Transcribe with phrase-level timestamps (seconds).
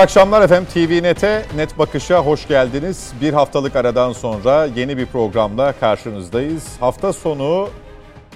[0.00, 0.68] Mutlu akşamlar efendim.
[0.74, 3.12] TV Net'e, Net Bakış'a hoş geldiniz.
[3.20, 6.76] Bir haftalık aradan sonra yeni bir programla karşınızdayız.
[6.80, 7.68] Hafta sonu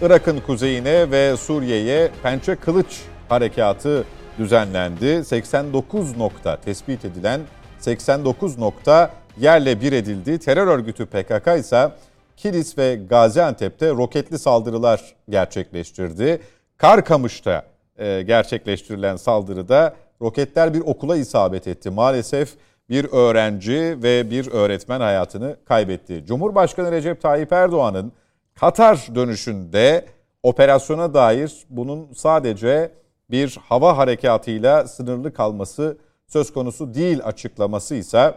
[0.03, 4.05] Irak'ın kuzeyine ve Suriye'ye Pençe Kılıç Harekatı
[4.39, 5.25] düzenlendi.
[5.25, 7.41] 89 nokta tespit edilen
[7.79, 9.11] 89 nokta
[9.41, 10.39] yerle bir edildi.
[10.39, 11.91] Terör örgütü PKK ise
[12.37, 16.41] Kilis ve Gaziantep'te roketli saldırılar gerçekleştirdi.
[16.77, 17.63] Karkamış'ta
[17.99, 21.91] e, gerçekleştirilen saldırıda roketler bir okula isabet etti.
[21.91, 22.55] Maalesef
[22.91, 26.25] bir öğrenci ve bir öğretmen hayatını kaybetti.
[26.27, 28.13] Cumhurbaşkanı Recep Tayyip Erdoğan'ın
[28.55, 30.05] Katar dönüşünde
[30.43, 32.93] operasyona dair bunun sadece
[33.31, 38.35] bir hava harekatıyla sınırlı kalması söz konusu değil açıklaması ise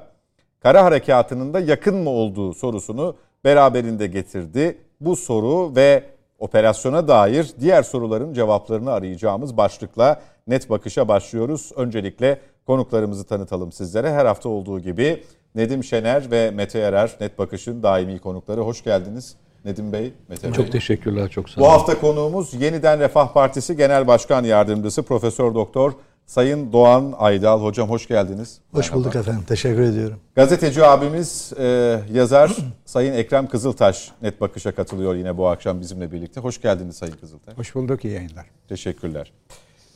[0.59, 4.77] kara harekatının da yakın mı olduğu sorusunu beraberinde getirdi.
[5.02, 6.03] Bu soru ve
[6.39, 11.71] operasyona dair diğer soruların cevaplarını arayacağımız başlıkla net bakışa başlıyoruz.
[11.75, 14.13] Öncelikle konuklarımızı tanıtalım sizlere.
[14.13, 15.23] Her hafta olduğu gibi
[15.55, 18.61] Nedim Şener ve Mete Erer net bakışın daimi konukları.
[18.61, 19.35] Hoş geldiniz.
[19.65, 20.53] Nedim Bey, Mete Bey.
[20.53, 21.69] Çok teşekkürler, çok sağ olun.
[21.69, 25.93] Bu hafta konuğumuz Yeniden Refah Partisi Genel Başkan Yardımcısı Profesör Doktor
[26.25, 27.61] Sayın Doğan Aydal.
[27.61, 28.59] Hocam hoş geldiniz.
[28.71, 28.99] Hoş Merhaba.
[28.99, 29.43] bulduk efendim.
[29.47, 30.17] Teşekkür ediyorum.
[30.35, 36.41] Gazeteci abimiz, e, yazar Sayın Ekrem Kızıltaş net bakışa katılıyor yine bu akşam bizimle birlikte.
[36.41, 37.57] Hoş geldiniz Sayın Kızıltaş.
[37.57, 38.45] Hoş bulduk, iyi yayınlar.
[38.69, 39.31] Teşekkürler.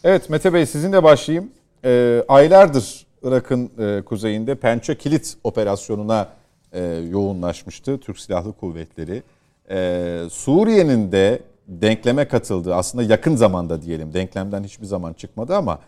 [0.03, 1.49] Evet Mete Bey sizinle başlayayım.
[1.85, 6.30] E, aylardır Irak'ın e, kuzeyinde Pençe Kilit operasyonuna
[6.73, 9.23] e, yoğunlaşmıştı Türk Silahlı Kuvvetleri.
[9.69, 15.79] E, Suriye'nin de denkleme katıldığı aslında yakın zamanda diyelim denklemden hiçbir zaman çıkmadı ama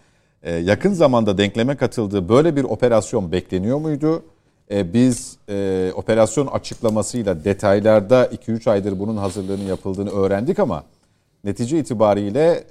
[0.44, 4.24] e, yakın zamanda denkleme katıldığı böyle bir operasyon bekleniyor muydu?
[4.72, 10.84] E, biz e, operasyon açıklamasıyla detaylarda 2-3 aydır bunun hazırlığını yapıldığını öğrendik ama
[11.44, 12.64] netice itibariyle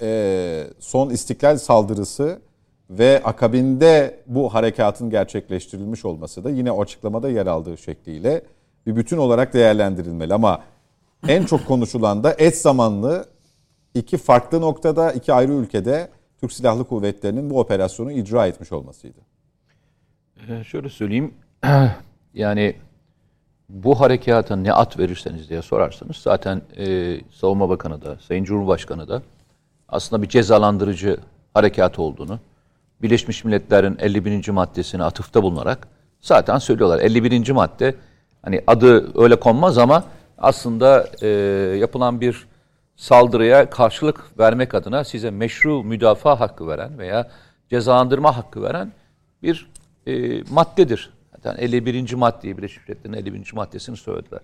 [0.79, 2.43] son istiklal saldırısı
[2.91, 8.43] ve akabinde bu harekatın gerçekleştirilmiş olması da yine o açıklamada yer aldığı şekliyle
[8.87, 10.35] bir bütün olarak değerlendirilmeli.
[10.35, 10.63] Ama
[11.29, 13.25] en çok konuşulan da eş zamanlı
[13.95, 16.09] iki farklı noktada, iki ayrı ülkede
[16.41, 19.19] Türk Silahlı Kuvvetleri'nin bu operasyonu icra etmiş olmasıydı.
[20.49, 21.35] Ee, şöyle söyleyeyim,
[22.35, 22.77] yani
[23.73, 29.23] bu harekata ne at verirseniz diye sorarsanız zaten e, Savunma Bakanı da, Sayın Cumhurbaşkanı da
[29.89, 31.17] aslında bir cezalandırıcı
[31.55, 32.39] harekat olduğunu,
[33.03, 34.49] Birleşmiş Milletler'in 51.
[34.49, 35.89] maddesine atıfta bulunarak
[36.21, 36.99] zaten söylüyorlar.
[36.99, 37.51] 51.
[37.51, 37.95] madde
[38.43, 40.05] hani adı öyle konmaz ama
[40.39, 41.29] aslında e,
[41.79, 42.47] yapılan bir
[42.97, 47.31] saldırıya karşılık vermek adına size meşru müdafaa hakkı veren veya
[47.71, 48.93] cezalandırma hakkı veren
[49.43, 49.71] bir
[50.07, 51.11] e, maddedir.
[51.45, 52.15] Yani 51.
[52.15, 53.53] maddeyi Birleşmiş Milletler'in 51.
[53.53, 54.41] maddesini söylediler.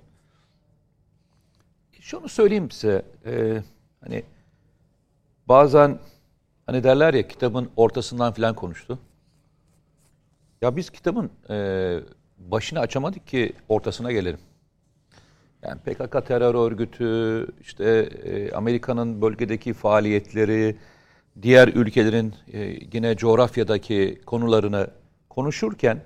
[2.00, 3.02] Şunu söyleyeyim size.
[3.26, 3.62] E,
[4.00, 4.22] hani
[5.48, 5.98] bazen
[6.66, 8.98] hani derler ya kitabın ortasından filan konuştu.
[10.62, 11.98] Ya biz kitabın e,
[12.38, 14.40] başını açamadık ki ortasına gelelim.
[15.62, 17.84] Yani PKK terör örgütü, işte
[18.24, 20.76] e, Amerika'nın bölgedeki faaliyetleri,
[21.42, 22.58] diğer ülkelerin e,
[22.92, 24.90] yine coğrafyadaki konularını
[25.28, 26.00] konuşurken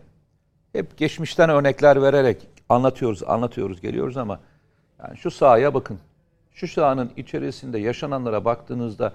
[0.73, 4.41] hep geçmişten örnekler vererek anlatıyoruz, anlatıyoruz, geliyoruz ama
[4.99, 5.99] yani şu sahaya bakın.
[6.53, 9.13] Şu sahanın içerisinde yaşananlara baktığınızda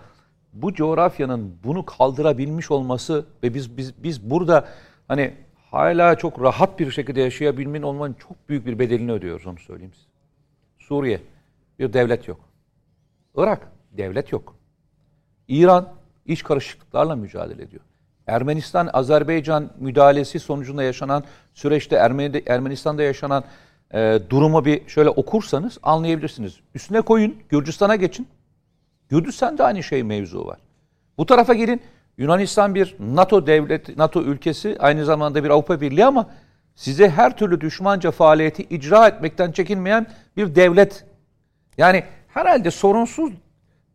[0.53, 4.67] bu coğrafyanın bunu kaldırabilmiş olması ve biz biz biz burada
[5.07, 5.33] hani
[5.71, 10.07] hala çok rahat bir şekilde yaşayabilmenin olmanın çok büyük bir bedelini ödüyoruz onu söyleyeyim size.
[10.79, 11.21] Suriye
[11.79, 12.39] bir devlet yok.
[13.35, 14.55] Irak devlet yok.
[15.47, 15.93] İran
[16.25, 17.83] iç karışıklıklarla mücadele ediyor.
[18.27, 21.23] Ermenistan Azerbaycan müdahalesi sonucunda yaşanan
[21.53, 23.43] süreçte Ermeni, Ermenistan'da yaşanan
[23.93, 26.59] e, durumu bir şöyle okursanız anlayabilirsiniz.
[26.75, 28.27] Üstüne koyun Gürcistan'a geçin.
[29.09, 30.57] Gürcistan'da aynı şey mevzu var.
[31.17, 31.81] Bu tarafa gelin
[32.17, 36.29] Yunanistan bir NATO devlet NATO ülkesi aynı zamanda bir Avrupa Birliği ama
[36.75, 40.07] size her türlü düşmanca faaliyeti icra etmekten çekinmeyen
[40.37, 41.05] bir devlet.
[41.77, 43.33] Yani herhalde sorunsuz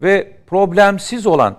[0.03, 1.57] ve problemsiz olan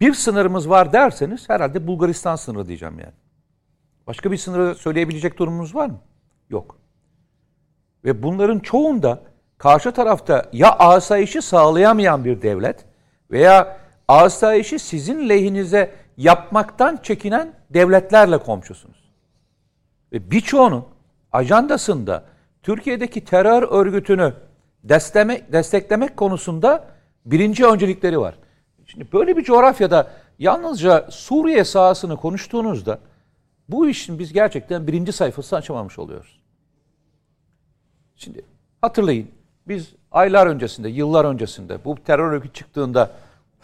[0.00, 3.14] bir sınırımız var derseniz herhalde Bulgaristan sınırı diyeceğim yani.
[4.06, 6.00] Başka bir sınırı söyleyebilecek durumumuz var mı?
[6.50, 6.78] Yok.
[8.04, 9.22] Ve bunların çoğunda
[9.58, 12.84] karşı tarafta ya asayişi sağlayamayan bir devlet
[13.30, 13.78] veya
[14.08, 19.06] asayişi sizin lehinize yapmaktan çekinen devletlerle komşusunuz
[20.12, 20.84] ve birçoğunun
[21.32, 22.24] ajandasında
[22.62, 24.34] Türkiye'deki terör örgütünü
[24.84, 26.84] desteklemek, desteklemek konusunda
[27.26, 28.34] birinci öncelikleri var.
[28.96, 32.98] Şimdi böyle bir coğrafyada yalnızca Suriye sahasını konuştuğunuzda
[33.68, 36.40] bu işin biz gerçekten birinci sayfasını açamamış oluyoruz.
[38.16, 38.42] Şimdi
[38.80, 39.28] hatırlayın
[39.68, 43.10] biz aylar öncesinde, yıllar öncesinde bu terör örgütü çıktığında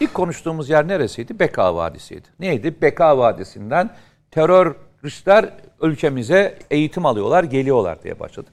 [0.00, 1.38] ilk konuştuğumuz yer neresiydi?
[1.38, 2.28] Beka Vadisi'ydi.
[2.38, 2.82] Neydi?
[2.82, 3.90] Beka Vadisi'nden
[4.30, 5.50] terör teröristler
[5.80, 8.52] ülkemize eğitim alıyorlar, geliyorlar diye başladık.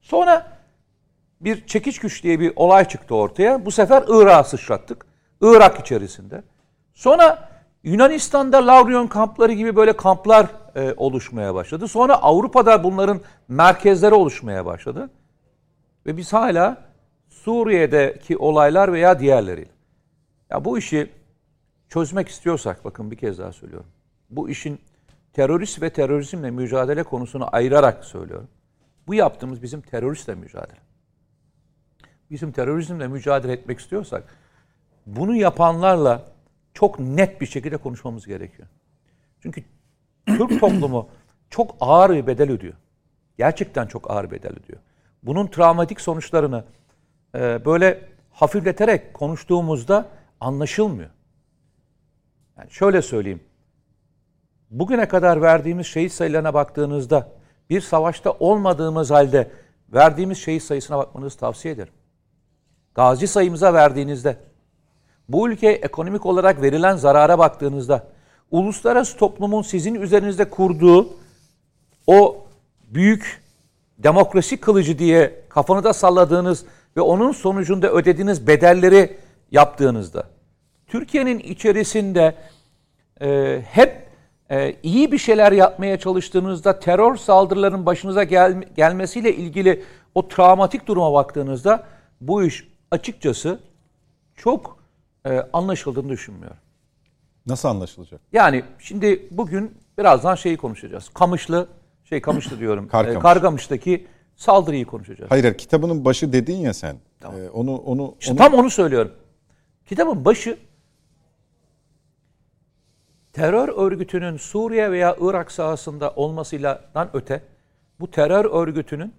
[0.00, 0.58] Sonra
[1.40, 3.64] bir çekiç güç diye bir olay çıktı ortaya.
[3.64, 5.09] Bu sefer Irak'a sıçrattık.
[5.40, 6.42] Irak içerisinde.
[6.94, 7.50] Sonra
[7.82, 11.88] Yunanistan'da Lavrion kampları gibi böyle kamplar e, oluşmaya başladı.
[11.88, 15.10] Sonra Avrupa'da bunların merkezleri oluşmaya başladı.
[16.06, 16.76] Ve biz hala
[17.28, 19.70] Suriye'deki olaylar veya diğerleriyle.
[20.50, 21.10] Ya bu işi
[21.88, 23.88] çözmek istiyorsak bakın bir kez daha söylüyorum.
[24.30, 24.80] Bu işin
[25.32, 28.48] terörist ve terörizmle mücadele konusunu ayırarak söylüyorum.
[29.06, 30.78] Bu yaptığımız bizim teröristle mücadele.
[32.30, 34.24] Bizim terörizmle mücadele etmek istiyorsak
[35.06, 36.22] bunu yapanlarla
[36.74, 38.68] çok net bir şekilde konuşmamız gerekiyor.
[39.42, 39.64] Çünkü
[40.26, 41.08] Türk toplumu
[41.50, 42.74] çok ağır bir bedel ödüyor.
[43.38, 44.80] Gerçekten çok ağır bedel ödüyor.
[45.22, 46.64] Bunun travmatik sonuçlarını
[47.34, 50.06] e, böyle hafifleterek konuştuğumuzda
[50.40, 51.10] anlaşılmıyor.
[52.58, 53.40] Yani şöyle söyleyeyim.
[54.70, 57.28] Bugüne kadar verdiğimiz şehit sayılarına baktığınızda
[57.70, 59.50] bir savaşta olmadığımız halde
[59.92, 61.92] verdiğimiz şehit sayısına bakmanızı tavsiye ederim.
[62.94, 64.36] Gazi sayımıza verdiğinizde,
[65.32, 68.06] bu ülkeye ekonomik olarak verilen zarara baktığınızda,
[68.50, 71.08] uluslararası toplumun sizin üzerinizde kurduğu
[72.06, 72.46] o
[72.82, 73.42] büyük
[73.98, 76.64] demokrasi kılıcı diye kafanıza salladığınız
[76.96, 79.16] ve onun sonucunda ödediğiniz bedelleri
[79.50, 80.24] yaptığınızda,
[80.86, 82.34] Türkiye'nin içerisinde
[83.20, 84.06] e, hep
[84.50, 89.84] e, iyi bir şeyler yapmaya çalıştığınızda terör saldırılarının başınıza gel, gelmesiyle ilgili
[90.14, 91.86] o travmatik duruma baktığınızda
[92.20, 93.58] bu iş açıkçası
[94.36, 94.79] çok
[95.26, 96.56] e, anlaşıldığını düşünmüyorum.
[97.46, 98.20] Nasıl anlaşılacak?
[98.32, 101.08] Yani şimdi bugün birazdan şeyi konuşacağız.
[101.08, 101.68] Kamışlı,
[102.04, 102.88] şey Kamışlı diyorum.
[102.88, 103.16] Karkamış.
[103.16, 104.06] e, Kargamış'taki
[104.36, 105.30] saldırıyı konuşacağız.
[105.30, 106.96] Hayır, hayır, kitabının başı dedin ya sen.
[107.24, 109.12] Ee, onu onu İşte onu tam onu söylüyorum.
[109.86, 110.58] Kitabın başı
[113.32, 117.42] terör örgütünün Suriye veya Irak sahasında olmasıyla öte
[118.00, 119.14] bu terör örgütünün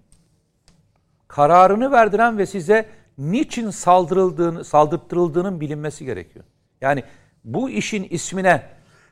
[1.28, 2.86] kararını verdiren ve size
[3.18, 6.44] niçin saldırıldığını, saldırtırıldığının bilinmesi gerekiyor.
[6.80, 7.04] Yani
[7.44, 8.62] bu işin ismine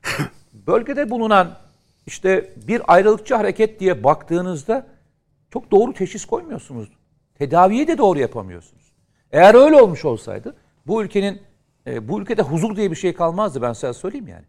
[0.52, 1.58] bölgede bulunan
[2.06, 4.86] işte bir ayrılıkçı hareket diye baktığınızda
[5.50, 6.88] çok doğru teşhis koymuyorsunuz.
[7.34, 8.92] Tedaviyi de doğru yapamıyorsunuz.
[9.32, 10.56] Eğer öyle olmuş olsaydı
[10.86, 11.42] bu ülkenin
[11.86, 14.44] e, bu ülkede huzur diye bir şey kalmazdı ben size söyleyeyim yani.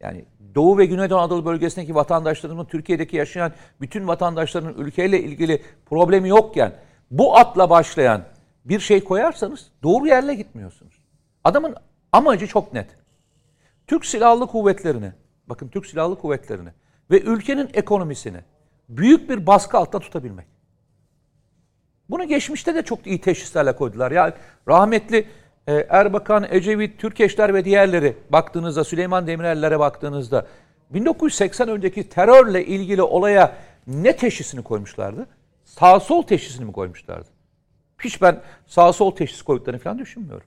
[0.00, 0.24] Yani
[0.54, 6.72] Doğu ve Güneydoğu Anadolu bölgesindeki vatandaşlarımın Türkiye'deki yaşayan bütün vatandaşların ülkeyle ilgili problemi yokken
[7.10, 8.24] bu atla başlayan
[8.64, 11.04] bir şey koyarsanız doğru yerle gitmiyorsunuz.
[11.44, 11.76] Adamın
[12.12, 12.96] amacı çok net.
[13.86, 15.12] Türk Silahlı Kuvvetleri'ni,
[15.46, 16.70] bakın Türk Silahlı Kuvvetleri'ni
[17.10, 18.38] ve ülkenin ekonomisini
[18.88, 20.46] büyük bir baskı altında tutabilmek.
[22.10, 24.10] Bunu geçmişte de çok iyi teşhislerle koydular.
[24.10, 24.32] Yani
[24.68, 25.26] rahmetli
[25.66, 30.46] e, Erbakan, Ecevit, Türkeşler ve diğerleri baktığınızda, Süleyman Demirel'lere baktığınızda
[30.90, 33.56] 1980 önceki terörle ilgili olaya
[33.86, 35.26] ne teşhisini koymuşlardı?
[35.64, 37.28] Sağ sol teşhisini mi koymuşlardı?
[38.04, 40.46] Hiç ben sağ sol teşhis koyduklarını falan düşünmüyorum.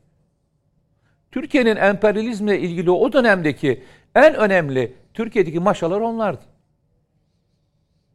[1.31, 3.83] Türkiye'nin emperyalizmle ilgili o dönemdeki
[4.15, 6.41] en önemli Türkiye'deki maşalar onlardı.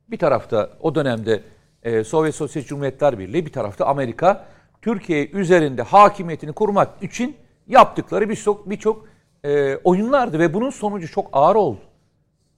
[0.08, 1.42] Bir tarafta o dönemde
[1.82, 4.46] e, Sovyet Sosyalist Cumhuriyetler Birliği, bir tarafta Amerika
[4.82, 9.08] Türkiye üzerinde hakimiyetini kurmak için yaptıkları birçok birçok
[9.44, 11.80] e, oyunlardı ve bunun sonucu çok ağır oldu.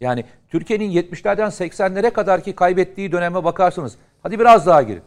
[0.01, 5.03] Yani Türkiye'nin 70'lerden 80'lere kadar ki kaybettiği döneme bakarsanız, hadi biraz daha girin.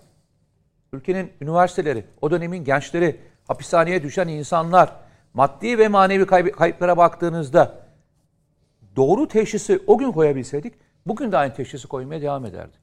[0.96, 4.96] Ülkenin üniversiteleri, o dönemin gençleri, hapishaneye düşen insanlar,
[5.34, 7.76] maddi ve manevi kayıplara baktığınızda
[8.96, 10.74] doğru teşhisi o gün koyabilseydik,
[11.06, 12.80] bugün de aynı teşhisi koymaya devam ederdik.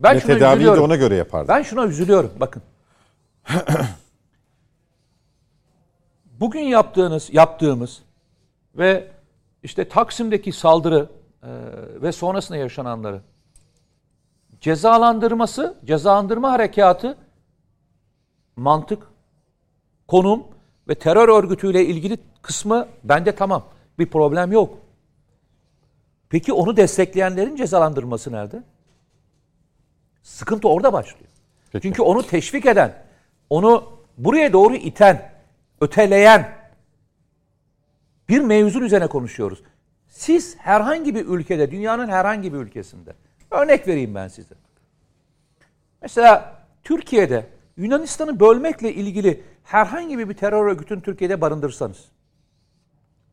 [0.00, 0.80] Ben ve şuna tedaviyi üzülüyorum.
[0.80, 1.48] de ona göre yapardık.
[1.48, 2.32] Ben şuna üzülüyorum.
[2.40, 2.62] Bakın.
[6.24, 8.02] Bugün yaptığınız, yaptığımız
[8.74, 9.08] ve
[9.62, 11.08] işte Taksim'deki saldırı
[11.42, 11.48] e,
[12.02, 13.20] ve sonrasında yaşananları
[14.60, 17.16] cezalandırması, cezalandırma harekatı
[18.56, 19.02] mantık,
[20.08, 20.44] konum
[20.88, 23.68] ve terör örgütüyle ilgili kısmı bende tamam.
[23.98, 24.78] Bir problem yok.
[26.28, 28.62] Peki onu destekleyenlerin cezalandırması nerede?
[30.22, 31.30] Sıkıntı orada başlıyor.
[31.72, 31.82] Peki.
[31.82, 33.04] Çünkü onu teşvik eden,
[33.50, 35.32] onu buraya doğru iten,
[35.80, 36.56] öteleyen
[38.28, 39.62] bir mevzun üzerine konuşuyoruz.
[40.08, 43.12] Siz herhangi bir ülkede, dünyanın herhangi bir ülkesinde,
[43.50, 44.54] örnek vereyim ben size.
[46.02, 47.46] Mesela Türkiye'de
[47.76, 52.04] Yunanistan'ı bölmekle ilgili herhangi bir terör örgütünü Türkiye'de barındırsanız,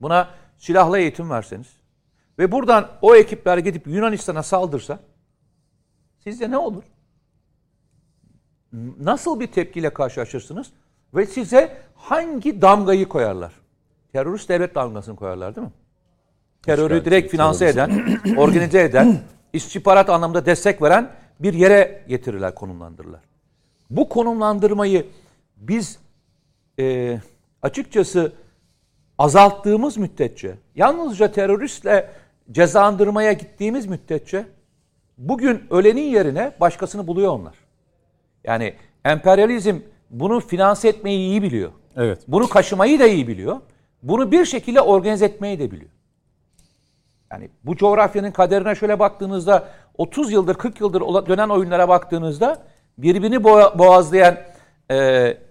[0.01, 1.67] buna silahlı eğitim verseniz
[2.39, 4.99] ve buradan o ekipler gidip Yunanistan'a saldırsa,
[6.23, 6.83] sizce ne olur?
[8.99, 10.71] Nasıl bir tepkiyle karşılaşırsınız?
[11.15, 13.53] Ve size hangi damgayı koyarlar?
[14.11, 15.73] Terörist devlet damgasını koyarlar değil mi?
[16.63, 19.21] terörü direkt finanse eden, organize eden,
[19.53, 23.21] istihbarat anlamda destek veren bir yere getirirler, konumlandırırlar.
[23.95, 25.05] Bu konumlandırmayı
[25.57, 25.99] biz
[26.79, 27.17] e,
[27.61, 28.31] açıkçası
[29.17, 32.09] azalttığımız müddetçe, yalnızca teröristle
[32.51, 34.45] cezalandırmaya gittiğimiz müddetçe
[35.17, 37.53] bugün ölenin yerine başkasını buluyor onlar.
[38.43, 38.73] Yani
[39.05, 41.71] emperyalizm bunu finanse etmeyi iyi biliyor.
[41.95, 42.21] Evet.
[42.27, 43.59] Bunu kaşımayı da iyi biliyor.
[44.03, 45.91] Bunu bir şekilde organize etmeyi de biliyor.
[47.31, 53.79] Yani bu coğrafyanın kaderine şöyle baktığınızda 30 yıldır 40 yıldır dönen oyunlara baktığınızda birbirini boğa-
[53.79, 54.37] boğazlayan
[54.91, 54.97] e,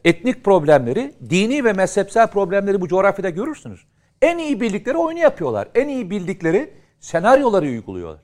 [0.05, 3.87] etnik problemleri, dini ve mezhepsel problemleri bu coğrafyada görürsünüz.
[4.23, 5.69] En iyi bildikleri oyunu yapıyorlar.
[5.75, 8.21] En iyi bildikleri senaryoları uyguluyorlar.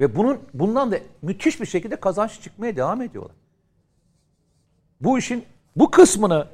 [0.00, 3.36] Ve bunun bundan da müthiş bir şekilde kazanç çıkmaya devam ediyorlar.
[5.00, 5.44] Bu işin
[5.76, 6.46] bu kısmını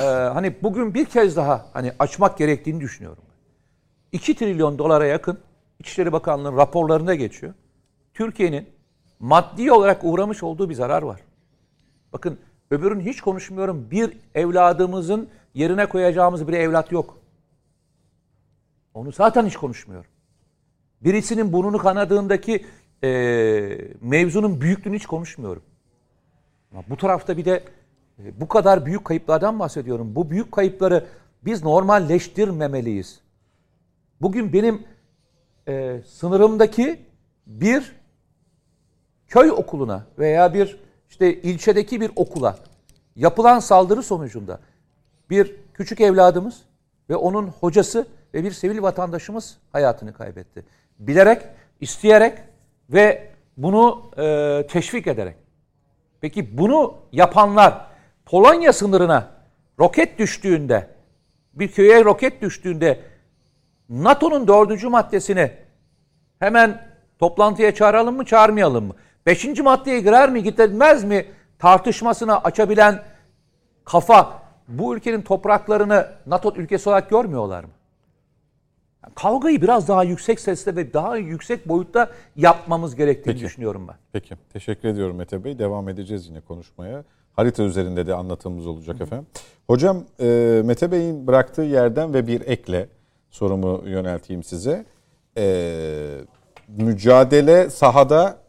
[0.00, 3.24] e, hani bugün bir kez daha hani açmak gerektiğini düşünüyorum.
[4.12, 5.38] 2 trilyon dolara yakın
[5.78, 7.54] İçişleri Bakanlığı'nın raporlarında geçiyor.
[8.14, 8.68] Türkiye'nin
[9.20, 11.20] maddi olarak uğramış olduğu bir zarar var.
[12.12, 12.38] Bakın
[12.70, 13.90] öbürünü hiç konuşmuyorum.
[13.90, 17.18] Bir evladımızın yerine koyacağımız bir evlat yok.
[18.94, 20.10] Onu zaten hiç konuşmuyorum.
[21.00, 22.66] Birisinin burnunu kanadığındaki
[23.04, 23.08] e,
[24.00, 25.62] mevzunun büyüklüğünü hiç konuşmuyorum.
[26.72, 27.64] Ama bu tarafta bir de
[28.18, 30.14] e, bu kadar büyük kayıplardan bahsediyorum.
[30.14, 31.06] Bu büyük kayıpları
[31.44, 33.20] biz normalleştirmemeliyiz.
[34.20, 34.82] Bugün benim
[35.68, 37.00] e, sınırımdaki
[37.46, 37.92] bir
[39.28, 40.78] köy okuluna veya bir
[41.10, 42.58] işte ilçedeki bir okula
[43.16, 44.60] yapılan saldırı sonucunda
[45.30, 46.62] bir küçük evladımız
[47.10, 50.64] ve onun hocası ve bir sivil vatandaşımız hayatını kaybetti.
[50.98, 51.42] Bilerek,
[51.80, 52.38] isteyerek
[52.90, 55.36] ve bunu e, teşvik ederek.
[56.20, 57.86] Peki bunu yapanlar
[58.26, 59.30] Polonya sınırına
[59.78, 60.88] roket düştüğünde,
[61.54, 63.00] bir köye roket düştüğünde
[63.88, 65.50] NATO'nun dördüncü maddesini
[66.38, 66.88] hemen
[67.18, 68.94] toplantıya çağıralım mı, çağırmayalım mı?
[69.26, 71.26] Beşinci maddeye girer mi, gitmez mi
[71.58, 73.02] tartışmasını açabilen
[73.84, 77.70] kafa bu ülkenin topraklarını NATO ülkesi olarak görmüyorlar mı?
[79.04, 83.44] Yani kavgayı biraz daha yüksek sesle ve daha yüksek boyutta yapmamız gerektiğini Peki.
[83.44, 83.94] düşünüyorum ben.
[84.12, 84.34] Peki.
[84.52, 85.58] Teşekkür ediyorum Mete Bey.
[85.58, 87.04] Devam edeceğiz yine konuşmaya.
[87.32, 89.26] Harita üzerinde de anlatımımız olacak efendim.
[89.66, 92.88] Hocam e, Mete Bey'in bıraktığı yerden ve bir ekle
[93.30, 94.84] sorumu yönelteyim size.
[95.36, 96.18] E,
[96.68, 98.43] mücadele sahada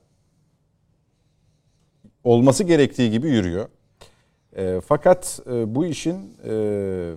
[2.25, 3.69] olması gerektiği gibi yürüyor.
[4.55, 7.13] E, fakat e, bu işin e,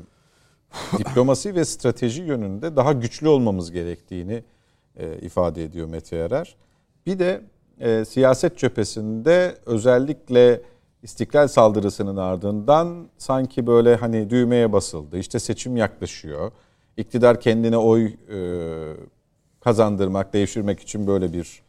[0.98, 4.44] diplomasi ve strateji yönünde daha güçlü olmamız gerektiğini
[4.96, 6.56] e, ifade ediyor Mete Yarar.
[7.06, 7.40] Bir de
[7.80, 10.60] e, siyaset cephesinde özellikle
[11.02, 15.18] istiklal saldırısının ardından sanki böyle hani düğmeye basıldı.
[15.18, 16.52] İşte seçim yaklaşıyor.
[16.96, 18.38] İktidar kendine oy e,
[19.60, 21.62] kazandırmak, devşirmek için böyle bir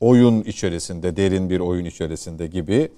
[0.00, 2.88] oyun içerisinde, derin bir oyun içerisinde gibi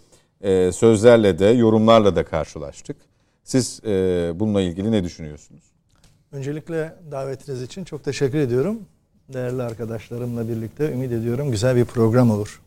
[0.41, 2.97] e, sözlerle de, yorumlarla da karşılaştık.
[3.45, 3.91] Siz e,
[4.35, 5.63] bununla ilgili ne düşünüyorsunuz?
[6.33, 8.79] Öncelikle davetiniz için çok teşekkür ediyorum.
[9.33, 12.61] Değerli arkadaşlarımla birlikte ümit ediyorum güzel bir program olur.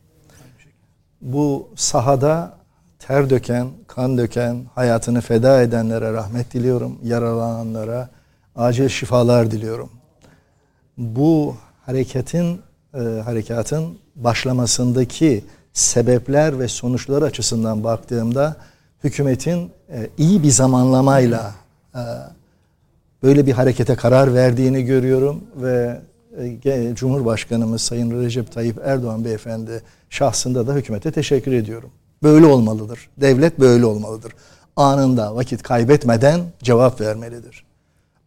[1.22, 2.58] Bu sahada
[3.00, 7.00] ter döken, kan döken, hayatını feda edenlere rahmet diliyorum.
[7.04, 8.10] Yaralananlara
[8.56, 9.90] acil şifalar diliyorum.
[10.98, 12.62] Bu hareketin
[12.94, 15.44] e, harekatın başlamasındaki
[15.74, 18.56] sebepler ve sonuçlar açısından baktığımda
[19.04, 21.56] hükümetin e, iyi bir zamanlamayla
[21.96, 22.02] e,
[23.24, 26.02] böyle bir harekete karar verdiğini görüyorum ve
[26.66, 31.92] e, Cumhurbaşkanımız Sayın Recep Tayyip Erdoğan beyefendi şahsında da hükümete teşekkür ediyorum.
[32.24, 33.10] Böyle olmalıdır.
[33.18, 34.34] Devlet böyle olmalıdır.
[34.76, 37.66] Anında vakit kaybetmeden cevap vermelidir.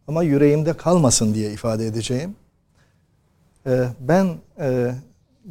[0.07, 2.35] Ama yüreğimde kalmasın diye ifade edeceğim.
[3.99, 4.27] Ben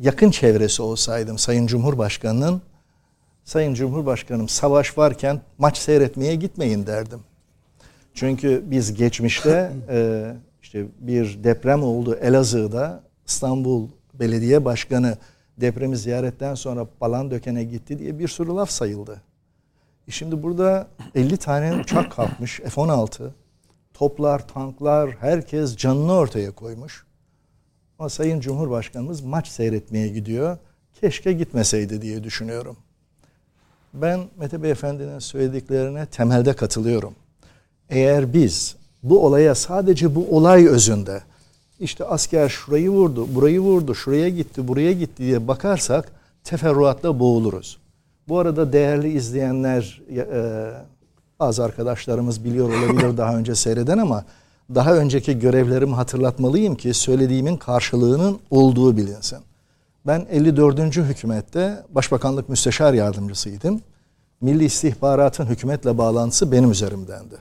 [0.00, 2.62] yakın çevresi olsaydım Sayın Cumhurbaşkanı'nın
[3.44, 7.20] Sayın Cumhurbaşkanım savaş varken maç seyretmeye gitmeyin derdim.
[8.14, 15.18] Çünkü biz geçmişte e, işte bir deprem oldu Elazığ'da İstanbul Belediye Başkanı
[15.56, 19.22] depremi ziyaretten sonra Palandöken'e gitti diye bir sürü laf sayıldı.
[20.08, 23.30] E şimdi burada 50 tane uçak kalkmış F-16
[23.94, 27.05] toplar, tanklar herkes canını ortaya koymuş.
[27.98, 30.58] Ama Sayın Cumhurbaşkanımız maç seyretmeye gidiyor.
[31.00, 32.76] Keşke gitmeseydi diye düşünüyorum.
[33.94, 37.14] Ben Mete Beyefendi'nin söylediklerine temelde katılıyorum.
[37.90, 41.22] Eğer biz bu olaya sadece bu olay özünde
[41.80, 46.12] işte asker şurayı vurdu, burayı vurdu, şuraya gitti, buraya gitti diye bakarsak
[46.44, 47.78] teferruatla boğuluruz.
[48.28, 50.70] Bu arada değerli izleyenler, e,
[51.40, 54.24] az arkadaşlarımız biliyor olabilir daha önce seyreden ama
[54.75, 59.38] daha önceki görevlerimi hatırlatmalıyım ki söylediğimin karşılığının olduğu bilinsin.
[60.06, 60.96] Ben 54.
[60.96, 63.80] hükümette Başbakanlık Müsteşar Yardımcısıydım.
[64.40, 67.35] Milli İstihbaratın hükümetle bağlantısı benim üzerimdendi.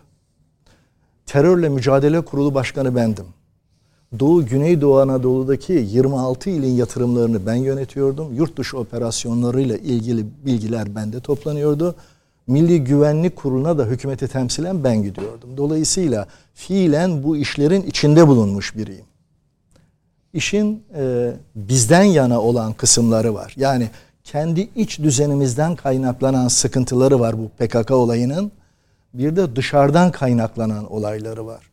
[1.25, 3.25] Terörle Mücadele Kurulu Başkanı bendim.
[4.19, 8.33] Doğu Güneydoğu Anadolu'daki 26 ilin yatırımlarını ben yönetiyordum.
[8.33, 11.95] Yurt dışı operasyonlarıyla ilgili bilgiler bende toplanıyordu.
[12.47, 15.57] Milli Güvenlik Kurulu'na da hükümeti temsilen ben gidiyordum.
[15.57, 19.05] Dolayısıyla fiilen bu işlerin içinde bulunmuş biriyim.
[20.33, 23.53] İşin e, bizden yana olan kısımları var.
[23.57, 23.89] Yani
[24.23, 28.51] kendi iç düzenimizden kaynaklanan sıkıntıları var bu PKK olayının.
[29.13, 31.69] Bir de dışarıdan kaynaklanan olayları var.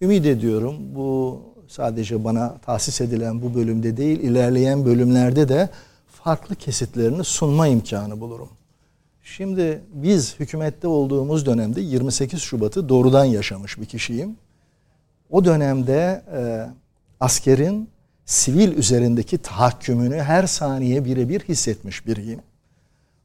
[0.00, 5.68] Ümit ediyorum bu sadece bana tahsis edilen bu bölümde değil, ilerleyen bölümlerde de
[6.06, 8.48] farklı kesitlerini sunma imkanı bulurum.
[9.36, 14.36] Şimdi biz hükümette olduğumuz dönemde 28 Şubat'ı doğrudan yaşamış bir kişiyim.
[15.30, 16.66] O dönemde e,
[17.20, 17.88] askerin
[18.24, 22.40] sivil üzerindeki tahakkümünü her saniye birebir hissetmiş biriyim.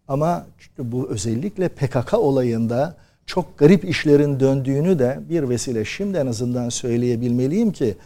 [0.07, 0.45] Ama
[0.77, 2.95] bu özellikle PKK olayında
[3.25, 7.97] çok garip işlerin döndüğünü de bir vesile şimdi en azından söyleyebilmeliyim ki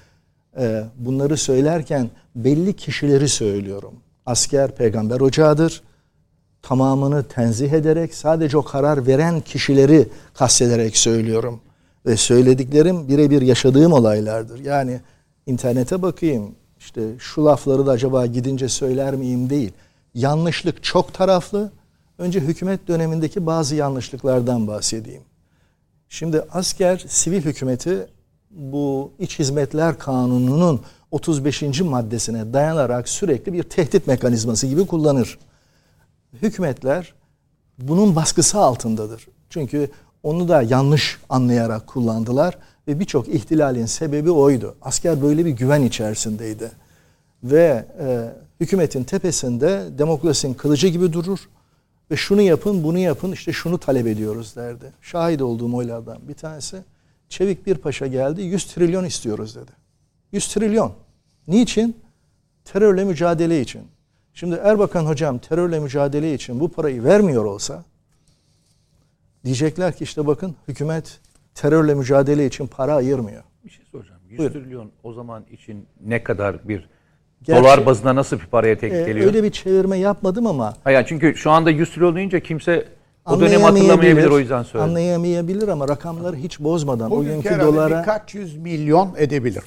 [0.57, 3.93] e, bunları söylerken belli kişileri söylüyorum.
[4.25, 5.81] Asker peygamber ocağıdır.
[6.61, 11.61] Tamamını tenzih ederek sadece o karar veren kişileri kastederek söylüyorum.
[12.05, 14.59] Ve söylediklerim birebir yaşadığım olaylardır.
[14.59, 15.01] Yani
[15.45, 19.71] internete bakayım işte şu lafları da acaba gidince söyler miyim değil.
[20.13, 21.71] Yanlışlık çok taraflı.
[22.17, 25.21] Önce hükümet dönemindeki bazı yanlışlıklardan bahsedeyim.
[26.09, 28.07] Şimdi asker sivil hükümeti
[28.51, 30.81] bu iç hizmetler kanununun
[31.11, 31.81] 35.
[31.81, 35.39] maddesine dayanarak sürekli bir tehdit mekanizması gibi kullanır.
[36.33, 37.13] Hükümetler
[37.77, 39.27] bunun baskısı altındadır.
[39.49, 39.89] Çünkü
[40.23, 44.75] onu da yanlış anlayarak kullandılar ve birçok ihtilalin sebebi oydu.
[44.81, 46.71] Asker böyle bir güven içerisindeydi.
[47.43, 51.49] Ve e, hükümetin tepesinde demokrasinin kılıcı gibi durur
[52.11, 54.93] ve şunu yapın, bunu yapın, işte şunu talep ediyoruz derdi.
[55.01, 56.83] Şahit olduğum oylardan bir tanesi
[57.29, 59.71] Çevik bir paşa geldi 100 trilyon istiyoruz dedi.
[60.31, 60.93] 100 trilyon.
[61.47, 61.97] Niçin?
[62.65, 63.81] Terörle mücadele için.
[64.39, 67.83] Şimdi Erbakan hocam terörle mücadele için bu parayı vermiyor olsa
[69.45, 71.19] diyecekler ki işte bakın hükümet
[71.55, 73.43] terörle mücadele için para ayırmıyor.
[73.65, 74.21] Bir şey soracağım.
[74.29, 74.53] 100 Buyurun.
[74.53, 76.89] trilyon o zaman için ne kadar bir
[77.43, 79.27] Gerçi- dolar bazında nasıl bir paraya tek geliyor?
[79.27, 82.87] öyle bir çevirme yapmadım ama Hayır çünkü şu anda 100 trilyon deyince kimse
[83.25, 84.89] o dönemi hatırlamayabilir o yüzden söyledim.
[84.89, 89.63] Anlayamayabilir ama rakamları hiç bozmadan Bugünkü dolara birkaç yüz milyon edebilir.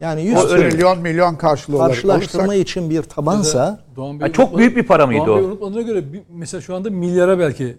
[0.00, 4.58] Yani 100 O trilyon milyon karşılığı olarak karşılaştırma alırsak için bir tabansa Doğan Ha, çok
[4.58, 5.48] büyük bir para mıydı Doğan Bey o?
[5.48, 7.76] unutmadığına göre bir- mesela şu anda milyara belki değil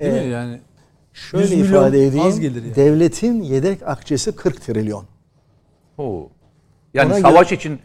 [0.00, 0.24] Evet.
[0.26, 0.60] mi yani?
[1.12, 2.26] şöyle 100 milyon ifade edeyim.
[2.26, 2.76] az gelir yani.
[2.76, 5.04] Devletin yedek akçesi 40 trilyon.
[5.98, 6.28] Oo.
[6.94, 7.78] Yani Ona savaş için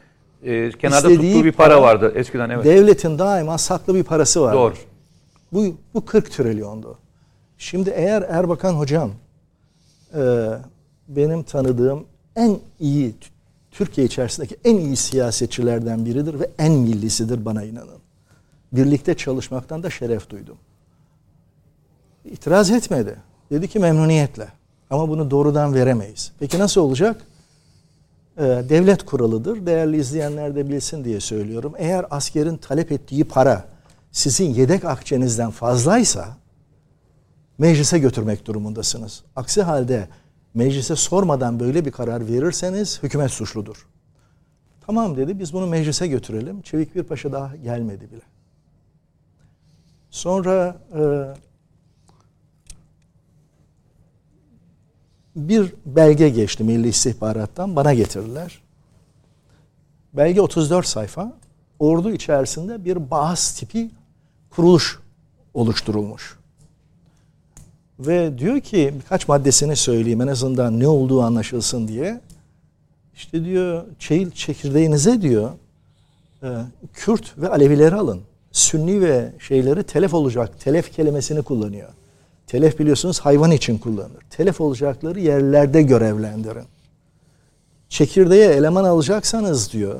[0.43, 2.65] e, kenarda tuttuğu bir para para- vardı eskiden evet.
[2.65, 4.53] Devletin daima saklı bir parası var.
[4.53, 4.73] Doğru.
[5.53, 6.97] Bu, bu 40 trilyondu.
[7.57, 9.11] Şimdi eğer Erbakan hocam
[10.15, 10.47] e,
[11.07, 12.03] benim tanıdığım
[12.35, 13.15] en iyi
[13.75, 17.99] Türkiye içerisindeki en iyi siyasetçilerden biridir ve en millisidir bana inanın.
[18.73, 20.57] Birlikte çalışmaktan da şeref duydum.
[22.25, 23.15] İtiraz etmedi.
[23.51, 24.47] Dedi ki memnuniyetle.
[24.89, 26.31] Ama bunu doğrudan veremeyiz.
[26.39, 27.21] Peki nasıl olacak?
[28.37, 29.65] Ee, devlet kuralıdır.
[29.65, 31.73] Değerli izleyenler de bilsin diye söylüyorum.
[31.77, 33.65] Eğer askerin talep ettiği para
[34.11, 36.37] sizin yedek akçenizden fazlaysa
[37.57, 39.23] meclise götürmek durumundasınız.
[39.35, 40.07] Aksi halde
[40.55, 43.87] meclise sormadan böyle bir karar verirseniz hükümet suçludur.
[44.85, 46.61] Tamam dedi biz bunu meclise götürelim.
[46.61, 48.21] Çevik bir paşa daha gelmedi bile.
[50.09, 51.01] Sonra e,
[55.35, 58.61] bir belge geçti Milli İstihbarat'tan bana getirdiler.
[60.13, 61.33] Belge 34 sayfa.
[61.79, 63.91] Ordu içerisinde bir bahs tipi
[64.49, 64.99] kuruluş
[65.53, 66.34] oluşturulmuş.
[67.99, 72.21] Ve diyor ki birkaç maddesini söyleyeyim en azından ne olduğu anlaşılsın diye.
[73.15, 75.51] İşte diyor çeil çekirdeğinize diyor
[76.43, 76.47] e,
[76.93, 78.21] Kürt ve Alevileri alın.
[78.51, 80.59] Sünni ve şeyleri telef olacak.
[80.59, 81.89] Telef kelimesini kullanıyor.
[82.47, 84.23] Telef biliyorsunuz hayvan için kullanılır.
[84.29, 86.65] Telef olacakları yerlerde görevlendirin.
[87.89, 89.99] Çekirdeğe eleman alacaksanız diyor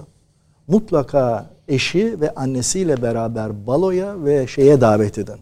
[0.67, 5.39] mutlaka eşi ve annesiyle beraber baloya ve şeye davet edin.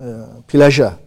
[0.00, 0.06] E,
[0.48, 1.03] plaja.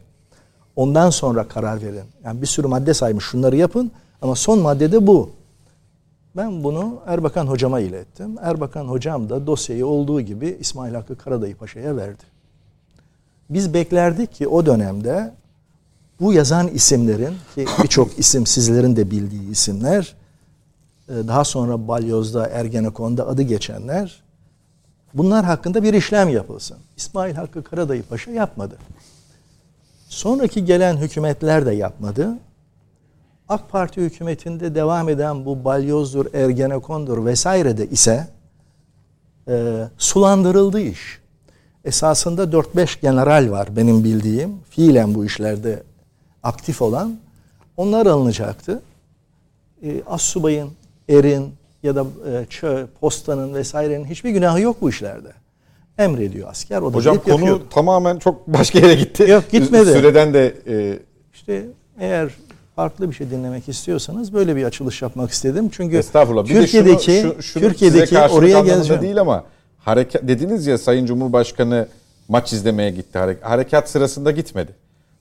[0.77, 2.03] Ondan sonra karar verin.
[2.23, 5.29] Yani bir sürü madde saymış şunları yapın ama son maddede bu.
[6.35, 8.35] Ben bunu Erbakan hocama ilettim.
[8.41, 12.23] Erbakan hocam da dosyayı olduğu gibi İsmail Hakkı Karadayı Paşa'ya verdi.
[13.49, 15.33] Biz beklerdik ki o dönemde
[16.19, 20.15] Bu yazan isimlerin ki birçok isim sizlerin de bildiği isimler
[21.09, 24.23] e, daha sonra Balyoz'da Ergenekon'da adı geçenler
[25.13, 26.77] bunlar hakkında bir işlem yapılsın.
[26.97, 28.77] İsmail Hakkı Karadayı Paşa yapmadı.
[30.09, 32.37] Sonraki gelen hükümetler de yapmadı.
[33.49, 38.27] AK Parti hükümetinde devam eden bu balyozdur, ergenekondur vesaire de ise
[39.47, 41.19] e, sulandırıldı iş.
[41.85, 44.59] Esasında 4-5 general var benim bildiğim.
[44.69, 45.83] Fiilen bu işlerde
[46.43, 47.17] aktif olan.
[47.77, 48.81] Onlar alınacaktı.
[49.83, 50.69] E, Assubay'ın,
[51.09, 55.31] Er'in ya da e, Çö, Posta'nın vesairenin hiçbir günahı yok bu işlerde.
[55.97, 56.81] Emrediyor asker.
[56.81, 57.59] O da Hocam konu yapıyor.
[57.69, 59.23] tamamen çok başka yere gitti.
[59.29, 59.85] Yok, gitmedi.
[59.91, 60.99] Süreden de e,
[61.33, 61.65] İşte
[61.99, 62.29] eğer
[62.75, 65.69] farklı bir şey dinlemek istiyorsanız böyle bir açılış yapmak istedim.
[65.71, 66.45] Çünkü estağfurullah.
[66.45, 69.01] Bir Türkiye'deki de şunu, şu, şunu Türkiye'deki oraya geleceğim.
[69.01, 69.43] değil ama
[69.77, 71.87] hareket dediniz ya Sayın Cumhurbaşkanı
[72.29, 73.17] maç izlemeye gitti.
[73.19, 74.71] Hare- Harekat sırasında gitmedi.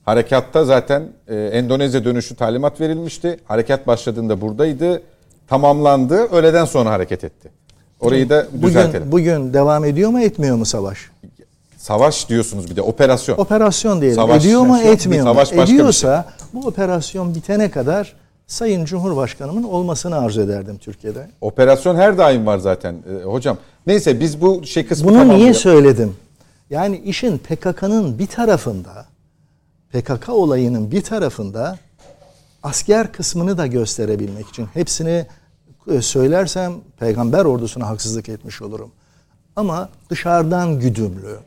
[0.05, 3.39] Harekatta zaten e, Endonezya dönüşü talimat verilmişti.
[3.45, 5.01] Harekat başladığında buradaydı.
[5.47, 6.15] Tamamlandı.
[6.15, 7.49] Öğleden sonra hareket etti.
[7.99, 9.11] Orayı da düzeltelim.
[9.11, 10.97] Bugün, bugün devam ediyor mu etmiyor mu savaş?
[11.77, 13.37] Savaş diyorsunuz bir de operasyon.
[13.37, 14.15] Operasyon diyelim.
[14.15, 15.35] Savaş- ediyor mu Savaş etmiyor mu?
[15.35, 15.75] başka bir şey.
[15.75, 18.13] Ediyorsa bu operasyon bitene kadar
[18.47, 21.27] Sayın Cumhurbaşkanımın olmasını arzu ederdim Türkiye'de.
[21.41, 23.57] Operasyon her daim var zaten e, hocam.
[23.87, 26.15] Neyse biz bu şey kısmı Bunu niye söyledim?
[26.69, 29.05] Yani işin PKK'nın bir tarafında,
[29.91, 31.77] PKK olayının bir tarafında
[32.63, 35.25] asker kısmını da gösterebilmek için hepsini
[36.01, 38.91] söylersem peygamber ordusuna haksızlık etmiş olurum.
[39.55, 41.37] Ama dışarıdan güdümlü,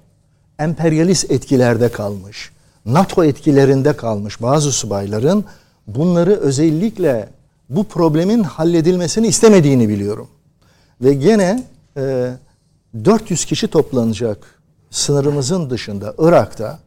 [0.59, 2.50] emperyalist etkilerde kalmış,
[2.87, 5.44] NATO etkilerinde kalmış bazı subayların
[5.87, 7.29] bunları özellikle
[7.68, 10.29] bu problemin halledilmesini istemediğini biliyorum.
[11.00, 11.64] Ve gene
[11.96, 12.33] e,
[13.05, 16.79] 400 kişi toplanacak sınırımızın dışında Irak'ta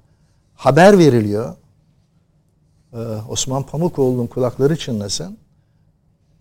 [0.55, 1.55] haber veriliyor.
[2.93, 2.97] Ee,
[3.29, 5.37] Osman Pamukoğlu'nun kulakları çınlasın.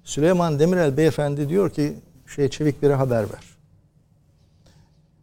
[0.04, 1.94] Süleyman Demirel beyefendi diyor ki
[2.26, 3.52] şey Çevik Bir'e haber ver.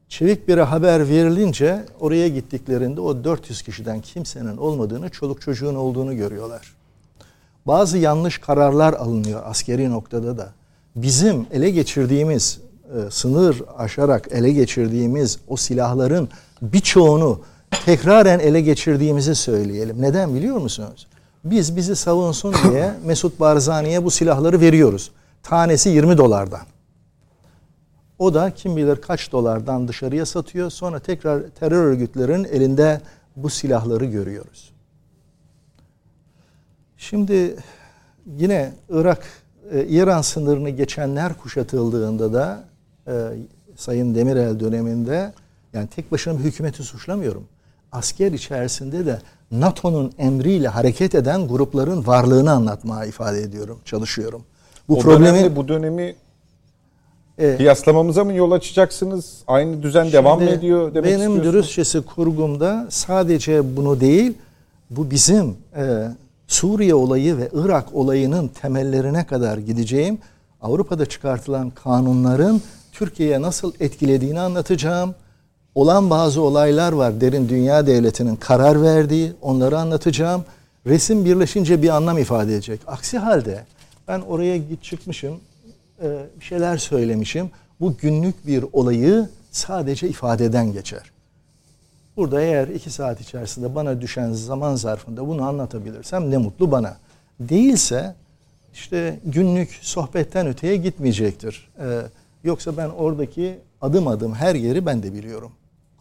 [0.10, 6.76] Çevik Bir'e haber verilince oraya gittiklerinde o 400 kişiden kimsenin olmadığını, çoluk çocuğun olduğunu görüyorlar.
[7.68, 10.50] Bazı yanlış kararlar alınıyor askeri noktada da.
[10.96, 12.60] Bizim ele geçirdiğimiz,
[12.96, 16.30] e, sınır aşarak ele geçirdiğimiz o silahların
[16.62, 17.42] birçoğunu
[17.86, 20.02] tekraren ele geçirdiğimizi söyleyelim.
[20.02, 21.08] Neden biliyor musunuz?
[21.44, 25.12] Biz bizi savunsun diye Mesut Barzani'ye bu silahları veriyoruz.
[25.44, 26.62] Tanesi 20 dolardan.
[28.20, 30.70] O da kim bilir kaç dolardan dışarıya satıyor.
[30.70, 33.02] Sonra tekrar terör örgütlerinin elinde
[33.36, 34.72] bu silahları görüyoruz.
[36.98, 37.56] Şimdi
[38.38, 39.26] yine Irak,
[39.72, 42.64] e, İran sınırını geçenler kuşatıldığında da
[43.08, 43.14] e,
[43.76, 45.34] Sayın Demirel döneminde
[45.74, 47.48] yani tek başına bir hükümeti suçlamıyorum.
[47.92, 54.44] Asker içerisinde de NATO'nun emriyle hareket eden grupların varlığını anlatmaya ifade ediyorum, çalışıyorum.
[54.90, 56.16] Bu o problemi dönemle bu dönemi
[57.38, 59.38] e, kıyaslamamıza mı yol açacaksınız?
[59.48, 64.34] Aynı düzen devam mı ediyor demek Benim dürüstçesi kurgumda sadece bunu değil,
[64.90, 66.08] bu bizim e,
[66.48, 70.20] Suriye olayı ve Irak olayının temellerine kadar gideceğim.
[70.62, 75.16] Avrupa'da çıkartılan kanunların Türkiye'ye nasıl etkilediğini anlatacağım.
[75.76, 80.46] Olan bazı olaylar var derin dünya devletinin karar verdiği onları anlatacağım.
[80.88, 82.82] Resim birleşince bir anlam ifade edecek.
[82.88, 83.66] Aksi halde
[84.08, 85.40] ben oraya git çıkmışım
[86.02, 87.52] e, bir şeyler söylemişim.
[87.80, 91.12] Bu günlük bir olayı sadece ifadeden geçer.
[92.18, 96.98] Burada eğer iki saat içerisinde bana düşen zaman zarfında bunu anlatabilirsem ne mutlu bana.
[97.40, 98.16] Değilse
[98.74, 101.70] işte günlük sohbetten öteye gitmeyecektir.
[101.80, 102.02] Ee,
[102.44, 105.52] yoksa ben oradaki adım adım her yeri ben de biliyorum.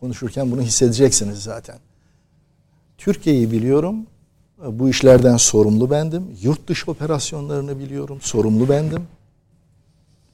[0.01, 1.77] Konuşurken bunu hissedeceksiniz zaten.
[2.99, 4.07] Türkiye'yi biliyorum.
[4.67, 6.27] Bu işlerden sorumlu bendim.
[6.43, 8.19] Yurt dışı operasyonlarını biliyorum.
[8.21, 9.03] Sorumlu bendim.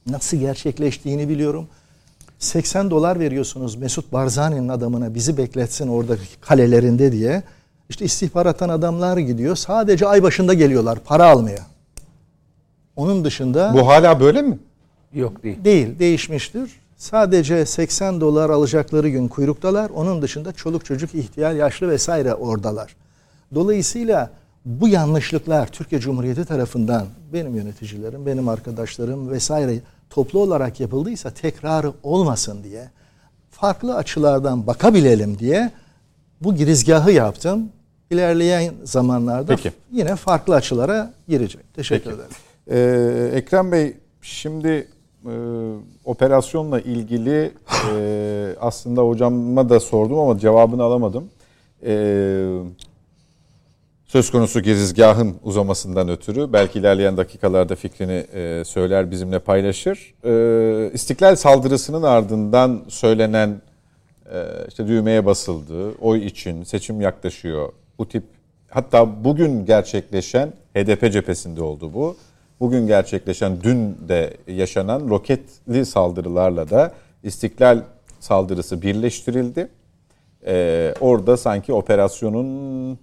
[0.07, 1.67] Nasıl gerçekleştiğini biliyorum.
[2.39, 7.43] 80 dolar veriyorsunuz Mesut Barzani'nin adamına bizi bekletsin oradaki kalelerinde diye.
[7.89, 9.55] İşte istihbarattan adamlar gidiyor.
[9.55, 11.65] Sadece ay başında geliyorlar para almaya.
[12.95, 14.59] Onun dışında Bu hala böyle mi?
[15.13, 15.63] Yok değil.
[15.63, 16.71] değil, değişmiştir.
[16.97, 19.89] Sadece 80 dolar alacakları gün kuyruktalar.
[19.89, 22.95] Onun dışında çoluk çocuk, ihtiyar, yaşlı vesaire oradalar.
[23.55, 24.31] Dolayısıyla
[24.65, 29.79] bu yanlışlıklar Türkiye Cumhuriyeti tarafından benim yöneticilerim, benim arkadaşlarım vesaire
[30.09, 32.89] toplu olarak yapıldıysa tekrarı olmasın diye
[33.51, 35.71] farklı açılardan bakabilelim diye
[36.41, 37.69] bu girizgahı yaptım.
[38.11, 39.71] İlerleyen zamanlarda Peki.
[39.91, 41.73] yine farklı açılara girecek.
[41.73, 42.15] Teşekkür Peki.
[42.15, 42.31] ederim.
[43.31, 44.87] Ee, Ekrem Bey şimdi
[45.25, 45.33] e,
[46.05, 47.51] operasyonla ilgili
[47.95, 51.29] e, aslında hocama da sordum ama cevabını alamadım.
[51.85, 52.45] E,
[54.05, 60.13] söz konusu girizgahın uzamasından ötürü belki ilerleyen dakikalarda fikrini e, söyler bizimle paylaşır.
[60.23, 63.61] E, İstiklal saldırısının ardından söylenen
[64.33, 67.69] e, işte düğmeye basıldı, oy için seçim yaklaşıyor.
[67.99, 68.23] Bu tip
[68.69, 72.15] hatta bugün gerçekleşen HDP cephesinde oldu bu.
[72.59, 76.91] Bugün gerçekleşen dün de yaşanan roketli saldırılarla da
[77.23, 77.81] İstiklal
[78.19, 79.67] saldırısı birleştirildi.
[80.47, 82.97] Ee, orada sanki operasyonun e,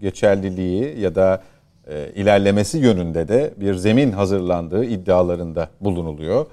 [0.00, 1.42] geçerliliği ya da
[1.86, 6.46] e, ilerlemesi yönünde de bir zemin hazırlandığı iddialarında bulunuluyor.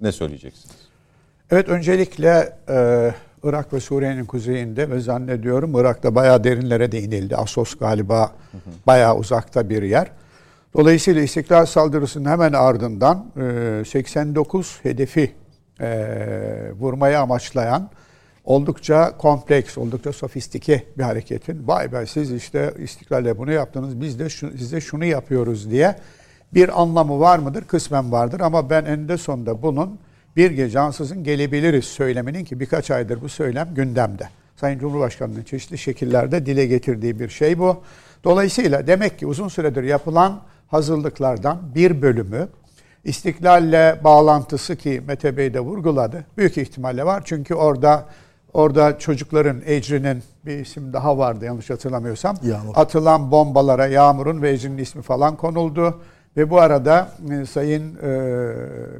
[0.00, 0.76] Ne söyleyeceksiniz?
[1.50, 3.10] Evet öncelikle e,
[3.42, 7.36] Irak ve Suriye'nin kuzeyinde ve zannediyorum Irak'ta bayağı derinlere değinildi.
[7.36, 8.32] Asos galiba
[8.86, 10.10] bayağı uzakta bir yer.
[10.74, 13.26] Dolayısıyla İstiklal saldırısının hemen ardından
[13.80, 15.32] e, 89 hedefi
[15.80, 17.90] e, vurmayı amaçlayan
[18.44, 24.28] oldukça kompleks, oldukça sofistike bir hareketin vay be siz işte istiklalle bunu yaptınız biz de
[24.28, 25.96] şu, size şunu yapıyoruz diye
[26.54, 27.64] bir anlamı var mıdır?
[27.64, 29.98] Kısmen vardır ama ben eninde sonunda bunun
[30.36, 34.28] bir gece ansızın gelebiliriz söyleminin ki birkaç aydır bu söylem gündemde.
[34.56, 37.82] Sayın Cumhurbaşkanı'nın çeşitli şekillerde dile getirdiği bir şey bu.
[38.24, 42.48] Dolayısıyla demek ki uzun süredir yapılan hazırlıklardan bir bölümü
[43.04, 46.24] istiklalle bağlantısı ki Mete Bey de vurguladı.
[46.38, 47.22] Büyük ihtimalle var.
[47.24, 48.06] Çünkü orada
[48.52, 52.36] orada çocukların Ecri'nin bir isim daha vardı yanlış hatırlamıyorsam.
[52.42, 52.72] Yağmur.
[52.76, 56.00] Atılan bombalara Yağmur'un ve Ecri'nin ismi falan konuldu.
[56.36, 58.08] Ve bu arada e, Sayın e,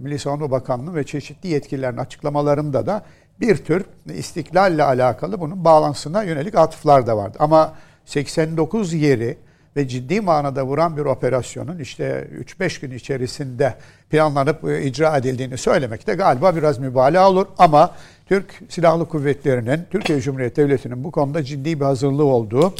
[0.01, 3.03] Milli Savunma Bakanlığı ve çeşitli yetkililerin açıklamalarında da
[3.41, 7.37] bir tür istiklalle alakalı bunun bağlantısına yönelik atıflar da vardı.
[7.41, 9.39] Ama 89 yeri
[9.77, 12.29] ve ciddi manada vuran bir operasyonun işte
[12.61, 13.75] 3-5 gün içerisinde
[14.11, 17.47] planlanıp e, icra edildiğini söylemek de galiba biraz mübalağa olur.
[17.59, 17.95] Ama
[18.27, 22.75] Türk Silahlı Kuvvetleri'nin, Türkiye Cumhuriyeti Devleti'nin bu konuda ciddi bir hazırlığı olduğu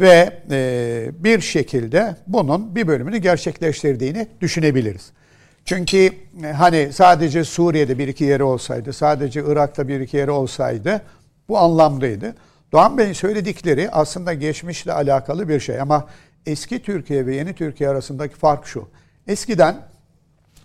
[0.00, 5.12] ve e, bir şekilde bunun bir bölümünü gerçekleştirdiğini düşünebiliriz.
[5.64, 6.10] Çünkü
[6.44, 11.02] e, hani sadece Suriye'de bir iki yeri olsaydı, sadece Irak'ta bir iki yeri olsaydı
[11.48, 12.34] bu anlamdaydı.
[12.72, 16.06] Doğan Bey'in söyledikleri aslında geçmişle alakalı bir şey ama
[16.46, 18.88] eski Türkiye ve yeni Türkiye arasındaki fark şu.
[19.26, 19.76] Eskiden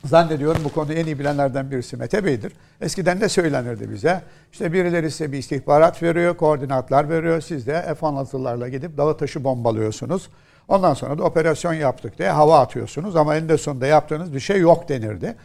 [0.05, 2.53] Zannediyorum bu konuyu en iyi bilenlerden birisi Mete Bey'dir.
[2.81, 4.21] Eskiden de söylenirdi bize.
[4.51, 7.41] İşte birileri size bir istihbarat veriyor, koordinatlar veriyor.
[7.41, 10.29] Siz de F-16'larla gidip dağı taşı bombalıyorsunuz.
[10.67, 13.15] Ondan sonra da operasyon yaptık diye hava atıyorsunuz.
[13.15, 15.35] Ama eninde sonunda yaptığınız bir şey yok denirdi.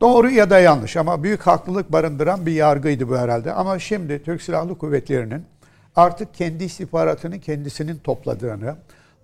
[0.00, 3.52] Doğru ya da yanlış ama büyük haklılık barındıran bir yargıydı bu herhalde.
[3.52, 5.44] Ama şimdi Türk Silahlı Kuvvetleri'nin
[5.96, 8.76] artık kendi istihbaratını kendisinin topladığını,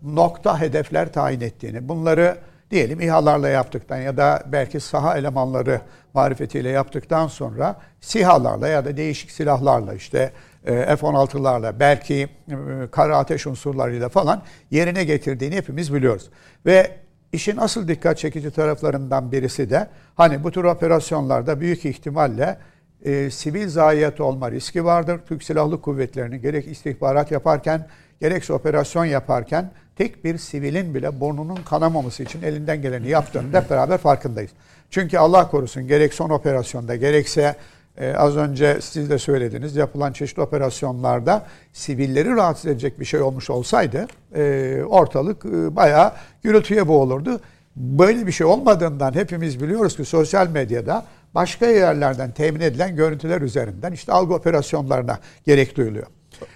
[0.03, 2.39] nokta hedefler tayin ettiğini, bunları
[2.71, 5.81] diyelim İHA'larla yaptıktan ya da belki saha elemanları
[6.15, 10.33] marifetiyle yaptıktan sonra SİHA'larla ya da değişik silahlarla işte
[10.67, 12.55] e, F-16'larla belki e,
[12.91, 16.31] kara ateş unsurlarıyla falan yerine getirdiğini hepimiz biliyoruz.
[16.67, 16.97] Ve
[17.33, 22.59] işin asıl dikkat çekici taraflarından birisi de hani bu tür operasyonlarda büyük ihtimalle
[23.05, 25.21] e, sivil zayiat olma riski vardır.
[25.29, 27.87] Türk Silahlı Kuvvetleri'nin gerek istihbarat yaparken
[28.21, 33.99] gerekse operasyon yaparken tek bir sivilin bile burnunun kanamaması için elinden geleni yaptığını hep beraber
[33.99, 34.51] farkındayız.
[34.91, 37.57] Çünkü Allah korusun gerek son operasyonda gerekse
[37.99, 43.51] e, az önce siz de söylediniz yapılan çeşitli operasyonlarda sivilleri rahatsız edecek bir şey olmuş
[43.51, 47.41] olsaydı e, ortalık e, bayağı gürültüye boğulurdu.
[47.77, 51.05] Böyle bir şey olmadığından hepimiz biliyoruz ki sosyal medyada
[51.35, 56.07] başka yerlerden temin edilen görüntüler üzerinden işte algı operasyonlarına gerek duyuluyor.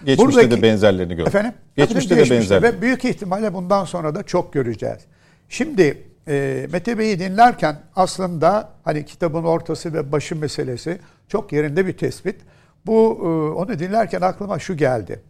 [0.05, 1.27] Geçmişte Buradaki- de benzerlerini gördük.
[1.27, 1.53] Efendim?
[1.77, 2.77] Geçmişte Tabii de benzerlerini.
[2.77, 4.99] Ve büyük ihtimalle bundan sonra da çok göreceğiz.
[5.49, 11.97] Şimdi e, Mete Bey'i dinlerken aslında hani kitabın ortası ve başı meselesi çok yerinde bir
[11.97, 12.35] tespit.
[12.85, 15.21] Bu e, onu dinlerken aklıma şu geldi.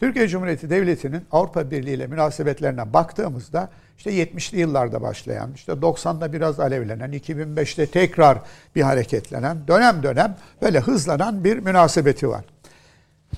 [0.00, 3.68] Türkiye Cumhuriyeti Devleti'nin Avrupa Birliği ile münasebetlerine baktığımızda
[4.00, 8.38] işte 70'li yıllarda başlayan, işte 90'da biraz alevlenen, 2005'te tekrar
[8.76, 12.44] bir hareketlenen, dönem dönem böyle hızlanan bir münasebeti var.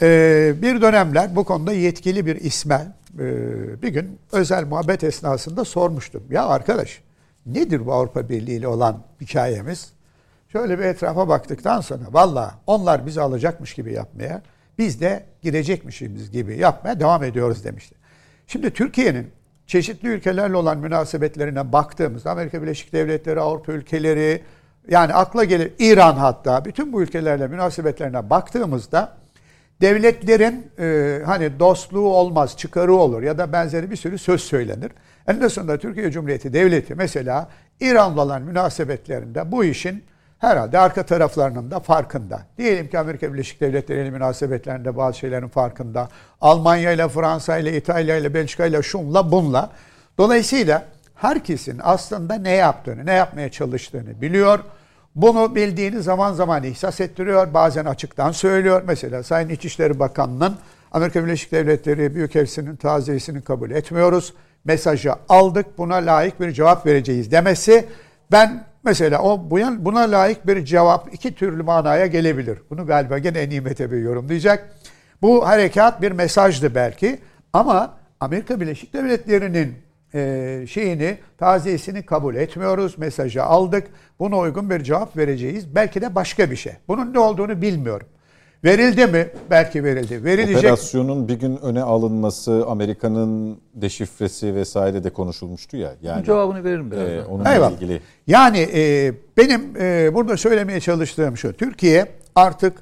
[0.03, 3.23] Ee, bir dönemler bu konuda yetkili bir isme e,
[3.83, 6.23] bir gün özel muhabbet esnasında sormuştum.
[6.31, 7.01] Ya arkadaş
[7.47, 9.93] nedir bu Avrupa Birliği ile olan hikayemiz?
[10.49, 14.43] Şöyle bir etrafa baktıktan sonra valla onlar bizi alacakmış gibi yapmaya,
[14.79, 17.95] biz de girecekmişiz gibi yapmaya devam ediyoruz demişti.
[18.47, 19.31] Şimdi Türkiye'nin
[19.73, 24.43] çeşitli ülkelerle olan münasebetlerine baktığımızda Amerika Birleşik Devletleri, Avrupa ülkeleri
[24.89, 29.17] yani akla gelir İran hatta bütün bu ülkelerle münasebetlerine baktığımızda
[29.81, 34.93] devletlerin e, hani dostluğu olmaz, çıkarı olur ya da benzeri bir sürü söz söylenir.
[35.27, 37.49] En sonunda Türkiye Cumhuriyeti Devleti mesela
[37.81, 40.05] İran'la olan münasebetlerinde bu işin
[40.43, 42.43] herhalde arka taraflarının da farkında.
[42.59, 46.09] Diyelim ki Amerika Birleşik Devletleri ile münasebetlerinde bazı şeylerin farkında.
[46.41, 49.71] Almanya ile, Fransa ile, İtalya ile, Belçika ile, şunla bunla.
[50.19, 54.59] Dolayısıyla herkesin aslında ne yaptığını, ne yapmaya çalıştığını biliyor.
[55.15, 57.55] Bunu bildiğini zaman zaman ihsas ettiriyor.
[57.55, 58.83] Bazen açıktan söylüyor.
[58.87, 60.57] Mesela Sayın İçişleri Bakanı'nın
[60.93, 64.35] Amerika Birleşik Devletleri Büyükelçisi'nin taziyesini kabul etmiyoruz.
[64.65, 67.89] Mesajı aldık buna layık bir cevap vereceğiz demesi
[68.33, 72.59] ben mesela o buna layık bir cevap iki türlü manaya gelebilir.
[72.71, 74.69] Bunu galiba gene en iyi Mete Bey yorumlayacak.
[75.23, 77.19] Bu harekat bir mesajdı belki
[77.53, 79.75] ama Amerika Birleşik Devletleri'nin
[80.15, 82.99] e, şeyini, taziyesini kabul etmiyoruz.
[82.99, 83.87] Mesajı aldık.
[84.19, 85.75] Buna uygun bir cevap vereceğiz.
[85.75, 86.73] Belki de başka bir şey.
[86.89, 88.07] Bunun ne olduğunu bilmiyorum.
[88.65, 89.29] Verildi mi?
[89.51, 90.25] Belki verildi.
[90.25, 90.57] Verilecek.
[90.57, 95.95] Operasyonun bir gün öne alınması, Amerika'nın deşifresi vesaire de konuşulmuştu ya.
[96.03, 97.09] Yani cevabını veririm biraz.
[97.09, 97.73] E, onunla Eyvallah.
[97.73, 98.01] ilgili.
[98.27, 101.53] Yani e, benim e, burada söylemeye çalıştığım şu.
[101.53, 102.79] Türkiye artık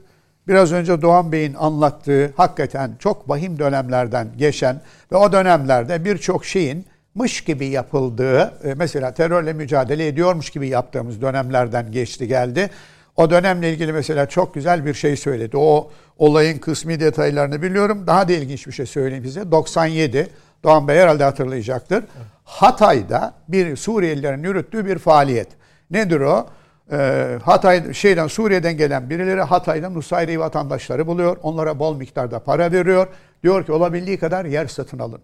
[0.48, 4.80] biraz önce Doğan Bey'in anlattığı hakikaten çok vahim dönemlerden geçen
[5.12, 11.22] ve o dönemlerde birçok şeyin mış gibi yapıldığı, e, mesela terörle mücadele ediyormuş gibi yaptığımız
[11.22, 12.70] dönemlerden geçti geldi.
[13.16, 15.56] O dönemle ilgili mesela çok güzel bir şey söyledi.
[15.56, 18.06] O olayın kısmi detaylarını biliyorum.
[18.06, 19.50] Daha da ilginç bir şey söyleyeyim size.
[19.50, 20.28] 97,
[20.64, 22.04] Doğan Bey herhalde hatırlayacaktır.
[22.44, 25.48] Hatay'da bir Suriyelilerin yürüttüğü bir faaliyet.
[25.90, 26.46] Nedir o?
[26.92, 31.36] Ee, Hatay şeyden Suriye'den gelen birileri Hatay'da Nusayri vatandaşları buluyor.
[31.42, 33.06] Onlara bol miktarda para veriyor.
[33.42, 35.20] Diyor ki olabildiği kadar yer satın alın.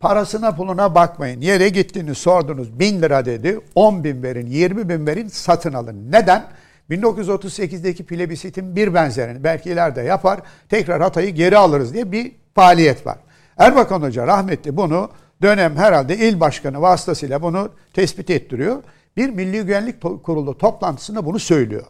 [0.00, 1.40] Parasına puluna bakmayın.
[1.40, 3.60] Yere gittiniz sordunuz bin lira dedi.
[3.74, 6.12] 10 bin verin, 20 bin verin satın alın.
[6.12, 6.44] Neden?
[6.90, 10.40] 1938'deki plebisitin bir benzerini belki ileride yapar.
[10.68, 13.18] Tekrar Hatay'ı geri alırız diye bir faaliyet var.
[13.58, 15.10] Erbakan Hoca rahmetli bunu
[15.42, 18.82] dönem herhalde il başkanı vasıtasıyla bunu tespit ettiriyor.
[19.16, 21.84] Bir Milli Güvenlik Kurulu toplantısında bunu söylüyor.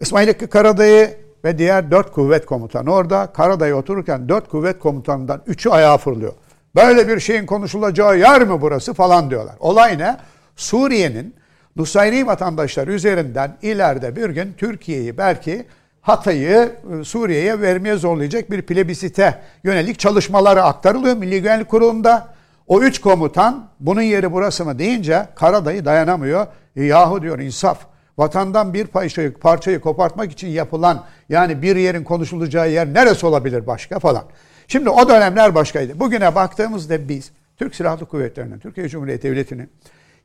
[0.00, 3.32] İsmail Hakkı Karadayı ve diğer dört kuvvet komutanı orada.
[3.32, 6.32] Karadayı otururken dört kuvvet komutanından üçü ayağa fırlıyor.
[6.76, 9.54] Böyle bir şeyin konuşulacağı yer mi burası falan diyorlar.
[9.60, 10.16] Olay ne?
[10.56, 11.34] Suriye'nin
[11.78, 15.66] Nusayri vatandaşlar üzerinden ileride bir gün Türkiye'yi belki
[16.00, 22.28] Hatay'ı e, Suriye'ye vermeye zorlayacak bir plebisite yönelik çalışmaları aktarılıyor Milli Güvenlik Kurulu'nda.
[22.66, 26.46] O üç komutan bunun yeri burası mı deyince Karadayı dayanamıyor.
[26.76, 27.78] E, yahu diyor insaf.
[28.18, 33.98] Vatandan bir parçayı, parçayı kopartmak için yapılan yani bir yerin konuşulacağı yer neresi olabilir başka
[33.98, 34.24] falan.
[34.68, 36.00] Şimdi o dönemler başkaydı.
[36.00, 39.70] Bugüne baktığımızda biz Türk Silahlı Kuvvetleri'nin, Türkiye Cumhuriyeti Devleti'nin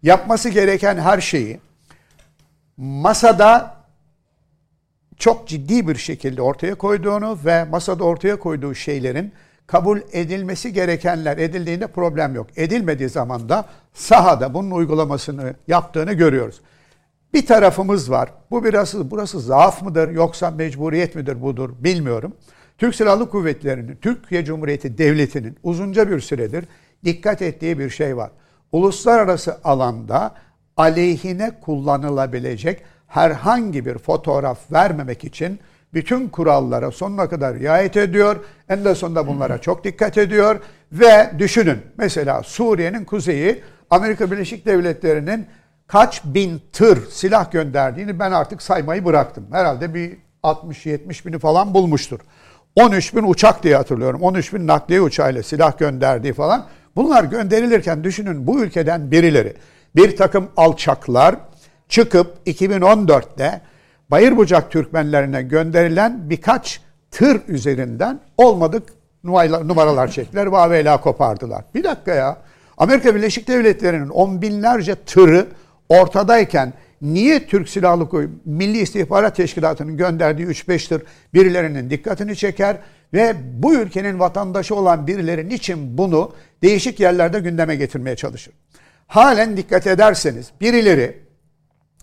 [0.03, 1.59] yapması gereken her şeyi
[2.77, 3.75] masada
[5.17, 9.33] çok ciddi bir şekilde ortaya koyduğunu ve masada ortaya koyduğu şeylerin
[9.67, 12.47] kabul edilmesi gerekenler edildiğinde problem yok.
[12.55, 16.61] Edilmediği zaman da sahada bunun uygulamasını yaptığını görüyoruz.
[17.33, 18.29] Bir tarafımız var.
[18.51, 22.33] Bu biraz burası zaaf mıdır yoksa mecburiyet midir budur bilmiyorum.
[22.77, 26.65] Türk Silahlı Kuvvetleri'nin, Türkiye Cumhuriyeti Devleti'nin uzunca bir süredir
[27.05, 28.31] dikkat ettiği bir şey var.
[28.73, 30.35] Uluslararası alanda
[30.77, 35.59] aleyhine kullanılabilecek herhangi bir fotoğraf vermemek için
[35.93, 38.35] bütün kurallara sonuna kadar riayet ediyor.
[38.69, 40.59] En de sonunda bunlara çok dikkat ediyor.
[40.91, 45.47] Ve düşünün mesela Suriye'nin kuzeyi Amerika Birleşik Devletleri'nin
[45.87, 49.47] kaç bin tır silah gönderdiğini ben artık saymayı bıraktım.
[49.51, 52.19] Herhalde bir 60-70 bini falan bulmuştur.
[52.75, 54.21] 13 bin uçak diye hatırlıyorum.
[54.21, 56.65] 13 bin nakliye uçağıyla silah gönderdiği falan.
[56.95, 59.53] Bunlar gönderilirken düşünün bu ülkeden birileri
[59.95, 61.35] bir takım alçaklar
[61.89, 63.61] çıkıp 2014'te
[64.11, 68.83] Bayırbucak Türkmenlerine gönderilen birkaç tır üzerinden olmadık
[69.23, 71.63] numaralar çektiler ve avela kopardılar.
[71.75, 72.37] Bir dakika ya.
[72.77, 75.47] Amerika Birleşik Devletleri'nin on binlerce tırı
[75.89, 82.77] ortadayken niye Türk Silahlı Kuvvetleri Milli İstihbarat Teşkilatı'nın gönderdiği 3-5 tır birilerinin dikkatini çeker
[83.13, 88.53] ve bu ülkenin vatandaşı olan birilerinin için bunu değişik yerlerde gündeme getirmeye çalışır.
[89.07, 91.19] Halen dikkat ederseniz birileri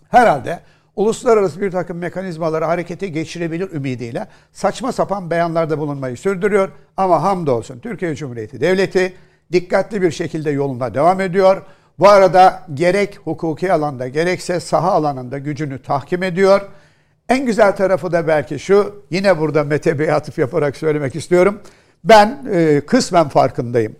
[0.09, 0.59] herhalde
[0.95, 6.71] uluslararası bir takım mekanizmaları harekete geçirebilir ümidiyle saçma sapan beyanlarda bulunmayı sürdürüyor.
[6.97, 9.13] Ama hamdolsun Türkiye Cumhuriyeti Devleti
[9.51, 11.61] dikkatli bir şekilde yoluna devam ediyor.
[11.99, 16.61] Bu arada gerek hukuki alanda gerekse saha alanında gücünü tahkim ediyor.
[17.29, 21.61] En güzel tarafı da belki şu, yine burada Mete Bey'e atıf yaparak söylemek istiyorum.
[22.03, 23.95] Ben e, kısmen farkındayım.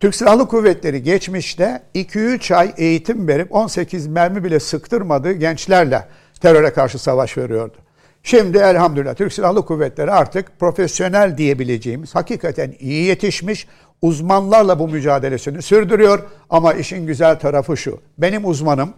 [0.00, 6.08] Türk Silahlı Kuvvetleri geçmişte 2-3 ay eğitim verip 18 mermi bile sıktırmadığı gençlerle
[6.40, 7.76] teröre karşı savaş veriyordu.
[8.22, 13.66] Şimdi elhamdülillah Türk Silahlı Kuvvetleri artık profesyonel diyebileceğimiz, hakikaten iyi yetişmiş
[14.02, 16.22] uzmanlarla bu mücadelesini sürdürüyor.
[16.50, 18.94] Ama işin güzel tarafı şu, benim uzmanım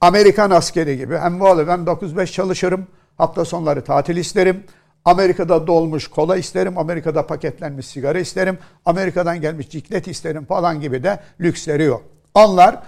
[0.00, 1.14] Amerikan askeri gibi.
[1.14, 2.86] Emvalı ben 9-5 çalışırım.
[3.18, 4.64] Hafta sonları tatil isterim.
[5.04, 6.78] Amerika'da dolmuş kola isterim.
[6.78, 8.58] Amerika'da paketlenmiş sigara isterim.
[8.84, 12.02] Amerika'dan gelmiş ciklet isterim falan gibi de lüksleri yok.
[12.34, 12.82] Onlar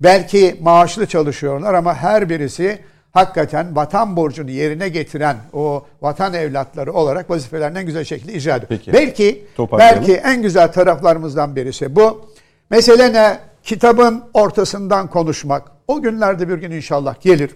[0.00, 2.78] belki maaşlı çalışıyorlar ama her birisi
[3.16, 8.68] hakikaten vatan borcunu yerine getiren o vatan evlatları olarak vazifelerini en güzel şekilde icra ediyor.
[8.68, 8.92] Peki.
[8.92, 9.46] Belki
[9.78, 12.30] belki en güzel taraflarımızdan birisi bu.
[12.70, 13.38] Mesele ne?
[13.62, 15.62] Kitabın ortasından konuşmak.
[15.88, 17.50] O günlerde bir gün inşallah gelir.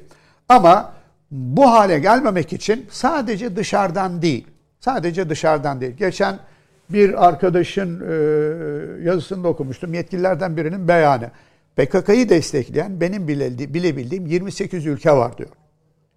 [0.49, 0.93] Ama
[1.31, 4.47] bu hale gelmemek için sadece dışarıdan değil.
[4.81, 5.93] Sadece dışarıdan değil.
[5.97, 6.39] Geçen
[6.91, 8.15] bir arkadaşın e,
[9.05, 9.95] yazısında okumuştum.
[9.95, 11.31] Yetkililerden birinin beyanı.
[11.77, 15.51] PKK'yı destekleyen benim bile, bilebildiğim 28 ülke var diyor.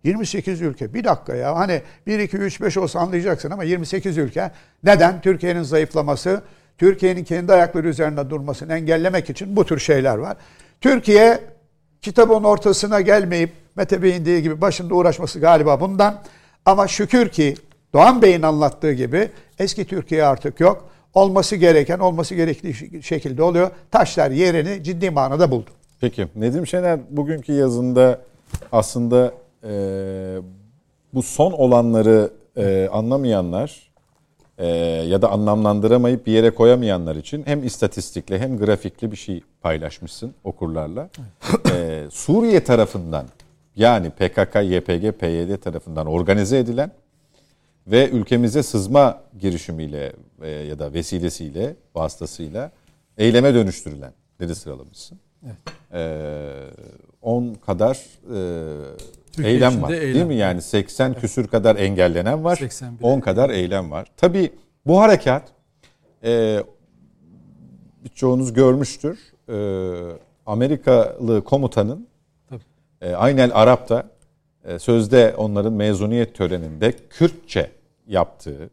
[0.03, 0.93] 28 ülke.
[0.93, 1.55] Bir dakika ya.
[1.55, 4.51] Hani 1, 2, 3, 5 olsa anlayacaksın ama 28 ülke.
[4.83, 5.21] Neden?
[5.21, 6.41] Türkiye'nin zayıflaması,
[6.77, 10.37] Türkiye'nin kendi ayakları üzerinde durmasını engellemek için bu tür şeyler var.
[10.81, 11.39] Türkiye
[12.01, 16.21] kitabın ortasına gelmeyip Mete Bey'in dediği gibi başında uğraşması galiba bundan.
[16.65, 17.55] Ama şükür ki
[17.93, 19.29] Doğan Bey'in anlattığı gibi
[19.59, 20.89] eski Türkiye artık yok.
[21.13, 23.71] Olması gereken, olması gerektiği şekilde oluyor.
[23.91, 25.69] Taşlar yerini ciddi manada buldu.
[26.01, 28.19] Peki Nedim Şener bugünkü yazında
[28.71, 29.33] aslında
[29.63, 29.71] e,
[31.13, 33.91] bu son olanları e, anlamayanlar
[34.57, 34.67] e,
[35.07, 41.09] ya da anlamlandıramayıp bir yere koyamayanlar için hem istatistikle hem grafikli bir şey paylaşmışsın okurlarla.
[41.75, 43.25] E, Suriye tarafından
[43.75, 46.91] yani PKK, YPG, PYD tarafından organize edilen
[47.87, 52.71] ve ülkemize sızma girişimiyle e, ya da vesilesiyle, vasıtasıyla
[53.17, 55.19] eyleme dönüştürülen dedi sıralamışsın.
[55.45, 56.73] Evet.
[57.21, 57.99] 10 kadar
[59.41, 59.91] e, eylem var.
[59.91, 60.13] eylem.
[60.13, 60.35] Değil mi?
[60.35, 62.55] Yani 80 küsür kadar engellenen var.
[62.55, 64.07] 81 10 kadar eylem var.
[64.17, 64.51] Tabii
[64.85, 65.43] bu harekat
[66.23, 66.63] e,
[68.03, 69.19] birçoğunuz görmüştür.
[69.49, 69.57] E,
[70.45, 72.07] Amerikalı komutanın
[72.49, 72.61] Tabii.
[73.01, 74.09] e, Aynel Arap'ta
[74.65, 77.71] e, sözde onların mezuniyet töreninde Kürtçe
[78.07, 78.69] yaptığı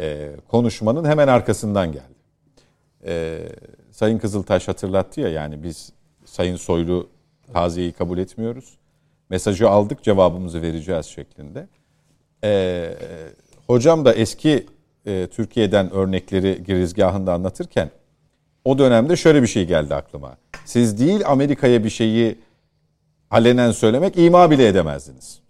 [0.00, 2.20] e, konuşmanın hemen arkasından geldi.
[3.06, 3.38] E,
[3.90, 5.92] Sayın Kızıltaş hatırlattı ya yani biz
[6.24, 7.08] Sayın Soylu
[7.52, 8.78] taziyeyi kabul etmiyoruz.
[9.28, 11.68] Mesajı aldık cevabımızı vereceğiz şeklinde.
[12.44, 12.94] E,
[13.66, 14.66] hocam da eski
[15.06, 17.90] e, Türkiye'den örnekleri girizgahında anlatırken
[18.64, 20.36] o dönemde şöyle bir şey geldi aklıma.
[20.64, 22.38] Siz değil Amerika'ya bir şeyi
[23.30, 25.40] alenen söylemek ima bile edemezdiniz.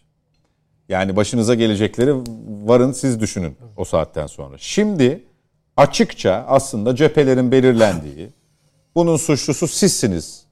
[0.90, 2.14] Yani başınıza gelecekleri
[2.64, 4.56] varın siz düşünün o saatten sonra.
[4.58, 5.24] Şimdi
[5.76, 8.28] açıkça aslında cephelerin belirlendiği,
[8.94, 10.44] bunun suçlusu sizsiniz.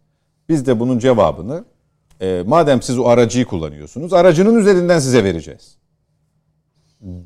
[0.48, 1.64] Biz de bunun cevabını
[2.20, 5.76] e, madem siz o aracıyı kullanıyorsunuz, aracının üzerinden size vereceğiz.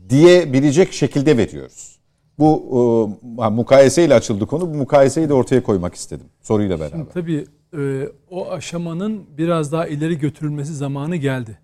[0.09, 1.99] Diyebilecek şekilde veriyoruz.
[2.39, 4.75] Bu e, mukayeseyle açıldı konu.
[4.75, 6.97] Bu mukayeseyi de ortaya koymak istedim soruyla beraber.
[6.97, 7.47] Şimdi tabii
[7.79, 11.59] e, o aşamanın biraz daha ileri götürülmesi zamanı geldi.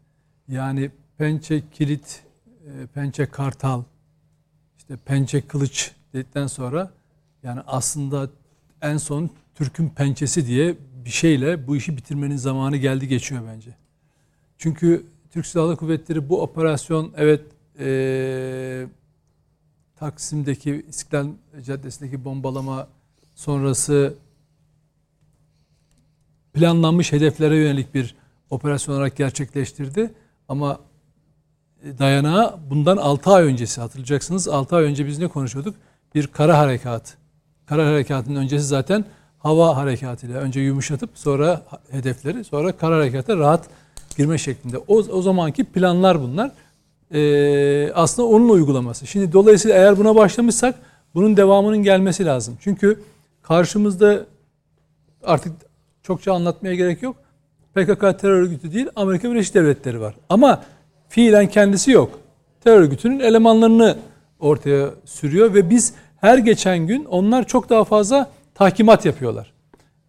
[0.49, 2.23] Yani pençe kilit,
[2.67, 3.83] e, pençe kartal,
[4.79, 6.91] işte pençe kılıç dedikten sonra
[7.43, 8.31] yani aslında
[8.83, 13.71] en son Türk'ün pençesi diye bir şeyle bu işi bitirmenin zamanı geldi geçiyor bence.
[14.59, 17.43] Çünkü Türk Silahlı Kuvvetleri bu operasyon evet
[17.79, 18.87] e,
[19.97, 21.29] Taksim'deki İstiklal
[21.67, 22.89] Caddesi'ndeki bombalama
[23.35, 24.15] sonrası
[26.53, 28.15] planlanmış hedeflere yönelik bir
[28.51, 30.15] operasyon olarak gerçekleştirdi.
[30.49, 30.81] Ama
[31.99, 34.49] dayanağı bundan 6 ay öncesi hatırlayacaksınız.
[34.49, 35.75] 6 ay önce biz ne konuşuyorduk?
[36.15, 37.17] Bir kara harekat.
[37.67, 39.05] Kara harekatının öncesi zaten
[39.39, 43.69] hava harekatıyla önce yumuşatıp sonra hedefleri sonra kara harekata rahat
[44.17, 44.79] girme şeklinde.
[44.79, 46.51] O, o zamanki planlar bunlar.
[47.15, 49.07] Ee, aslında onun uygulaması.
[49.07, 50.75] Şimdi dolayısıyla eğer buna başlamışsak
[51.15, 52.59] bunun devamının gelmesi lazım.
[52.61, 53.03] Çünkü
[53.43, 54.27] karşımızda
[55.25, 55.53] artık
[56.03, 57.17] çokça anlatmaya gerek yok.
[57.75, 60.15] PKK terör örgütü değil Amerika Birleşik Devletleri var.
[60.29, 60.63] Ama
[61.09, 62.21] fiilen kendisi yok.
[62.65, 63.97] Terör örgütünün elemanlarını
[64.41, 69.53] ortaya sürüyor ve biz her geçen gün onlar çok daha fazla tahkimat yapıyorlar.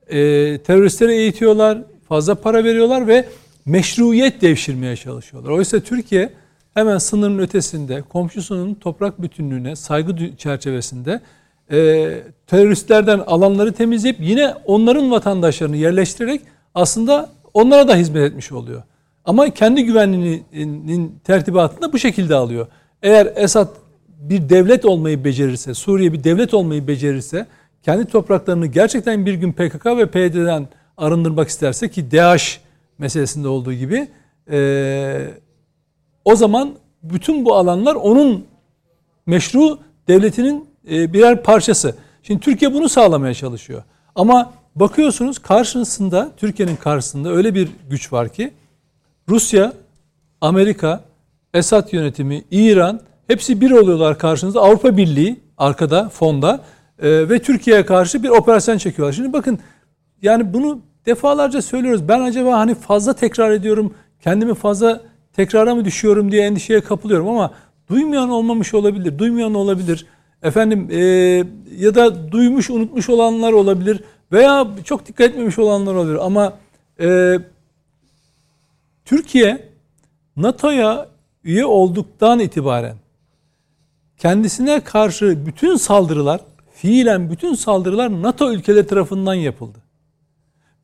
[0.07, 0.17] Ee,
[0.57, 1.77] teröristleri eğitiyorlar,
[2.07, 3.25] fazla para veriyorlar ve
[3.65, 5.49] meşruiyet devşirmeye çalışıyorlar.
[5.49, 6.29] Oysa Türkiye
[6.73, 11.21] hemen sınırın ötesinde komşusunun toprak bütünlüğüne saygı çerçevesinde
[11.71, 12.09] e,
[12.47, 16.41] teröristlerden alanları temizleyip yine onların vatandaşlarını yerleştirerek
[16.75, 18.83] aslında onlara da hizmet etmiş oluyor.
[19.25, 22.67] Ama kendi güvenliğinin tertibatını bu şekilde alıyor.
[23.03, 23.67] Eğer Esad
[24.07, 27.47] bir devlet olmayı becerirse, Suriye bir devlet olmayı becerirse,
[27.83, 30.67] kendi topraklarını gerçekten bir gün PKK ve PYD'den
[30.97, 32.61] arındırmak isterse ki DAEŞ
[32.97, 34.07] meselesinde olduğu gibi
[34.51, 35.27] e,
[36.25, 38.45] o zaman bütün bu alanlar onun
[39.25, 41.95] meşru devletinin e, birer parçası.
[42.23, 43.83] Şimdi Türkiye bunu sağlamaya çalışıyor.
[44.15, 48.53] Ama bakıyorsunuz karşısında Türkiye'nin karşısında öyle bir güç var ki
[49.29, 49.73] Rusya,
[50.41, 51.03] Amerika,
[51.53, 54.61] Esad yönetimi, İran hepsi bir oluyorlar karşınızda.
[54.61, 56.61] Avrupa Birliği arkada, fonda
[57.01, 59.13] e, ve Türkiye'ye karşı bir operasyon çekiyorlar.
[59.13, 59.59] Şimdi bakın
[60.21, 62.07] yani bunu defalarca söylüyoruz.
[62.07, 65.01] Ben acaba hani fazla tekrar ediyorum, kendimi fazla
[65.33, 67.51] tekrara mı düşüyorum diye endişeye kapılıyorum ama
[67.89, 70.05] duymayan olmamış olabilir, duymayan olabilir.
[70.43, 70.99] Efendim e,
[71.77, 76.53] ya da duymuş, unutmuş olanlar olabilir veya çok dikkat etmemiş olanlar olabilir ama
[76.99, 77.37] e,
[79.09, 79.69] Türkiye
[80.37, 81.07] NATO'ya
[81.43, 82.95] üye olduktan itibaren
[84.17, 86.41] kendisine karşı bütün saldırılar,
[86.73, 89.77] fiilen bütün saldırılar NATO ülkeleri tarafından yapıldı.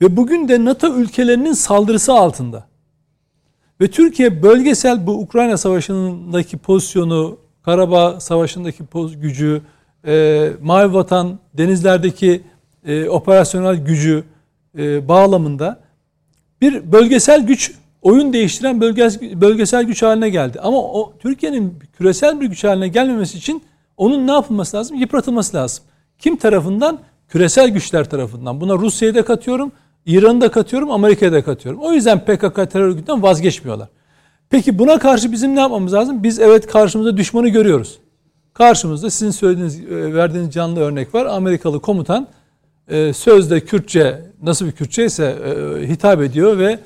[0.01, 2.67] Ve bugün de NATO ülkelerinin saldırısı altında.
[3.81, 8.83] Ve Türkiye bölgesel bu Ukrayna Savaşı'ndaki pozisyonu, Karabağ Savaşı'ndaki
[9.21, 9.61] gücü,
[10.07, 12.41] e, Mavi Vatan denizlerdeki
[12.85, 14.23] e, operasyonel gücü
[14.77, 15.79] e, bağlamında
[16.61, 17.75] bir bölgesel güç
[18.05, 18.81] oyun değiştiren
[19.41, 20.59] bölgesel, güç haline geldi.
[20.61, 23.63] Ama o Türkiye'nin küresel bir güç haline gelmemesi için
[23.97, 24.97] onun ne yapılması lazım?
[24.97, 25.83] Yıpratılması lazım.
[26.19, 26.99] Kim tarafından?
[27.29, 28.61] Küresel güçler tarafından.
[28.61, 29.71] Buna Rusya'yı da katıyorum,
[30.05, 31.81] İran'ı da katıyorum, Amerika'yı da katıyorum.
[31.81, 33.87] O yüzden PKK terör örgütünden vazgeçmiyorlar.
[34.49, 36.23] Peki buna karşı bizim ne yapmamız lazım?
[36.23, 37.99] Biz evet karşımızda düşmanı görüyoruz.
[38.53, 41.25] Karşımızda sizin söylediğiniz, e, verdiğiniz canlı örnek var.
[41.25, 42.27] Amerikalı komutan
[42.87, 46.79] e, sözde Kürtçe, nasıl bir Kürtçe ise e, hitap ediyor ve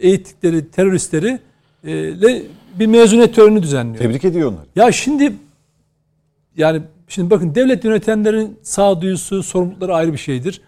[0.00, 1.38] eğittikleri teröristleri
[1.84, 2.42] ile
[2.78, 3.98] bir mezuniyet töreni düzenliyor.
[3.98, 4.66] Tebrik ediyor onları.
[4.76, 5.32] Ya şimdi
[6.56, 10.60] yani şimdi bakın devlet yönetenlerin sağduyusu, sorumlulukları ayrı bir şeydir.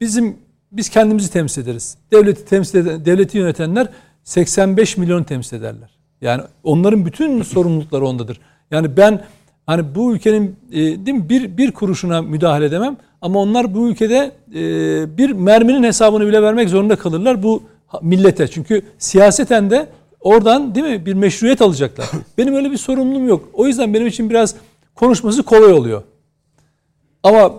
[0.00, 0.36] Bizim
[0.72, 1.96] biz kendimizi temsil ederiz.
[2.12, 3.88] Devleti temsil eden, devleti yönetenler
[4.24, 5.90] 85 milyon temsil ederler.
[6.20, 8.40] Yani onların bütün sorumlulukları ondadır.
[8.70, 9.24] Yani ben
[9.66, 14.32] hani bu ülkenin e, değil mi bir bir kuruşuna müdahale edemem ama onlar bu ülkede
[14.54, 17.62] e, bir merminin hesabını bile vermek zorunda kalırlar bu
[18.02, 18.48] millete.
[18.48, 19.86] Çünkü siyaseten de
[20.20, 22.06] oradan değil mi bir meşruiyet alacaklar.
[22.38, 23.48] Benim öyle bir sorumluluğum yok.
[23.52, 24.54] O yüzden benim için biraz
[24.94, 26.02] konuşması kolay oluyor.
[27.22, 27.52] Ama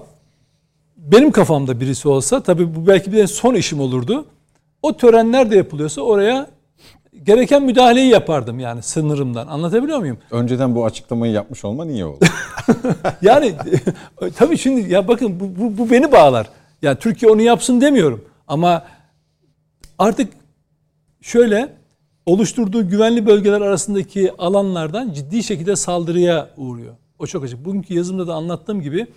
[0.98, 4.26] benim kafamda birisi olsa tabii bu belki bir son işim olurdu.
[4.82, 6.48] O tören nerede yapılıyorsa oraya
[7.24, 9.48] gereken müdahaleyi yapardım yani sınırımdan.
[9.48, 10.18] Anlatabiliyor muyum?
[10.32, 12.26] Önceden bu açıklamayı yapmış olman iyi oldu.
[13.22, 13.56] yani
[14.36, 16.50] tabii şimdi ya bakın bu, bu, bu beni bağlar.
[16.82, 18.26] Yani Türkiye onu yapsın demiyorum.
[18.48, 18.84] Ama
[20.00, 20.34] artık
[21.22, 21.74] şöyle
[22.26, 26.96] oluşturduğu güvenli bölgeler arasındaki alanlardan ciddi şekilde saldırıya uğruyor.
[27.20, 27.66] O çok açık.
[27.66, 29.08] Bugünkü yazımda da anlattığım gibi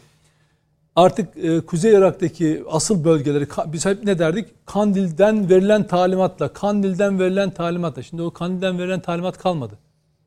[0.97, 4.67] artık e, Kuzey Irak'taki asıl bölgeleri biz hep ne derdik?
[4.67, 8.03] Kandil'den verilen talimatla, Kandil'den verilen talimatla.
[8.03, 9.79] Şimdi o Kandil'den verilen talimat kalmadı.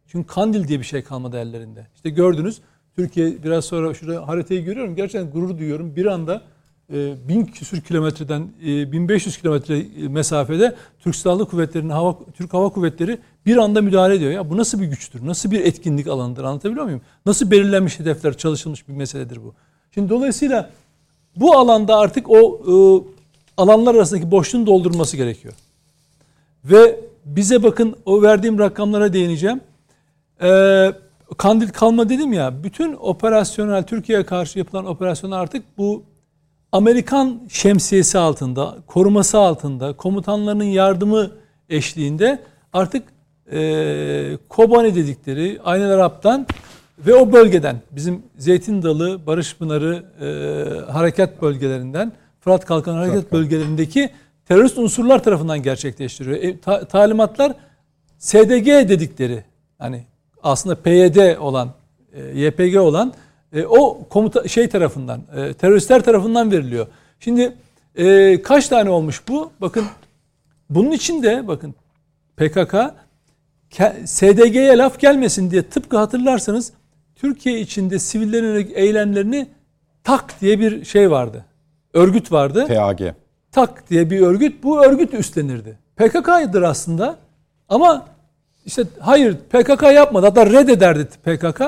[0.07, 1.87] Çünkü Kandil diye bir şey kalmadı ellerinde.
[1.95, 2.61] İşte gördünüz
[2.95, 4.95] Türkiye biraz sonra şurada haritayı görüyorum.
[4.95, 5.95] Gerçekten gurur duyuyorum.
[5.95, 6.41] Bir anda
[6.93, 13.19] e, bin küsür kilometreden e, 1500 kilometre mesafede Türk Silahlı Kuvvetleri'nin hava Türk Hava Kuvvetleri
[13.45, 14.31] bir anda müdahale ediyor.
[14.31, 15.25] Ya bu nasıl bir güçtür?
[15.25, 16.43] Nasıl bir etkinlik alanıdır?
[16.43, 17.01] Anlatabiliyor muyum?
[17.25, 19.53] Nasıl belirlenmiş hedefler, çalışılmış bir meseledir bu?
[19.93, 20.69] Şimdi dolayısıyla
[21.35, 22.73] bu alanda artık o e,
[23.57, 25.53] alanlar arasındaki boşluğun doldurması gerekiyor.
[26.65, 29.61] Ve bize bakın o verdiğim rakamlara değineceğim.
[30.41, 30.93] Ee,
[31.37, 32.63] Kandil kalma dedim ya.
[32.63, 36.03] Bütün operasyonel Türkiye'ye karşı yapılan operasyonlar artık bu
[36.71, 41.31] Amerikan şemsiyesi altında, koruması altında, komutanlarının yardımı
[41.69, 42.39] eşliğinde
[42.73, 43.03] artık
[43.51, 46.47] e, Kobani dedikleri Aynel Arap'tan
[47.05, 54.09] ve o bölgeden bizim Zeytin Dalı, Barış Pınarı e, harekat bölgelerinden, Fırat Kalkan harekat bölgelerindeki
[54.47, 56.37] terörist unsurlar tarafından gerçekleştiriyor.
[56.37, 57.53] E, ta, talimatlar
[58.17, 59.43] SDG dedikleri
[59.77, 60.05] hani
[60.43, 61.69] aslında PYD olan,
[62.13, 63.13] e, YPG olan
[63.53, 66.87] e, o komuta şey tarafından, e, teröristler tarafından veriliyor.
[67.19, 67.53] Şimdi
[67.95, 69.51] e, kaç tane olmuş bu?
[69.61, 69.85] Bakın
[70.69, 71.75] bunun için de bakın
[72.37, 72.75] PKK
[74.05, 76.73] SDG'ye laf gelmesin diye tıpkı hatırlarsanız
[77.19, 79.47] Türkiye içinde sivillerin eylemlerini
[80.03, 81.45] tak diye bir şey vardı.
[81.93, 82.67] Örgüt vardı.
[82.67, 83.01] TAG.
[83.51, 84.63] Tak diye bir örgüt.
[84.63, 85.77] Bu örgüt üstlenirdi.
[85.95, 87.15] PKK'ydı aslında.
[87.69, 88.05] Ama
[88.65, 90.25] işte hayır PKK yapmadı.
[90.25, 91.61] Hatta reddederdi PKK.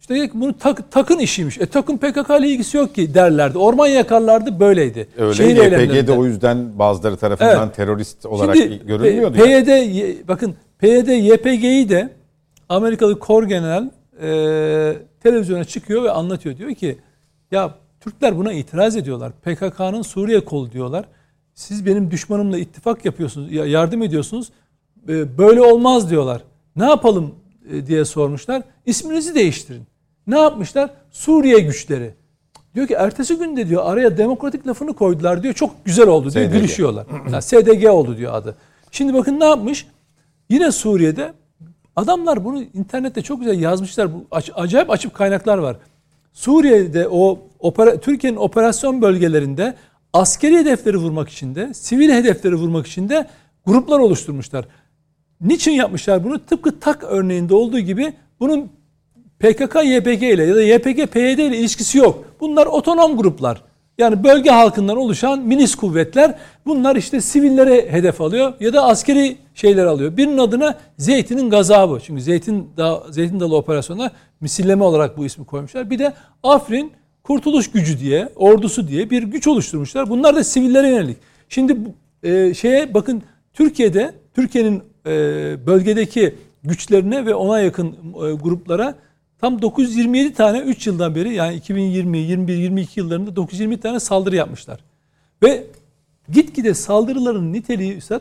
[0.00, 1.58] İşte bunu tak, takın işiymiş.
[1.58, 3.58] E takın PKK ile ilgisi yok ki derlerdi.
[3.58, 5.08] Orman yakarlardı böyleydi.
[5.18, 7.76] Öyle YPG de o yüzden bazıları tarafından evet.
[7.76, 9.36] terörist olarak Şimdi, görülmüyordu.
[9.36, 10.14] PYD ya.
[10.28, 12.12] bakın PYD YPG'yi de
[12.68, 13.90] Amerikalı Kor General
[14.22, 14.28] e,
[15.20, 16.56] televizyona çıkıyor ve anlatıyor.
[16.56, 16.98] Diyor ki
[17.50, 19.32] ya Türkler buna itiraz ediyorlar.
[19.32, 21.04] PKK'nın Suriye kolu diyorlar.
[21.54, 24.50] Siz benim düşmanımla ittifak yapıyorsunuz, yardım ediyorsunuz.
[25.08, 26.42] E, böyle olmaz diyorlar.
[26.76, 27.34] Ne yapalım
[27.72, 28.62] e, diye sormuşlar.
[28.86, 29.82] İsminizi değiştirin.
[30.26, 30.90] Ne yapmışlar?
[31.10, 32.14] Suriye güçleri.
[32.74, 35.54] Diyor ki ertesi günde diyor araya demokratik lafını koydular diyor.
[35.54, 36.46] Çok güzel oldu diyor.
[36.46, 36.52] SDG.
[36.52, 37.06] Gülüşüyorlar.
[37.32, 38.56] Yani SDG oldu diyor adı.
[38.90, 39.86] Şimdi bakın ne yapmış?
[40.50, 41.32] Yine Suriye'de
[41.96, 44.14] adamlar bunu internette çok güzel yazmışlar.
[44.14, 45.76] Bu acayip açıp kaynaklar var.
[46.32, 49.74] Suriye'de o opera, Türkiye'nin operasyon bölgelerinde
[50.12, 53.26] askeri hedefleri vurmak için de sivil hedefleri vurmak için de
[53.66, 54.64] gruplar oluşturmuşlar.
[55.40, 56.44] Niçin yapmışlar bunu?
[56.46, 58.70] Tıpkı TAK örneğinde olduğu gibi bunun
[59.38, 62.24] PKK YPG ile ya da YPG PYD ile ilişkisi yok.
[62.40, 63.62] Bunlar otonom gruplar.
[63.98, 66.34] Yani bölge halkından oluşan milis kuvvetler
[66.66, 70.16] bunlar işte sivillere hedef alıyor ya da askeri şeyler alıyor.
[70.16, 72.00] Birinin adına Zeytin'in gazabı.
[72.02, 75.90] Çünkü Zeytin, da, Zeytin Dalı operasyonuna misilleme olarak bu ismi koymuşlar.
[75.90, 76.92] Bir de Afrin
[77.22, 80.10] Kurtuluş Gücü diye, ordusu diye bir güç oluşturmuşlar.
[80.10, 81.16] Bunlar da sivillere yönelik.
[81.48, 81.76] Şimdi
[82.22, 83.22] e, şeye bakın
[83.54, 85.12] Türkiye'de Türkiye'nin e,
[85.66, 86.34] bölgedeki
[86.64, 88.94] güçlerine ve ona yakın e, gruplara
[89.46, 94.80] tam 927 tane 3 yıldan beri yani 2020, 21, 22 yıllarında 920 tane saldırı yapmışlar.
[95.42, 95.66] Ve
[96.28, 98.20] gitgide saldırıların niteliği üstad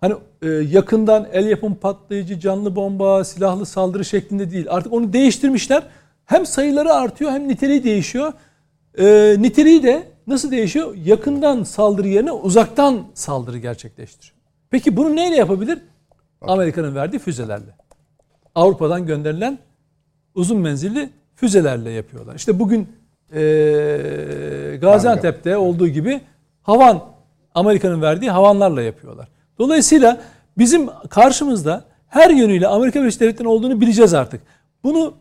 [0.00, 4.66] hani e, yakından el yapım patlayıcı, canlı bomba, silahlı saldırı şeklinde değil.
[4.68, 5.82] Artık onu değiştirmişler.
[6.24, 8.32] Hem sayıları artıyor hem niteliği değişiyor.
[8.98, 10.94] E, niteliği de nasıl değişiyor?
[11.04, 14.36] Yakından saldırı yerine uzaktan saldırı gerçekleştiriyor.
[14.70, 15.78] Peki bunu neyle yapabilir?
[16.40, 17.76] Amerika'nın verdiği füzelerle.
[18.54, 19.58] Avrupa'dan gönderilen
[20.36, 22.34] uzun menzilli füzelerle yapıyorlar.
[22.34, 22.88] İşte bugün
[23.34, 26.20] eee Gaziantep'te olduğu gibi
[26.62, 27.04] havan
[27.54, 29.28] Amerika'nın verdiği havanlarla yapıyorlar.
[29.58, 30.20] Dolayısıyla
[30.58, 34.40] bizim karşımızda her yönüyle Amerika Birleşik Devletleri'nin olduğunu bileceğiz artık.
[34.84, 35.14] Bunu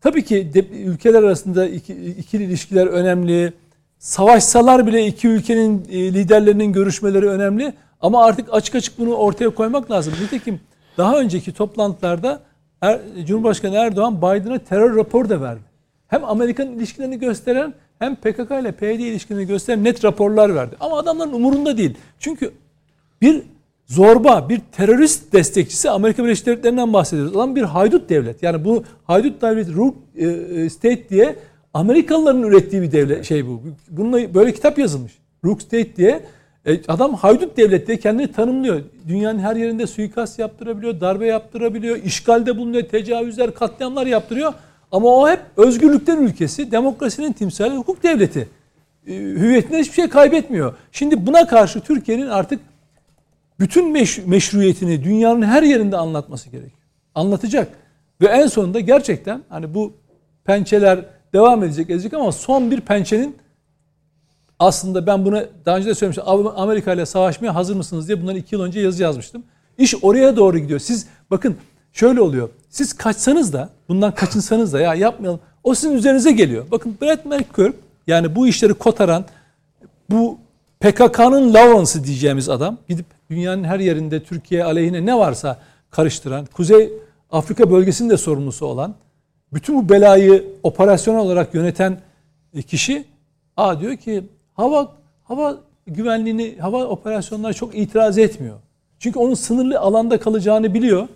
[0.00, 3.52] tabii ki de, ülkeler arasında iki, ikili ilişkiler önemli.
[3.98, 7.72] Savaşsalar bile iki ülkenin e, liderlerinin görüşmeleri önemli.
[8.00, 10.14] Ama artık açık açık bunu ortaya koymak lazım.
[10.22, 10.60] Nitekim
[10.98, 12.40] daha önceki toplantılarda
[12.84, 15.60] Er, Cumhurbaşkanı Erdoğan Biden'a terör raporu da verdi.
[16.08, 20.76] Hem Amerikan ilişkilerini gösteren hem PKK ile PYD ilişkilerini gösteren net raporlar verdi.
[20.80, 21.94] Ama adamların umurunda değil.
[22.18, 22.50] Çünkü
[23.22, 23.42] bir
[23.86, 27.36] zorba, bir terörist destekçisi Amerika Birleşik Devletleri'nden bahsediyoruz.
[27.36, 28.42] Adam bir haydut devlet.
[28.42, 31.36] Yani bu haydut devlet, Rogue e, State diye
[31.74, 33.62] Amerikalıların ürettiği bir devlet şey bu.
[33.90, 35.12] Bununla böyle kitap yazılmış.
[35.44, 36.20] Rogue State diye
[36.66, 38.80] e, adam haydut devlet diye kendini tanımlıyor.
[39.08, 44.52] Dünyanın her yerinde suikast yaptırabiliyor, darbe yaptırabiliyor, işgalde bulunuyor, tecavüzler, katliamlar yaptırıyor.
[44.92, 48.48] Ama o hep özgürlükten ülkesi, demokrasinin timsali, hukuk devleti.
[49.06, 50.74] E, hüviyetinden hiçbir şey kaybetmiyor.
[50.92, 52.60] Şimdi buna karşı Türkiye'nin artık
[53.60, 56.82] bütün meş- meşruiyetini dünyanın her yerinde anlatması gerekiyor.
[57.14, 57.68] Anlatacak.
[58.20, 59.92] Ve en sonunda gerçekten hani bu
[60.44, 60.98] pençeler
[61.32, 63.36] devam edecek edecek ama son bir pençenin
[64.58, 66.24] aslında ben bunu daha önce de söylemiştim.
[66.56, 69.42] Amerika ile savaşmaya hazır mısınız diye bundan iki yıl önce yazı yazmıştım.
[69.78, 70.80] İş oraya doğru gidiyor.
[70.80, 71.56] Siz bakın
[71.92, 72.48] şöyle oluyor.
[72.70, 75.40] Siz kaçsanız da bundan kaçınsanız da ya yapmayalım.
[75.64, 76.64] O sizin üzerinize geliyor.
[76.70, 77.74] Bakın Brett McCurk
[78.06, 79.24] yani bu işleri kotaran
[80.10, 80.38] bu
[80.80, 85.58] PKK'nın Lawrence'ı diyeceğimiz adam gidip dünyanın her yerinde Türkiye aleyhine ne varsa
[85.90, 86.92] karıştıran, Kuzey
[87.30, 88.94] Afrika bölgesinin de sorumlusu olan,
[89.52, 92.00] bütün bu belayı operasyonel olarak yöneten
[92.66, 93.04] kişi
[93.56, 94.24] A diyor ki
[94.54, 94.92] hava
[95.24, 98.56] hava güvenliğini, hava operasyonlarına çok itiraz etmiyor.
[98.98, 101.08] Çünkü onun sınırlı alanda kalacağını biliyor.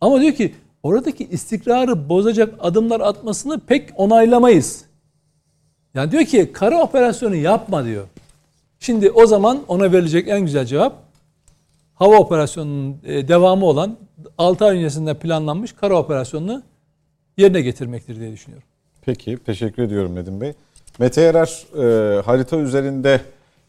[0.00, 4.84] Ama diyor ki oradaki istikrarı bozacak adımlar atmasını pek onaylamayız.
[5.94, 8.06] Yani diyor ki kara operasyonu yapma diyor.
[8.80, 11.04] Şimdi o zaman ona verilecek en güzel cevap
[11.94, 13.96] hava operasyonunun e, devamı olan
[14.38, 16.62] 6 ay öncesinde planlanmış kara operasyonunu
[17.36, 18.68] yerine getirmektir diye düşünüyorum.
[19.02, 20.52] Peki teşekkür ediyorum Nedim Bey.
[20.98, 21.66] Mete Yarar
[22.18, 23.20] e, harita üzerinde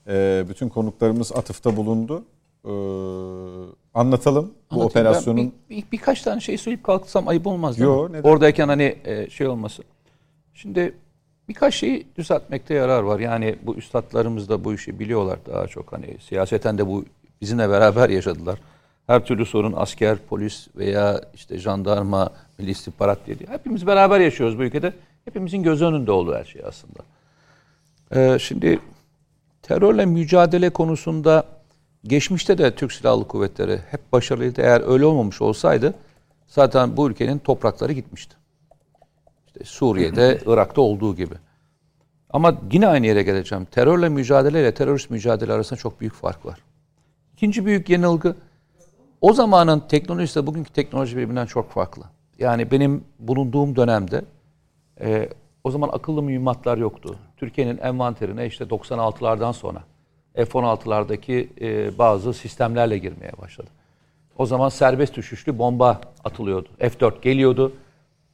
[0.08, 2.24] e, bütün konuklarımız atıfta bulundu.
[2.66, 2.72] E,
[3.94, 5.08] anlatalım bu Anlatayım.
[5.08, 5.38] operasyonun.
[5.38, 8.14] Ben bir, bir, birkaç tane şey söyleyip kalksam ayıp olmaz değil Yo, mi?
[8.14, 8.30] neden?
[8.30, 9.84] Oradayken hani e, şey olması.
[10.54, 10.94] Şimdi
[11.50, 13.20] birkaç şeyi düzeltmekte yarar var.
[13.20, 15.94] Yani bu üstadlarımız da bu işi biliyorlar daha çok.
[15.94, 17.06] Hani siyaseten de bu
[17.42, 18.60] bizimle beraber yaşadılar.
[19.08, 23.38] Her türlü sorun asker, polis veya işte jandarma, milli istihbarat diye.
[23.50, 24.94] Hepimiz beraber yaşıyoruz bu ülkede.
[25.26, 27.00] Hepimizin göz önünde olduğu her şey aslında.
[28.12, 28.80] Ee, şimdi
[29.62, 31.44] terörle mücadele konusunda
[32.04, 34.62] geçmişte de Türk Silahlı Kuvvetleri hep başarılıydı.
[34.62, 35.94] Eğer öyle olmamış olsaydı
[36.48, 38.36] zaten bu ülkenin toprakları gitmişti.
[39.48, 41.36] İşte Suriye'de, Irak'ta olduğu gibi.
[42.30, 43.66] Ama yine aynı yere geleceğim.
[43.66, 46.60] Terörle mücadele ile terörist mücadele arasında çok büyük fark var.
[47.34, 48.36] İkinci büyük yanılgı
[49.22, 52.04] o zamanın teknolojisi bugünkü teknoloji birbirinden çok farklı.
[52.40, 54.26] Yani benim bulunduğum dönemde
[55.02, 55.30] e,
[55.66, 57.16] o zaman akıllı mühimmatlar yoktu.
[57.38, 59.84] Türkiye'nin envanterine işte 96'lardan sonra
[60.36, 63.68] F-16'lardaki e, bazı sistemlerle girmeye başladı.
[64.38, 66.70] O zaman serbest düşüşlü bomba atılıyordu.
[66.80, 67.72] F-4 geliyordu.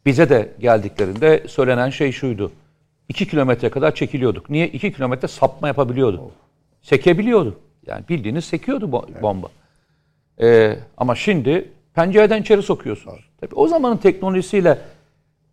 [0.06, 2.52] Bize de geldiklerinde söylenen şey şuydu.
[3.10, 4.50] 2 kilometre kadar çekiliyorduk.
[4.50, 4.68] Niye?
[4.68, 6.32] 2 kilometre sapma yapabiliyordu.
[6.82, 7.60] Sekebiliyordu.
[7.88, 9.48] Yani bildiğiniz sekiyordu bo- bomba.
[10.42, 13.30] Ee, ama şimdi pencereden içeri sokuyorsunuz.
[13.42, 14.78] Tabii o zamanın teknolojisiyle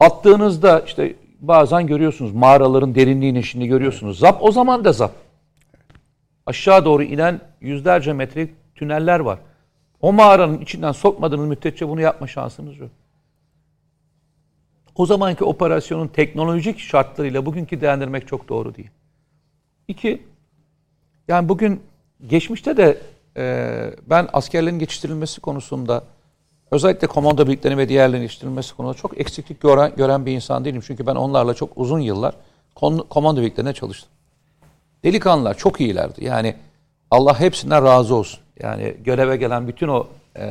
[0.01, 4.19] attığınızda işte bazen görüyorsunuz mağaraların derinliğini şimdi görüyorsunuz.
[4.19, 5.13] Zap o zaman da zap.
[6.47, 9.39] Aşağı doğru inen yüzlerce metrelik tüneller var.
[10.01, 12.91] O mağaranın içinden sokmadığınız müddetçe bunu yapma şansınız yok.
[14.95, 18.91] O zamanki operasyonun teknolojik şartlarıyla bugünkü değerlendirmek çok doğru değil.
[19.89, 20.23] İki,
[21.29, 21.81] yani bugün
[22.27, 22.99] geçmişte de
[23.37, 26.05] e, ben askerlerin geçiştirilmesi konusunda
[26.71, 30.83] özellikle komando birliklerinin ve diğerlerinin geçiştirilmesi konusunda çok eksiklik gören, gören bir insan değilim.
[30.87, 32.35] Çünkü ben onlarla çok uzun yıllar
[33.11, 34.09] komando birliklerine çalıştım.
[35.05, 36.25] Delikanlılar çok iyilerdi.
[36.25, 36.55] Yani
[37.11, 38.41] Allah hepsinden razı olsun.
[38.63, 40.07] Yani göreve gelen bütün o
[40.37, 40.45] e,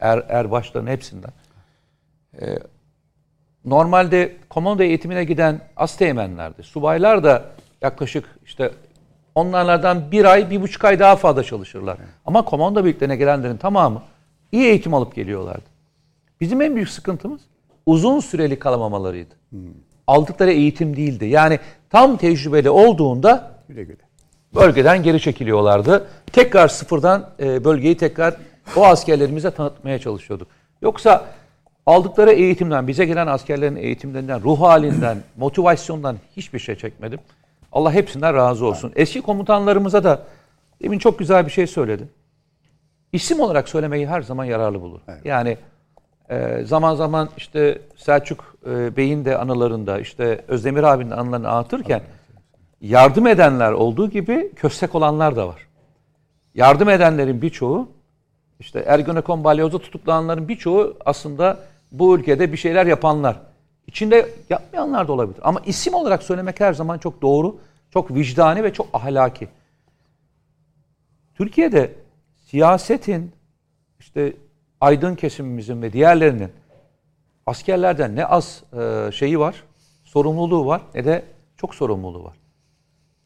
[0.00, 1.30] er, erbaşların hepsinden.
[2.40, 2.58] E,
[3.64, 6.62] normalde komando eğitimine giden asteğmenlerdi.
[6.62, 7.44] Subaylar da
[7.82, 8.70] yaklaşık işte
[9.34, 11.98] onlardan bir ay, bir buçuk ay daha fazla çalışırlar.
[12.26, 14.02] Ama komando birliklerine gelenlerin tamamı
[14.52, 15.64] iyi eğitim alıp geliyorlardı.
[16.40, 17.40] Bizim en büyük sıkıntımız
[17.86, 19.34] uzun süreli kalamamalarıydı.
[20.06, 21.26] Aldıkları eğitim değildi.
[21.26, 21.58] Yani
[21.90, 23.96] tam tecrübeli olduğunda Güle güle.
[24.54, 26.06] bölgeden geri çekiliyorlardı.
[26.32, 28.36] Tekrar sıfırdan e, bölgeyi tekrar
[28.76, 30.48] o askerlerimize tanıtmaya çalışıyorduk.
[30.82, 31.24] Yoksa
[31.86, 37.18] aldıkları eğitimden, bize gelen askerlerin eğitimlerinden, ruh halinden, motivasyondan hiçbir şey çekmedim.
[37.72, 38.92] Allah hepsinden razı olsun.
[38.96, 40.22] Eski komutanlarımıza da
[40.82, 42.08] demin çok güzel bir şey söyledi.
[43.12, 45.00] İsim olarak söylemeyi her zaman yararlı bulur.
[45.24, 45.58] Yani
[46.30, 52.02] e, zaman zaman işte Selçuk e, Bey'in de anılarında, işte Özdemir abinin anılarını anlatırken
[52.80, 55.66] yardım edenler olduğu gibi köstek olanlar da var.
[56.54, 57.88] Yardım edenlerin birçoğu
[58.60, 61.58] işte Ergenekon balyozda tutuklananların birçoğu aslında
[61.92, 63.40] bu ülkede bir şeyler yapanlar.
[63.86, 65.40] İçinde yapmayanlar da olabilir.
[65.42, 67.56] Ama isim olarak söylemek her zaman çok doğru,
[67.90, 69.48] çok vicdani ve çok ahlaki.
[71.34, 72.01] Türkiye'de
[72.52, 73.32] siyasetin
[74.00, 74.32] işte
[74.80, 76.52] aydın kesimimizin ve diğerlerinin
[77.46, 79.64] askerlerden ne az e, şeyi var,
[80.04, 81.22] sorumluluğu var ne de
[81.56, 82.36] çok sorumluluğu var.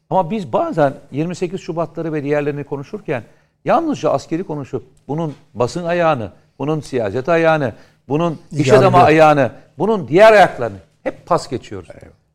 [0.09, 3.23] Ama biz bazen 28 Şubatları ve diğerlerini konuşurken
[3.65, 7.73] yalnızca askeri konuşup bunun basın ayağını, bunun siyaset ayağını,
[8.07, 8.79] bunun iş Yargı.
[8.81, 11.89] adamı ayağını, bunun diğer ayaklarını hep pas geçiyoruz.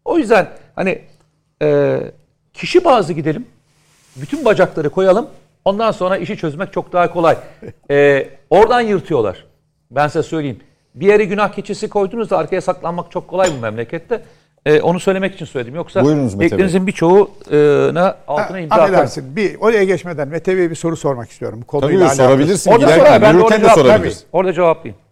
[0.04, 1.02] O yüzden hani
[1.62, 2.00] e,
[2.54, 3.46] kişi bazı gidelim,
[4.16, 5.28] bütün bacakları koyalım,
[5.64, 7.36] ondan sonra işi çözmek çok daha kolay.
[7.90, 9.44] E, oradan yırtıyorlar.
[9.90, 10.60] Ben size söyleyeyim.
[10.94, 14.22] Bir yere günah keçisi koydunuz da arkaya saklanmak çok kolay bu memlekette.
[14.66, 15.74] E, onu söylemek için söyledim.
[15.74, 16.04] Yoksa
[16.40, 19.36] beklerinizin birçoğuna altına Ha, imza atarım.
[19.36, 21.60] Bir oraya geçmeden Mete Bey'e bir soru sormak istiyorum.
[21.62, 22.70] Bu Konuyla Tabii sorabilirsin.
[22.70, 24.24] Orada sorar, ben de orada cevap sorabilirsin.
[24.32, 25.02] Orada cevaplayayım.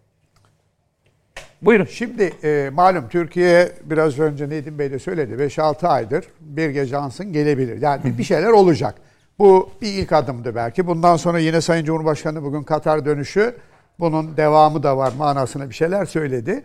[1.61, 1.85] Buyurun.
[1.85, 7.33] Şimdi e, malum Türkiye biraz önce Nedim Bey de söyledi 5-6 aydır bir gece ansın
[7.33, 7.81] gelebilir.
[7.81, 8.95] Yani bir şeyler olacak.
[9.41, 10.87] Bu bir ilk adımdı belki.
[10.87, 13.55] Bundan sonra yine Sayın Cumhurbaşkanı bugün Katar dönüşü
[13.99, 16.63] bunun devamı da var manasına bir şeyler söyledi.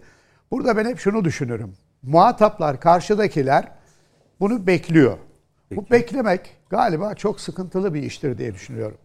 [0.50, 1.72] Burada ben hep şunu düşünürüm.
[2.02, 3.68] Muhataplar, karşıdakiler
[4.40, 5.16] bunu bekliyor.
[5.70, 8.98] Bu beklemek galiba çok sıkıntılı bir iştir diye düşünüyorum.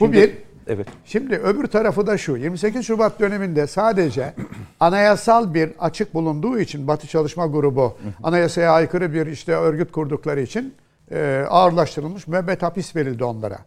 [0.00, 0.38] Bu Şimdi- bir.
[0.66, 0.86] Evet.
[1.04, 2.36] Şimdi öbür tarafı da şu.
[2.36, 4.34] 28 Şubat döneminde sadece
[4.80, 10.74] anayasal bir açık bulunduğu için Batı Çalışma Grubu anayasaya aykırı bir işte örgüt kurdukları için
[11.12, 13.58] e, ağırlaştırılmış müebbet hapis verildi onlara.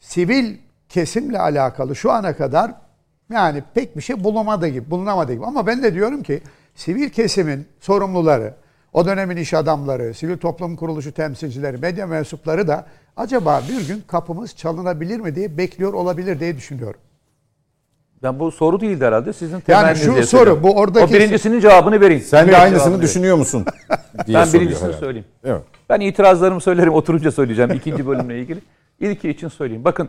[0.00, 0.56] Sivil
[0.88, 2.72] kesimle alakalı şu ana kadar
[3.32, 5.44] yani pek bir şey bulunamadı gibi, bulunamadı gibi.
[5.46, 6.40] Ama ben de diyorum ki
[6.74, 8.54] sivil kesimin sorumluları,
[8.92, 12.86] o dönemin iş adamları, sivil toplum kuruluşu temsilcileri, medya mensupları da
[13.16, 17.00] acaba bir gün kapımız çalınabilir mi diye bekliyor olabilir diye düşünüyorum.
[18.22, 19.32] Ben bu soru değildi herhalde.
[19.32, 22.22] Sizin Yani temenniniz şu diye soru, bu oradaki- O birincisinin cevabını vereyim.
[22.22, 23.64] Sen de aynısını düşünüyor musun?
[24.26, 24.98] diye Ben birincisini herhalde.
[25.00, 25.26] söyleyeyim.
[25.44, 25.62] Evet.
[25.88, 28.60] Ben itirazlarımı söylerim oturunca söyleyeceğim ikinci bölümle ilgili.
[29.00, 29.84] İlki için söyleyeyim.
[29.84, 30.08] Bakın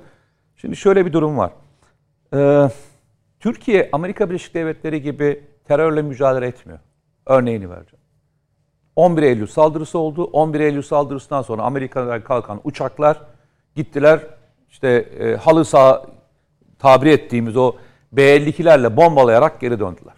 [0.55, 1.51] şimdi şöyle bir durum var.
[2.34, 2.69] Ee,
[3.39, 6.80] Türkiye Amerika Birleşik Devletleri gibi terörle mücadele etmiyor.
[7.25, 8.03] Örneğini vereceğim.
[8.95, 10.23] 11 Eylül saldırısı oldu.
[10.23, 13.21] 11 Eylül saldırısından sonra Amerika'dan kalkan uçaklar
[13.75, 14.19] gittiler.
[14.69, 16.05] İşte e, halı saha
[16.80, 17.75] tabir ettiğimiz o
[18.11, 20.13] B-52'lerle bombalayarak geri döndüler.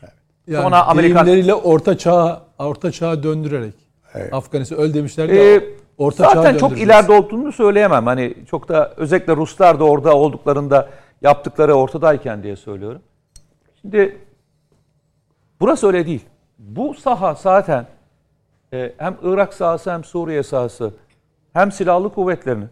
[0.48, 3.89] Yani Sonra Amerikan orta çağa orta çağa döndürerek.
[4.32, 5.34] Afganistan öyle demişlerdi.
[5.34, 5.64] Ee,
[5.98, 8.06] orta zaten çok ileride olduğunu söyleyemem.
[8.06, 10.90] Hani çok da özellikle Ruslar da orada olduklarında
[11.22, 13.02] yaptıkları ortadayken diye söylüyorum.
[13.82, 14.18] Şimdi
[15.60, 16.26] burası öyle değil.
[16.60, 17.86] Bu saha zaten
[18.74, 20.94] e, hem Irak sahası hem Suriye sahası
[21.54, 22.70] hem silahlı kuvvetlerinin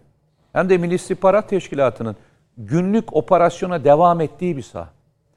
[0.53, 2.15] hem de Milli İstihbarat Teşkilatı'nın
[2.57, 4.89] günlük operasyona devam ettiği bir saha.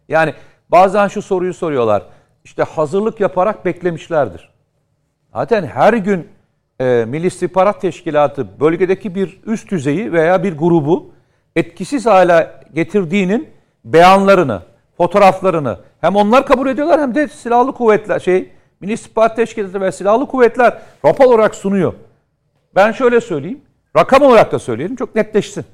[0.08, 0.34] Yani
[0.68, 2.02] bazen şu soruyu soruyorlar.
[2.44, 4.50] İşte hazırlık yaparak beklemişlerdir.
[5.32, 6.28] Zaten her gün
[6.80, 11.10] e, Milli İstihbarat Teşkilatı bölgedeki bir üst düzeyi veya bir grubu
[11.56, 13.48] etkisiz hale getirdiğinin
[13.84, 14.62] beyanlarını,
[14.96, 18.50] fotoğraflarını hem onlar kabul ediyorlar hem de silahlı kuvvetler şey
[18.80, 21.94] Milli İstihbarat Teşkilatı ve silahlı kuvvetler rapor olarak sunuyor.
[22.74, 23.60] Ben şöyle söyleyeyim.
[23.96, 25.64] Rakam olarak da söyleyelim çok netleşsin.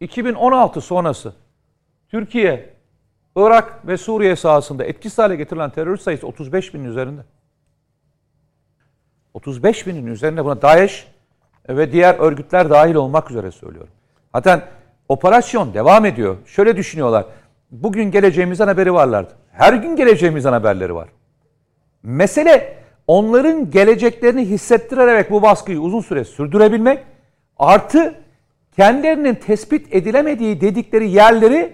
[0.00, 1.32] 2016 sonrası
[2.08, 2.70] Türkiye,
[3.36, 7.20] Irak ve Suriye sahasında etkisiz hale getirilen terörist sayısı 35 binin üzerinde.
[9.34, 11.06] 35 binin üzerinde buna DAEŞ
[11.68, 13.92] ve diğer örgütler dahil olmak üzere söylüyorum.
[14.34, 14.62] Zaten
[15.08, 16.36] operasyon devam ediyor.
[16.46, 17.24] Şöyle düşünüyorlar.
[17.70, 19.32] Bugün geleceğimizden haberi varlardı.
[19.52, 21.08] Her gün geleceğimizden haberleri var.
[22.02, 27.04] Mesele onların geleceklerini hissettirerek bu baskıyı uzun süre sürdürebilmek
[27.58, 28.14] artı
[28.76, 31.72] kendilerinin tespit edilemediği dedikleri yerleri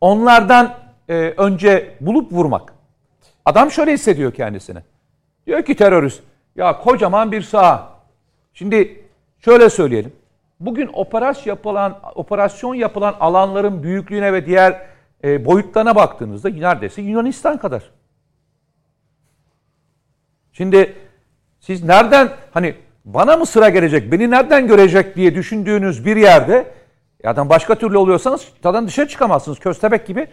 [0.00, 0.74] onlardan
[1.08, 2.72] e, önce bulup vurmak.
[3.44, 4.78] Adam şöyle hissediyor kendisini.
[5.46, 6.22] Diyor ki terörist
[6.56, 7.88] ya kocaman bir saha.
[8.54, 9.04] Şimdi
[9.38, 10.12] şöyle söyleyelim.
[10.60, 14.86] Bugün operasyon yapılan operasyon yapılan alanların büyüklüğüne ve diğer
[15.24, 17.90] e, boyutlarına baktığınızda neredeyse Yunanistan kadar.
[20.52, 20.94] Şimdi
[21.60, 26.72] siz nereden hani bana mı sıra gelecek, beni nereden görecek diye düşündüğünüz bir yerde
[27.24, 29.58] adam başka türlü oluyorsanız tadan dışarı çıkamazsınız.
[29.58, 30.26] Köstebek gibi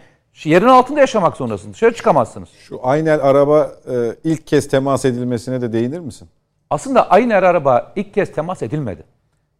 [0.44, 1.74] yerin altında yaşamak zorundasınız.
[1.74, 2.48] Dışarı çıkamazsınız.
[2.48, 6.28] Şu Aynel araba e, ilk kez temas edilmesine de değinir misin?
[6.70, 9.04] Aslında aynı araba ilk kez temas edilmedi.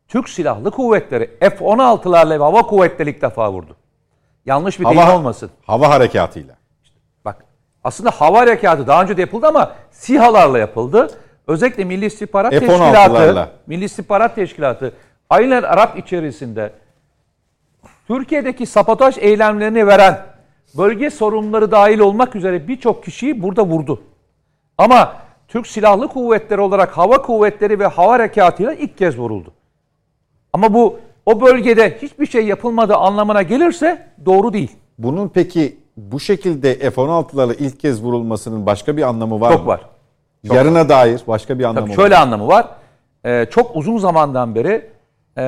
[0.09, 3.77] Türk Silahlı Kuvvetleri F-16'larla ve hava kuvvetleri ilk defa vurdu.
[4.47, 5.51] Yanlış bir deyim olmasın.
[5.67, 6.55] Hava harekatıyla.
[7.25, 7.45] Bak
[7.85, 11.11] aslında hava harekatı daha önce de yapıldı ama SİHA'larla yapıldı.
[11.47, 14.93] Özellikle Milli İstihbarat Teşkilatı, Milli İstihbarat Teşkilatı
[15.31, 16.73] aynen Arap içerisinde
[18.07, 20.34] Türkiye'deki sabotaj eylemlerini veren
[20.79, 24.01] bölge sorumluları dahil olmak üzere birçok kişiyi burada vurdu.
[24.79, 25.13] Ama
[25.49, 29.53] Türk Silahlı Kuvvetleri olarak hava kuvvetleri ve hava harekatıyla ilk kez vuruldu.
[30.53, 34.71] Ama bu o bölgede hiçbir şey yapılmadığı anlamına gelirse doğru değil.
[34.99, 39.67] Bunun peki bu şekilde F-16'larla ilk kez vurulmasının başka bir anlamı var Çok mı?
[39.67, 39.81] var.
[40.47, 40.89] Çok Yarına var.
[40.89, 42.21] dair başka bir anlamı Tabii şöyle var.
[42.21, 42.67] anlamı var.
[43.25, 44.91] Ee, çok uzun zamandan beri
[45.39, 45.45] e,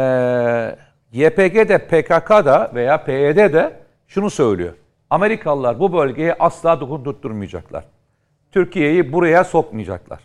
[1.12, 3.72] YPG'de, PKK'da veya PYD'de
[4.08, 4.72] şunu söylüyor.
[5.10, 7.84] Amerikalılar bu bölgeye asla dokundurtturmayacaklar.
[8.52, 10.20] Türkiye'yi buraya sokmayacaklar.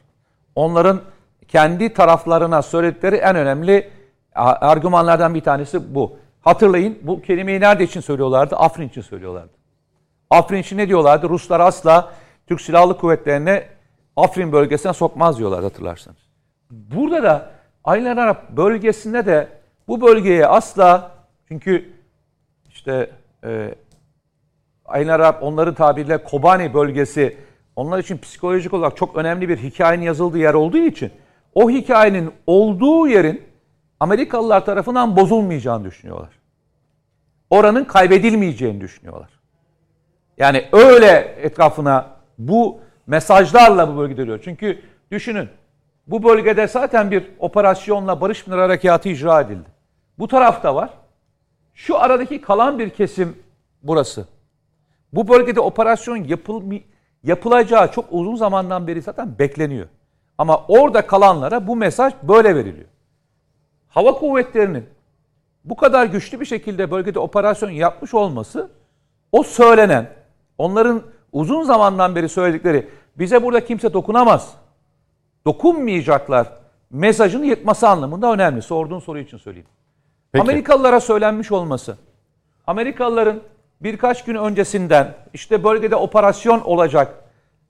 [0.55, 1.01] Onların
[1.47, 3.89] kendi taraflarına söyledikleri en önemli
[4.35, 6.17] argümanlardan bir tanesi bu.
[6.41, 8.55] Hatırlayın bu kelimeyi nerede için söylüyorlardı?
[8.55, 9.51] Afrin için söylüyorlardı.
[10.29, 11.29] Afrin için ne diyorlardı?
[11.29, 12.11] Ruslar asla
[12.47, 13.67] Türk Silahlı Kuvvetleri'ne
[14.15, 16.17] Afrin bölgesine sokmaz diyorlar hatırlarsanız.
[16.71, 17.51] Burada da
[17.83, 19.47] Aynen Arap bölgesinde de
[19.87, 21.11] bu bölgeye asla
[21.47, 21.93] çünkü
[22.69, 23.09] işte
[23.43, 23.75] e,
[24.91, 27.37] Aynen Arap onların tabiriyle Kobani bölgesi
[27.75, 31.11] onlar için psikolojik olarak çok önemli bir hikayenin yazıldığı yer olduğu için
[31.55, 33.43] o hikayenin olduğu yerin
[33.99, 36.29] Amerikalılar tarafından bozulmayacağını düşünüyorlar.
[37.49, 39.29] Oranın kaybedilmeyeceğini düşünüyorlar.
[40.37, 44.39] Yani öyle etrafına bu mesajlarla bu bölgede duruyor.
[44.43, 44.81] Çünkü
[45.11, 45.49] düşünün
[46.07, 49.69] bu bölgede zaten bir operasyonla Barış Pınar Harekatı icra edildi.
[50.19, 50.89] Bu tarafta var.
[51.73, 53.37] Şu aradaki kalan bir kesim
[53.83, 54.27] burası.
[55.13, 56.61] Bu bölgede operasyon yapıl,
[57.23, 59.87] yapılacağı çok uzun zamandan beri zaten bekleniyor.
[60.37, 62.87] Ama orada kalanlara bu mesaj böyle veriliyor.
[63.89, 64.85] Hava kuvvetlerinin
[65.65, 68.69] bu kadar güçlü bir şekilde bölgede operasyon yapmış olması
[69.31, 70.09] o söylenen,
[70.57, 71.01] onların
[71.31, 74.53] uzun zamandan beri söyledikleri bize burada kimse dokunamaz,
[75.45, 76.47] dokunmayacaklar
[76.89, 78.61] mesajını yetmesi anlamında önemli.
[78.61, 79.67] Sorduğun soru için söyleyeyim.
[80.31, 80.43] Peki.
[80.43, 81.97] Amerikalılara söylenmiş olması,
[82.67, 83.41] Amerikalıların
[83.83, 87.13] birkaç gün öncesinden işte bölgede operasyon olacak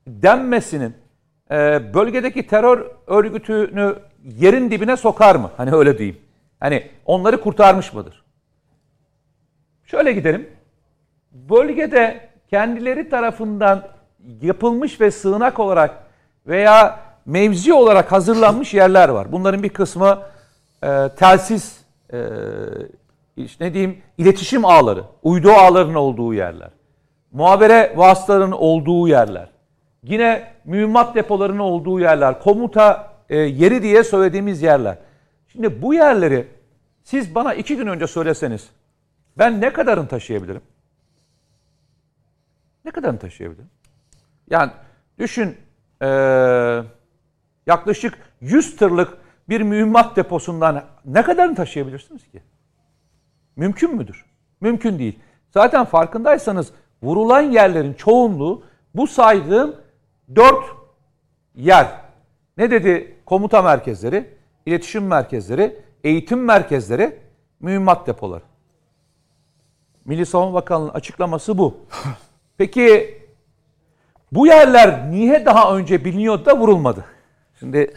[0.07, 0.95] denmesinin
[1.51, 5.51] e, bölgedeki terör örgütünü yerin dibine sokar mı?
[5.57, 6.17] Hani öyle diyeyim.
[6.59, 8.23] Hani onları kurtarmış mıdır?
[9.85, 10.49] Şöyle gidelim.
[11.31, 13.87] Bölgede kendileri tarafından
[14.41, 16.03] yapılmış ve sığınak olarak
[16.47, 19.31] veya mevzi olarak hazırlanmış yerler var.
[19.31, 20.19] Bunların bir kısmı
[20.83, 21.81] e, telsiz,
[22.13, 22.17] e,
[23.45, 26.69] işte ne diyeyim, iletişim ağları, uydu ağlarının olduğu yerler.
[27.31, 29.49] Muhabere vasıtalarının olduğu yerler.
[30.03, 34.97] Yine mühimmat depolarının olduğu yerler, komuta e, yeri diye söylediğimiz yerler.
[35.47, 36.47] Şimdi bu yerleri
[37.03, 38.69] siz bana iki gün önce söyleseniz
[39.37, 40.61] ben ne kadarını taşıyabilirim?
[42.85, 43.69] Ne kadarını taşıyabilirim?
[44.49, 44.71] Yani
[45.19, 45.57] düşün
[46.01, 46.07] e,
[47.67, 49.17] yaklaşık 100 tırlık
[49.49, 52.43] bir mühimmat deposundan ne kadarını taşıyabilirsiniz ki?
[53.55, 54.25] Mümkün müdür?
[54.61, 55.19] Mümkün değil.
[55.51, 56.71] Zaten farkındaysanız
[57.03, 58.63] vurulan yerlerin çoğunluğu
[58.95, 59.75] bu saydığım
[60.35, 60.63] dört
[61.55, 61.87] yer.
[62.57, 63.17] Ne dedi?
[63.25, 64.29] Komuta merkezleri,
[64.65, 67.19] iletişim merkezleri, eğitim merkezleri,
[67.59, 68.43] mühimmat depoları.
[70.05, 71.77] Milli Savunma Bakanlığı'nın açıklaması bu.
[72.57, 73.17] Peki
[74.31, 77.05] bu yerler niye daha önce biliniyordu da vurulmadı?
[77.59, 77.93] Şimdi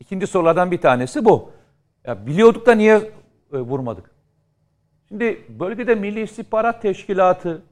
[0.00, 1.50] ikinci sorulardan bir tanesi bu.
[2.04, 2.96] Ya biliyorduk da niye
[3.52, 4.17] e, vurmadık?
[5.08, 7.62] Şimdi bölgede Milli İstihbarat Teşkilatı,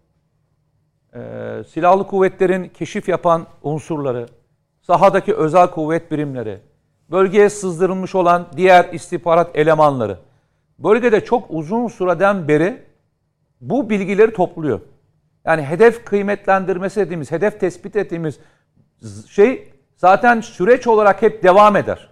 [1.14, 1.20] e,
[1.68, 4.26] silahlı kuvvetlerin keşif yapan unsurları,
[4.82, 6.58] sahadaki özel kuvvet birimleri,
[7.10, 10.18] bölgeye sızdırılmış olan diğer istihbarat elemanları,
[10.78, 12.82] bölgede çok uzun süreden beri
[13.60, 14.80] bu bilgileri topluyor.
[15.44, 18.38] Yani hedef kıymetlendirmesi dediğimiz, hedef tespit ettiğimiz
[19.28, 22.08] şey zaten süreç olarak hep devam eder.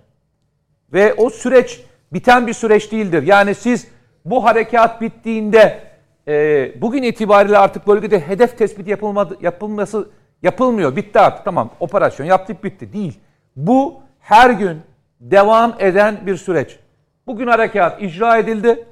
[0.93, 3.23] Ve o süreç biten bir süreç değildir.
[3.23, 3.94] Yani siz
[4.25, 5.81] bu harekat bittiğinde
[6.29, 10.09] e, bugün itibariyle artık bölgede hedef tespit yapılmadı, yapılması
[10.43, 10.97] yapılmıyor.
[10.97, 12.93] Bitti artık tamam operasyon yaptık bitti.
[12.93, 13.19] Değil.
[13.57, 14.81] Bu her gün
[15.21, 16.79] devam eden bir süreç.
[17.27, 18.85] Bugün harekat icra edildi.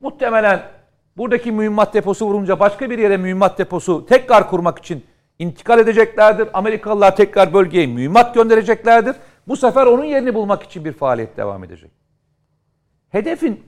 [0.00, 0.62] Muhtemelen
[1.16, 5.04] buradaki mühimmat deposu vurunca başka bir yere mühimmat deposu tekrar kurmak için
[5.38, 6.48] intikal edeceklerdir.
[6.52, 9.16] Amerikalılar tekrar bölgeye mühimmat göndereceklerdir.
[9.48, 11.90] Bu sefer onun yerini bulmak için bir faaliyet devam edecek.
[13.08, 13.62] Hedefin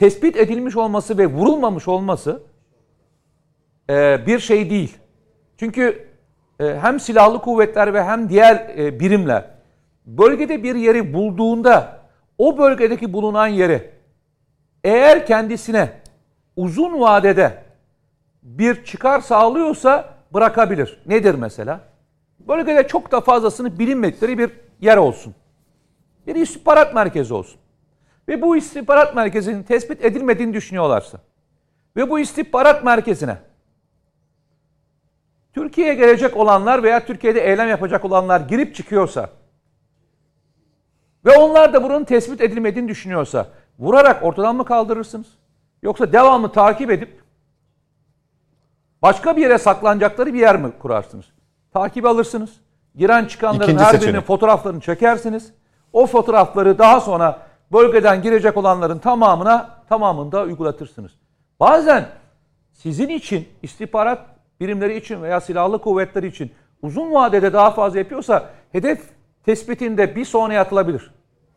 [0.00, 2.42] tespit edilmiş olması ve vurulmamış olması
[3.90, 4.96] e, bir şey değil.
[5.56, 6.08] Çünkü
[6.60, 9.44] e, hem silahlı kuvvetler ve hem diğer e, birimler
[10.06, 12.00] bölgede bir yeri bulduğunda
[12.38, 13.90] o bölgedeki bulunan yeri
[14.84, 15.92] eğer kendisine
[16.56, 17.62] uzun vadede
[18.42, 21.02] bir çıkar sağlıyorsa bırakabilir.
[21.06, 21.80] Nedir mesela?
[22.38, 25.34] Bölgede çok da fazlasını bilinmedikleri bir yer olsun.
[26.26, 27.59] Bir istihbarat merkezi olsun.
[28.28, 31.18] Ve bu istihbarat merkezinin tespit edilmediğini düşünüyorlarsa
[31.96, 33.38] ve bu istihbarat merkezine
[35.52, 39.30] Türkiye'ye gelecek olanlar veya Türkiye'de eylem yapacak olanlar girip çıkıyorsa
[41.24, 43.46] ve onlar da bunun tespit edilmediğini düşünüyorsa
[43.78, 45.26] vurarak ortadan mı kaldırırsınız?
[45.82, 47.20] Yoksa devamlı takip edip
[49.02, 51.24] başka bir yere saklanacakları bir yer mi kurarsınız?
[51.72, 52.50] Takip alırsınız.
[52.96, 54.08] Giren çıkanların İkinci her seçenek.
[54.08, 55.52] birinin fotoğraflarını çekersiniz.
[55.92, 61.12] O fotoğrafları daha sonra bölgeden girecek olanların tamamına tamamında uygulatırsınız.
[61.60, 62.08] Bazen
[62.72, 64.26] sizin için istihbarat
[64.60, 66.50] birimleri için veya silahlı kuvvetleri için
[66.82, 69.00] uzun vadede daha fazla yapıyorsa hedef
[69.44, 71.10] tespitinde bir sonraya atılabilir.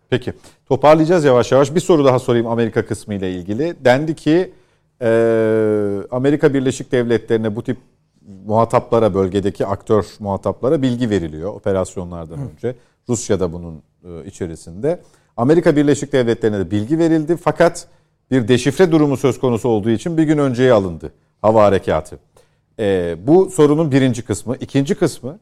[0.09, 0.33] Peki
[0.65, 1.75] toparlayacağız yavaş yavaş.
[1.75, 3.85] Bir soru daha sorayım Amerika kısmı ile ilgili.
[3.85, 4.53] Dendi ki
[5.01, 5.07] e,
[6.11, 7.77] Amerika Birleşik Devletleri'ne bu tip
[8.45, 12.75] muhataplara, bölgedeki aktör muhataplara bilgi veriliyor operasyonlardan önce.
[13.09, 14.99] Rusya da bunun e, içerisinde.
[15.37, 17.87] Amerika Birleşik Devletleri'ne de bilgi verildi fakat
[18.31, 22.19] bir deşifre durumu söz konusu olduğu için bir gün önceye alındı hava harekatı.
[22.79, 24.55] E, bu sorunun birinci kısmı.
[24.55, 25.39] İkinci kısmı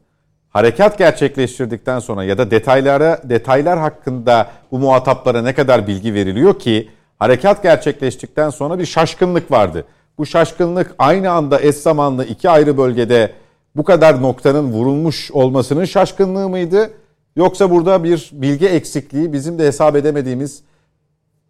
[0.48, 6.88] harekat gerçekleştirdikten sonra ya da detaylara detaylar hakkında bu muhataplara ne kadar bilgi veriliyor ki
[7.18, 9.84] harekat gerçekleştikten sonra bir şaşkınlık vardı.
[10.18, 13.32] Bu şaşkınlık aynı anda eş zamanlı iki ayrı bölgede
[13.76, 16.90] bu kadar noktanın vurulmuş olmasının şaşkınlığı mıydı?
[17.36, 20.62] Yoksa burada bir bilgi eksikliği bizim de hesap edemediğimiz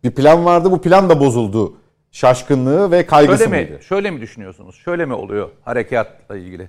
[0.04, 0.70] bir plan vardı.
[0.70, 1.76] Bu plan da bozuldu.
[2.10, 3.82] Şaşkınlığı ve kaygısı Şöyle mi, mıydı?
[3.82, 4.76] şöyle mi düşünüyorsunuz?
[4.84, 6.68] Şöyle mi oluyor harekatla ilgili?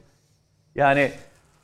[0.75, 1.11] Yani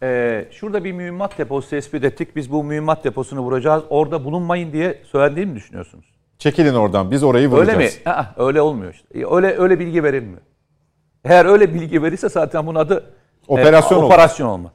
[0.03, 2.35] e, şurada bir mühimmat deposu tespit ettik.
[2.35, 3.83] Biz bu mühimmat deposunu vuracağız.
[3.89, 6.05] Orada bulunmayın diye söylediğini mi düşünüyorsunuz?
[6.37, 7.77] Çekilin oradan biz orayı vuracağız.
[7.77, 7.91] Öyle mi?
[8.05, 9.07] Aa, öyle olmuyor işte.
[9.31, 10.41] Öyle öyle bilgi verilmiyor.
[11.25, 13.13] Eğer öyle bilgi verirse zaten bunun adı
[13.47, 14.05] Operasyon olur.
[14.07, 14.71] operasyon olma.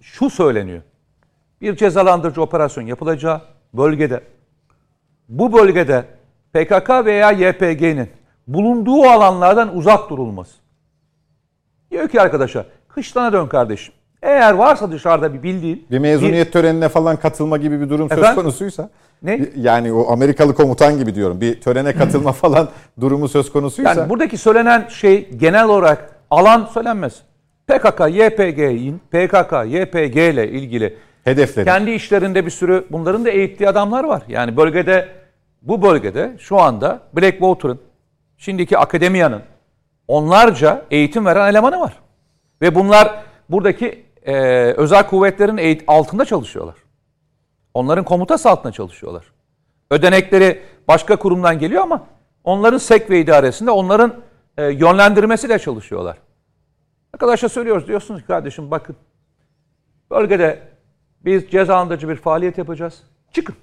[0.00, 0.82] Şu söyleniyor.
[1.60, 3.40] Bir cezalandırıcı operasyon yapılacağı
[3.74, 4.20] bölgede
[5.28, 6.04] bu bölgede
[6.52, 8.08] PKK veya YPG'nin
[8.46, 10.52] bulunduğu alanlardan uzak durulması.
[11.90, 13.94] Diyor ki arkadaşa kışlana dön kardeşim.
[14.22, 18.42] Eğer varsa dışarıda bir bildiğin Bir mezuniyet törenine falan katılma gibi bir durum söz Efendim?
[18.42, 18.90] konusuysa.
[19.22, 19.48] Ne?
[19.56, 21.40] Yani o Amerikalı komutan gibi diyorum.
[21.40, 22.68] Bir törene katılma falan
[23.00, 23.94] durumu söz konusuysa.
[23.94, 27.22] Yani buradaki söylenen şey genel olarak alan söylenmez.
[27.66, 30.96] PKK, YPG'nin PKK, YPG ile ilgili
[31.26, 31.64] hedefleri.
[31.64, 34.22] kendi işlerinde bir sürü bunların da eğittiği adamlar var.
[34.28, 35.08] Yani bölgede
[35.62, 37.80] bu bölgede şu anda Blackwater'ın
[38.36, 39.42] şimdiki akademiyanın
[40.08, 41.98] onlarca eğitim veren elemanı var.
[42.62, 44.34] Ve bunlar buradaki e,
[44.72, 46.74] özel kuvvetlerin eğit altında çalışıyorlar.
[47.74, 49.24] Onların komutası altında çalışıyorlar.
[49.90, 52.06] Ödenekleri başka kurumdan geliyor ama
[52.44, 54.14] onların sek ve idaresinde onların
[54.56, 56.18] e, yönlendirmesiyle çalışıyorlar.
[57.12, 58.96] Arkadaşlar söylüyoruz diyorsunuz ki kardeşim bakın
[60.10, 60.75] bölgede
[61.26, 63.02] biz cezalandırıcı bir faaliyet yapacağız.
[63.32, 63.54] Çıkın.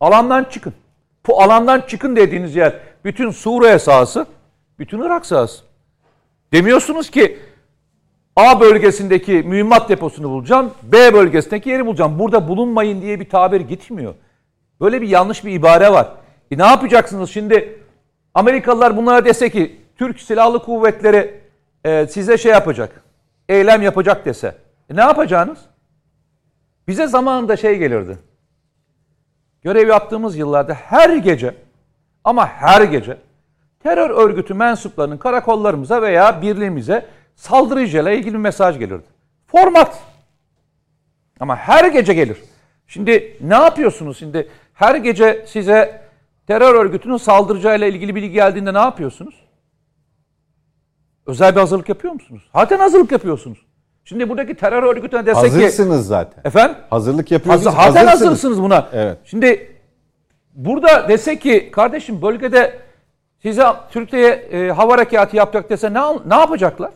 [0.00, 0.74] Alandan çıkın.
[1.26, 4.26] Bu alandan çıkın dediğiniz yer bütün Suriye sahası,
[4.78, 5.64] bütün Irak sahası.
[6.52, 7.38] Demiyorsunuz ki
[8.36, 10.70] A bölgesindeki mühimmat deposunu bulacağım.
[10.82, 12.18] B bölgesindeki yeri bulacağım.
[12.18, 14.14] Burada bulunmayın diye bir tabir gitmiyor.
[14.80, 16.08] Böyle bir yanlış bir ibare var.
[16.50, 17.80] E ne yapacaksınız şimdi?
[18.34, 21.40] Amerikalılar bunlara dese ki Türk Silahlı Kuvvetleri
[21.84, 23.02] e, size şey yapacak.
[23.48, 24.54] Eylem yapacak dese.
[24.90, 25.58] E ne yapacaksınız?
[26.88, 28.18] Bize zamanında şey gelirdi.
[29.62, 31.54] Görev yaptığımız yıllarda her gece
[32.24, 33.18] ama her gece
[33.82, 39.06] terör örgütü mensuplarının karakollarımıza veya birliğimize saldırıcıyla ilgili bir mesaj gelirdi.
[39.46, 40.02] Format.
[41.40, 42.38] Ama her gece gelir.
[42.86, 44.48] Şimdi ne yapıyorsunuz şimdi?
[44.74, 46.02] Her gece size
[46.46, 49.34] terör örgütünün saldıracağıyla ilgili bilgi geldiğinde ne yapıyorsunuz?
[51.26, 52.42] Özel bir hazırlık yapıyor musunuz?
[52.52, 53.58] Zaten hazırlık yapıyorsunuz.
[54.04, 55.50] Şimdi buradaki terör örgütüne desek ki...
[55.50, 56.42] Hazırsınız zaten.
[56.44, 56.76] Efendim?
[56.90, 57.74] Hazırlık yapıyorsunuz.
[57.76, 58.20] Hazır, hazırsınız.
[58.20, 58.88] hazırsınız buna.
[58.92, 59.18] Evet.
[59.24, 59.76] Şimdi
[60.54, 62.78] burada dese ki kardeşim bölgede
[63.42, 66.90] size Türkiye e, hava harekatı yapacak dese ne, ne yapacaklar?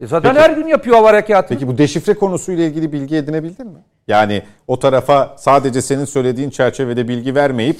[0.00, 0.44] E zaten Peki.
[0.44, 1.48] her gün yapıyor hava harekatı.
[1.48, 3.78] Peki bu deşifre konusuyla ilgili bilgi edinebildin mi?
[4.08, 7.76] Yani o tarafa sadece senin söylediğin çerçevede bilgi vermeyip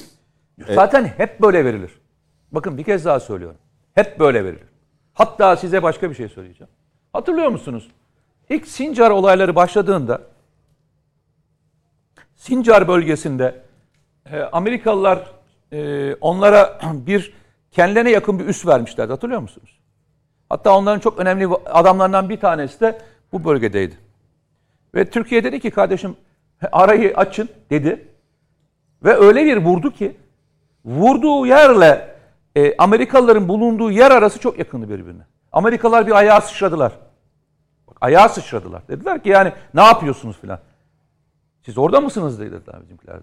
[0.75, 1.91] Zaten hep böyle verilir.
[2.51, 3.57] Bakın bir kez daha söylüyorum.
[3.93, 4.67] Hep böyle verilir.
[5.13, 6.71] Hatta size başka bir şey söyleyeceğim.
[7.13, 7.91] Hatırlıyor musunuz?
[8.49, 10.21] İlk Sincar olayları başladığında
[12.35, 13.61] Sincar bölgesinde
[14.31, 15.31] e, Amerikalılar
[15.71, 17.33] e, onlara bir
[17.71, 19.11] kendilerine yakın bir üs vermişlerdi.
[19.11, 19.79] Hatırlıyor musunuz?
[20.49, 23.95] Hatta onların çok önemli adamlarından bir tanesi de bu bölgedeydi.
[24.95, 26.15] Ve Türkiye dedi ki kardeşim
[26.71, 28.07] arayı açın dedi.
[29.03, 30.17] Ve öyle bir vurdu ki
[30.85, 32.15] vurduğu yerle
[32.55, 35.23] e, Amerikalıların bulunduğu yer arası çok yakındı birbirine.
[35.51, 36.91] Amerikalılar bir ayağa sıçradılar.
[38.01, 38.87] Ayağa sıçradılar.
[38.87, 40.59] Dediler ki yani ne yapıyorsunuz filan.
[41.65, 43.19] Siz orada mısınız dediler bizimkiler.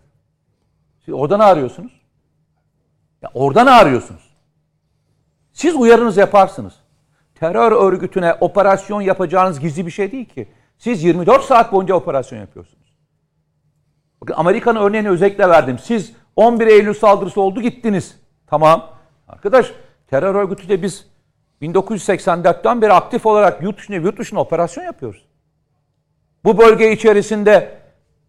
[1.05, 1.93] Siz orada ne arıyorsunuz?
[3.23, 4.35] Ya orada ne arıyorsunuz?
[5.53, 6.75] Siz uyarınızı yaparsınız.
[7.35, 10.49] Terör örgütüne operasyon yapacağınız gizli bir şey değil ki.
[10.79, 12.95] Siz 24 saat boyunca operasyon yapıyorsunuz.
[14.21, 15.79] Bakın Amerika'nın örneğini özellikle verdim.
[15.79, 18.21] Siz 11 Eylül saldırısı oldu gittiniz.
[18.47, 18.91] Tamam.
[19.29, 19.73] Arkadaş
[20.07, 21.14] terör örgütü de biz
[21.63, 25.27] 1984'ten beri aktif olarak yurt dışına, yurt dışına operasyon yapıyoruz.
[26.45, 27.79] Bu bölge içerisinde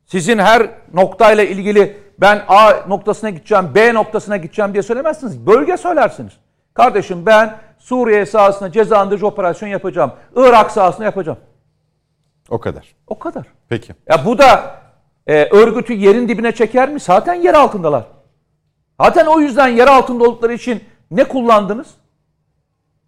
[0.05, 5.47] sizin her noktayla ilgili ben A noktasına gideceğim, B noktasına gideceğim diye söylemezsiniz.
[5.47, 6.33] Bölge söylersiniz.
[6.73, 10.11] Kardeşim ben Suriye sahasında cezalandırıcı operasyon yapacağım.
[10.35, 11.37] Irak sahasında yapacağım.
[12.49, 12.95] o kadar.
[13.07, 13.45] O kadar.
[13.69, 13.93] Peki.
[14.09, 14.75] Ya bu da
[15.27, 16.99] e, örgütü yerin dibine çeker mi?
[16.99, 18.03] Zaten yer altındalar.
[19.01, 21.87] Zaten o yüzden yer altında oldukları için ne kullandınız?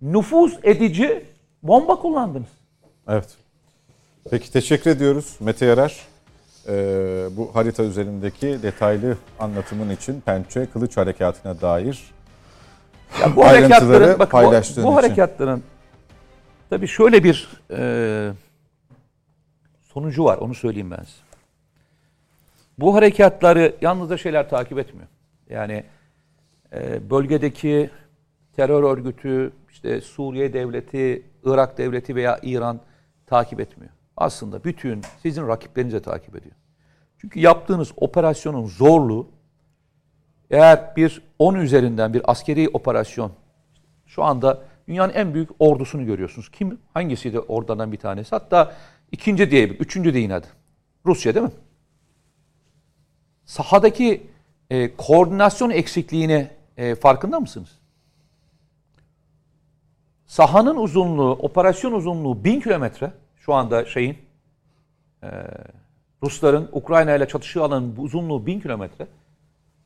[0.02, 1.26] Nüfuz edici
[1.64, 2.48] bomba kullandınız.
[3.08, 3.30] Evet.
[4.30, 6.08] Peki teşekkür ediyoruz Mete Yarar.
[6.68, 12.04] Ee, bu harita üzerindeki detaylı anlatımın için Pençe Kılıç Harekatı'na dair
[13.22, 14.95] Ya bu Ayrıntıları harekatların bakın bu, paylaştığın bu için.
[14.95, 15.64] harekatların
[16.70, 18.32] tabii şöyle bir e,
[19.93, 21.28] sonucu var onu söyleyeyim ben size.
[22.80, 25.08] Bu harekatları yalnızca şeyler takip etmiyor.
[25.50, 25.84] Yani
[26.74, 27.89] e, bölgedeki
[28.56, 29.52] terör örgütü,
[29.88, 32.79] işte Suriye devleti, Irak devleti veya İran
[33.25, 33.91] takip etmiyor.
[34.17, 36.55] Aslında bütün sizin rakipleriniz de takip ediyor.
[37.17, 39.27] Çünkü yaptığınız operasyonun zorluğu
[40.51, 43.31] eğer bir 10 üzerinden bir askeri operasyon
[44.05, 46.51] şu anda dünyanın en büyük ordusunu görüyorsunuz.
[46.51, 46.80] Kim?
[46.93, 48.30] Hangisiydi oradan bir tanesi?
[48.30, 48.76] Hatta
[49.11, 50.47] ikinci diye, üçüncü deyin hadi.
[51.05, 51.51] Rusya değil mi?
[53.45, 54.27] Sahadaki
[54.69, 57.77] e, koordinasyon eksikliğine e, farkında mısınız?
[60.28, 64.18] Sahanın uzunluğu, operasyon uzunluğu 1000 kilometre şu anda şeyin
[65.24, 65.30] e,
[66.24, 69.08] Rusların Ukrayna ile çatışıyor alanın uzunluğu 1000 kilometre.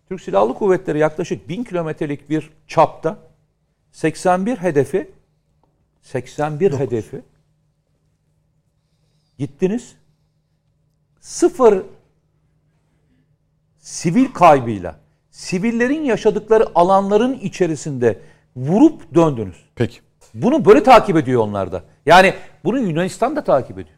[0.10, 3.18] Türk Silahlı Kuvvetleri yaklaşık 1000 kilometrelik bir çapta
[3.92, 5.12] 81 hedefi
[6.02, 7.22] 81 hedefi
[9.40, 9.96] gittiniz
[11.20, 11.84] sıfır
[13.78, 15.00] sivil kaybıyla
[15.32, 18.20] sivillerin yaşadıkları alanların içerisinde
[18.56, 19.66] vurup döndünüz.
[19.76, 20.00] Peki.
[20.34, 21.84] Bunu böyle takip ediyor onlar da.
[22.06, 22.34] Yani
[22.64, 23.98] bunu Yunanistan da takip ediyor.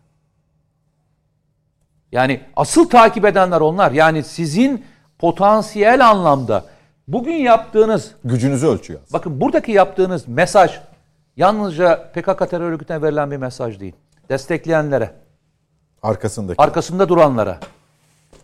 [2.12, 3.92] Yani asıl takip edenler onlar.
[3.92, 4.86] Yani sizin
[5.20, 6.66] potansiyel anlamda
[7.08, 9.00] bugün yaptığınız, Gücünüzü ölçüyor.
[9.04, 9.20] aslında.
[9.20, 10.80] bakın buradaki yaptığınız mesaj
[11.38, 13.94] yalnızca PKK terör örgütüne verilen bir mesaj değil.
[14.30, 15.12] Destekleyenlere,
[16.04, 16.62] Arkasındaki.
[16.62, 17.58] arkasında duranlara,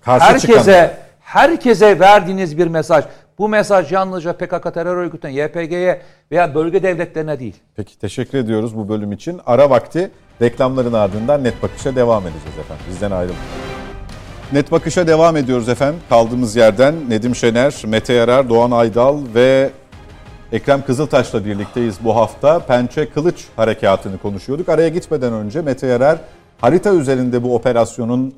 [0.01, 3.05] Karşı herkese herkese verdiğiniz bir mesaj.
[3.39, 6.01] Bu mesaj yalnızca PKK terör örgütüne, YPG'ye
[6.31, 7.55] veya bölge devletlerine değil.
[7.75, 9.41] Peki teşekkür ediyoruz bu bölüm için.
[9.45, 10.11] Ara vakti
[10.41, 12.85] reklamların ardından net bakışa devam edeceğiz efendim.
[12.89, 13.43] Bizden ayrılmayın.
[14.51, 15.99] Net bakışa devam ediyoruz efendim.
[16.09, 19.69] Kaldığımız yerden Nedim Şener, Mete Yarar, Doğan Aydal ve
[20.51, 22.59] Ekrem Kızıltaş'la birlikteyiz bu hafta.
[22.59, 24.69] Pençe Kılıç Harekatı'nı konuşuyorduk.
[24.69, 26.19] Araya gitmeden önce Mete Yarar
[26.57, 28.35] harita üzerinde bu operasyonun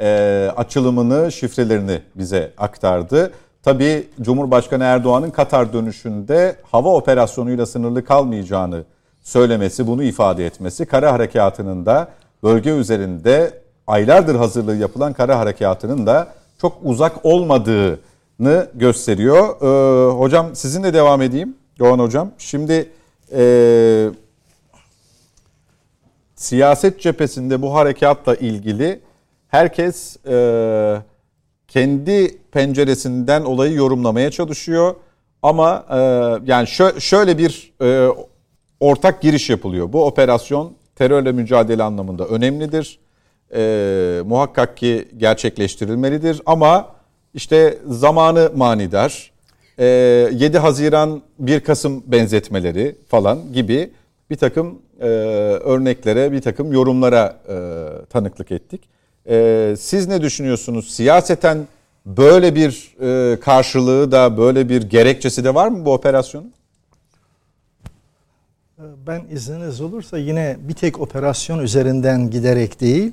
[0.00, 3.32] e, açılımını, şifrelerini bize aktardı.
[3.62, 8.84] Tabii Cumhurbaşkanı Erdoğan'ın Katar dönüşünde hava operasyonuyla sınırlı kalmayacağını
[9.22, 12.08] söylemesi, bunu ifade etmesi, kara harekatının da
[12.42, 16.28] bölge üzerinde aylardır hazırlığı yapılan kara harekatının da
[16.60, 19.48] çok uzak olmadığını gösteriyor.
[19.62, 21.56] Ee, hocam sizinle devam edeyim.
[21.78, 22.30] Doğan hocam.
[22.38, 22.88] Şimdi
[23.32, 24.10] e,
[26.34, 29.00] siyaset cephesinde bu harekatla ilgili
[29.48, 31.02] herkes e,
[31.70, 34.94] kendi penceresinden olayı yorumlamaya çalışıyor.
[35.42, 35.96] Ama e,
[36.50, 38.08] yani şö- şöyle bir e,
[38.80, 39.92] ortak giriş yapılıyor.
[39.92, 42.98] Bu operasyon terörle mücadele anlamında önemlidir.
[43.54, 46.88] E, muhakkak ki gerçekleştirilmelidir ama
[47.34, 49.32] işte zamanı manidar.
[49.78, 49.86] E,
[50.32, 53.90] 7 Haziran 1 Kasım benzetmeleri falan gibi
[54.30, 55.06] bir takım e,
[55.64, 57.56] örneklere, bir takım yorumlara e,
[58.06, 58.80] tanıklık ettik.
[59.28, 60.90] E, siz ne düşünüyorsunuz?
[60.90, 61.66] Siyaseten
[62.06, 66.52] böyle bir e, karşılığı da, böyle bir gerekçesi de var mı bu operasyonun?
[69.06, 73.12] Ben izniniz olursa yine bir tek operasyon üzerinden giderek değil,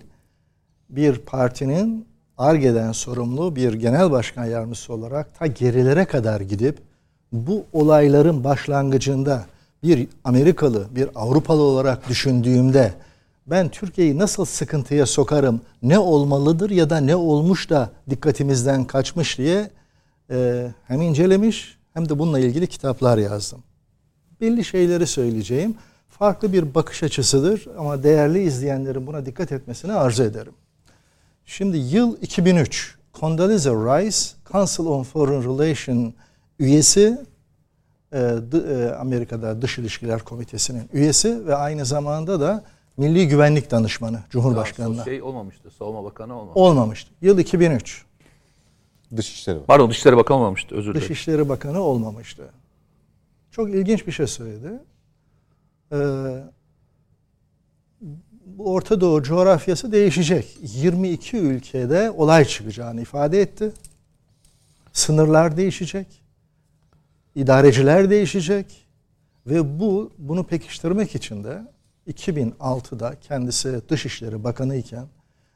[0.90, 2.08] bir partinin
[2.38, 6.78] ARGE'den sorumlu bir genel başkan yardımcısı olarak ta gerilere kadar gidip
[7.32, 9.46] bu olayların başlangıcında
[9.84, 12.94] bir Amerikalı, bir Avrupalı olarak düşündüğümde
[13.48, 19.70] ben Türkiye'yi nasıl sıkıntıya sokarım, ne olmalıdır ya da ne olmuş da dikkatimizden kaçmış diye
[20.32, 23.64] e, hem incelemiş hem de bununla ilgili kitaplar yazdım.
[24.42, 25.76] Belli şeyleri söyleyeceğim.
[26.10, 30.54] Farklı bir bakış açısıdır ama değerli izleyenlerin buna dikkat etmesini arzu ederim.
[31.46, 32.98] Şimdi yıl 2003.
[33.14, 34.18] Condoleezza Rice,
[34.52, 36.14] Council on Foreign Relations
[36.60, 37.26] üyesi
[38.14, 42.64] e, Amerika'da Dış İlişkiler Komitesi'nin üyesi ve aynı zamanda da
[42.98, 45.04] Milli Güvenlik Danışmanı Cumhurbaşkanı'na.
[45.04, 46.60] Şey olmamıştı, Savunma Bakanı olmamıştı.
[46.60, 47.12] Olmamıştı.
[47.22, 48.06] Yıl 2003.
[49.18, 49.68] Dışişleri Bakanı.
[49.68, 51.10] Pardon Dışişleri Bakanı olmamıştı, özür dilerim.
[51.10, 52.50] Dışişleri Bakanı olmamıştı.
[53.52, 54.80] Çok ilginç bir şey söyledi.
[55.92, 55.98] Ee,
[58.46, 60.58] bu Orta Doğu coğrafyası değişecek.
[60.62, 63.72] 22 ülkede olay çıkacağını ifade etti.
[64.94, 66.08] Sınırlar değişecek.
[67.36, 68.88] İdareciler değişecek.
[69.48, 71.62] Ve bu bunu pekiştirmek için de
[72.08, 75.06] 2006'da kendisi Dışişleri Bakanı iken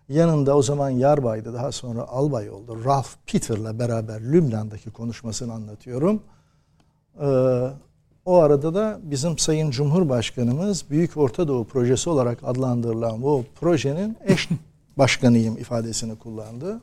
[0.09, 2.85] yanında o zaman yarbaydı daha sonra albay oldu.
[2.85, 6.23] Ralph Peter'la beraber Lübnan'daki konuşmasını anlatıyorum.
[7.21, 7.67] Ee,
[8.25, 14.49] o arada da bizim Sayın Cumhurbaşkanımız Büyük Orta Doğu Projesi olarak adlandırılan bu projenin eş
[14.97, 16.81] başkanıyım ifadesini kullandı.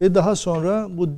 [0.00, 1.08] Ve daha sonra bu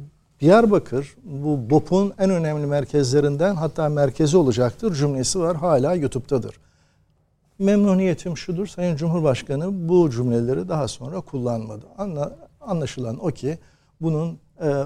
[0.40, 6.54] Diyarbakır bu BOP'un en önemli merkezlerinden hatta merkezi olacaktır cümlesi var hala YouTube'dadır.
[7.62, 11.86] Memnuniyetim şudur Sayın Cumhurbaşkanı bu cümleleri daha sonra kullanmadı.
[11.98, 13.58] Anla, anlaşılan o ki
[14.00, 14.84] bunun e,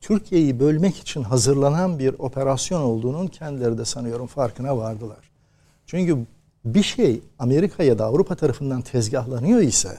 [0.00, 5.30] Türkiye'yi bölmek için hazırlanan bir operasyon olduğunun kendileri de sanıyorum farkına vardılar.
[5.86, 6.18] Çünkü
[6.64, 9.98] bir şey Amerika ya da Avrupa tarafından tezgahlanıyor ise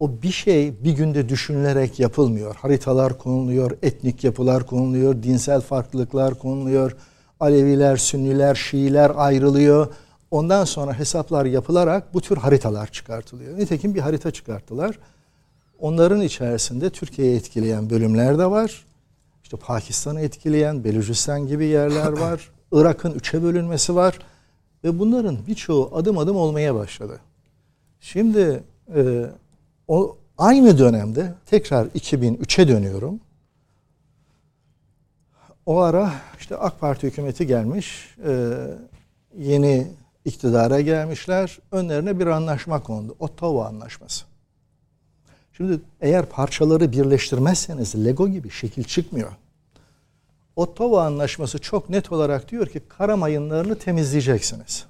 [0.00, 2.54] o bir şey bir günde düşünülerek yapılmıyor.
[2.54, 6.96] Haritalar konuluyor, etnik yapılar konuluyor, dinsel farklılıklar konuluyor.
[7.40, 9.88] Aleviler, Sünniler, Şiiler ayrılıyor.
[10.30, 13.58] Ondan sonra hesaplar yapılarak bu tür haritalar çıkartılıyor.
[13.58, 14.98] Nitekim bir harita çıkarttılar.
[15.78, 18.84] Onların içerisinde Türkiye'yi etkileyen bölümler de var.
[19.42, 22.50] İşte Pakistan'ı etkileyen Belucistan gibi yerler var.
[22.72, 24.18] Irak'ın üçe bölünmesi var.
[24.84, 27.20] Ve bunların birçoğu adım adım olmaya başladı.
[28.00, 28.62] Şimdi
[28.94, 29.26] e,
[29.88, 33.20] o aynı dönemde tekrar 2003'e dönüyorum.
[35.66, 38.16] O ara işte AK Parti hükümeti gelmiş.
[38.26, 38.54] E,
[39.38, 39.86] yeni
[40.28, 41.58] iktidara gelmişler.
[41.72, 43.16] Önlerine bir anlaşma kondu.
[43.18, 44.24] Ottawa Anlaşması.
[45.52, 49.32] Şimdi eğer parçaları birleştirmezseniz Lego gibi şekil çıkmıyor.
[50.56, 54.84] Ottawa Anlaşması çok net olarak diyor ki kara mayınlarını temizleyeceksiniz.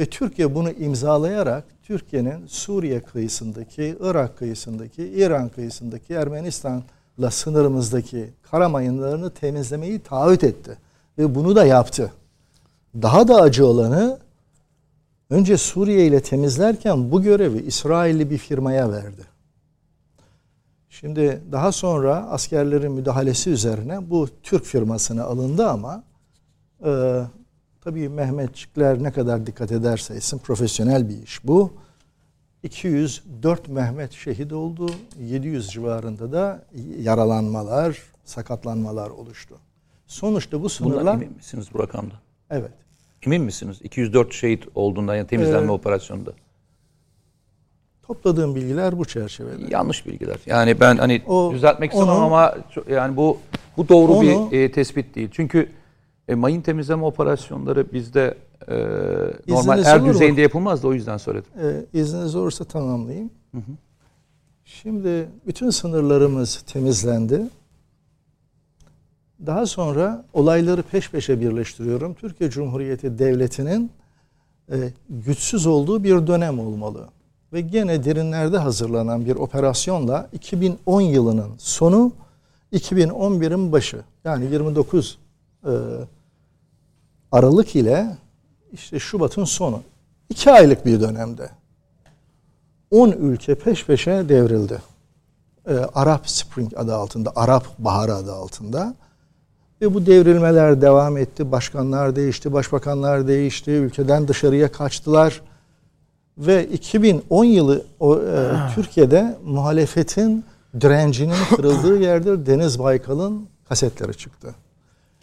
[0.00, 9.30] Ve Türkiye bunu imzalayarak Türkiye'nin Suriye kıyısındaki, Irak kıyısındaki, İran kıyısındaki, Ermenistan'la sınırımızdaki kara mayınlarını
[9.30, 10.78] temizlemeyi taahhüt etti.
[11.18, 12.12] Ve bunu da yaptı.
[13.02, 14.18] Daha da acı olanı
[15.30, 19.22] önce Suriye ile temizlerken bu görevi İsrailli bir firmaya verdi.
[20.88, 26.02] Şimdi daha sonra askerlerin müdahalesi üzerine bu Türk firmasına alındı ama
[26.84, 27.22] e,
[27.80, 31.72] tabii Mehmetçikler ne kadar dikkat ederse etsin profesyonel bir iş bu.
[32.62, 34.90] 204 Mehmet şehit oldu.
[35.20, 36.64] 700 civarında da
[36.98, 39.58] yaralanmalar, sakatlanmalar oluştu.
[40.06, 42.14] Sonuçta bu Bundan sınırlar emin misiniz bu rakamda?
[42.50, 42.85] evet.
[43.26, 43.78] Emin misiniz?
[43.82, 46.30] 204 şehit olduğundan yani temizlenme Ee, operasyonunda.
[48.02, 49.62] Topladığım bilgiler bu çerçevede.
[49.70, 50.36] Yanlış bilgiler.
[50.46, 53.38] Yani ben hani O- düzeltmek istemem onu- ama çok- yani bu
[53.76, 55.28] bu doğru Onu- bir e, tespit değil.
[55.32, 55.68] Çünkü
[56.28, 58.34] e, mayın temizleme operasyonları bizde
[58.68, 58.74] e,
[59.48, 61.50] normal er düzeyinde yapılmaz da o yüzden söyledim.
[61.62, 63.30] Ee, izniniz olursa tamamlayayım.
[64.64, 67.42] Şimdi bütün sınırlarımız temizlendi.
[69.46, 72.14] Daha sonra olayları peş peşe birleştiriyorum.
[72.14, 73.90] Türkiye Cumhuriyeti Devleti'nin
[74.72, 74.76] e,
[75.10, 77.08] güçsüz olduğu bir dönem olmalı.
[77.52, 82.12] Ve gene derinlerde hazırlanan bir operasyonla 2010 yılının sonu
[82.72, 85.18] 2011'in başı yani 29
[85.64, 85.70] e,
[87.32, 88.16] Aralık ile
[88.72, 89.80] işte Şubat'ın sonu.
[90.28, 91.50] iki aylık bir dönemde
[92.90, 94.82] 10 ülke peş peşe devrildi.
[95.68, 98.94] Ee, Arap Spring adı altında, Arap Baharı adı altında.
[99.80, 101.52] Ve bu devrilmeler devam etti.
[101.52, 103.70] Başkanlar değişti, başbakanlar değişti.
[103.70, 105.42] Ülkeden dışarıya kaçtılar.
[106.38, 110.44] Ve 2010 yılı o, e, Türkiye'de muhalefetin
[110.80, 114.54] direncinin kırıldığı yerde Deniz Baykal'ın kasetleri çıktı.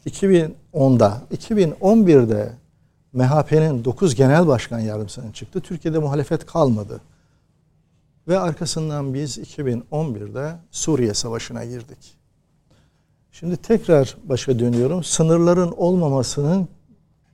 [0.06, 2.54] 2010'da, 2011'de
[3.14, 5.62] MHP'nin 9 genel başkan yardımcısının çıktı.
[5.62, 7.02] Türkiye'de muhalefet kalmadı.
[8.28, 12.23] Ve arkasından biz 2011'de Suriye Savaşı'na girdik.
[13.34, 15.04] Şimdi tekrar başa dönüyorum.
[15.04, 16.68] Sınırların olmamasının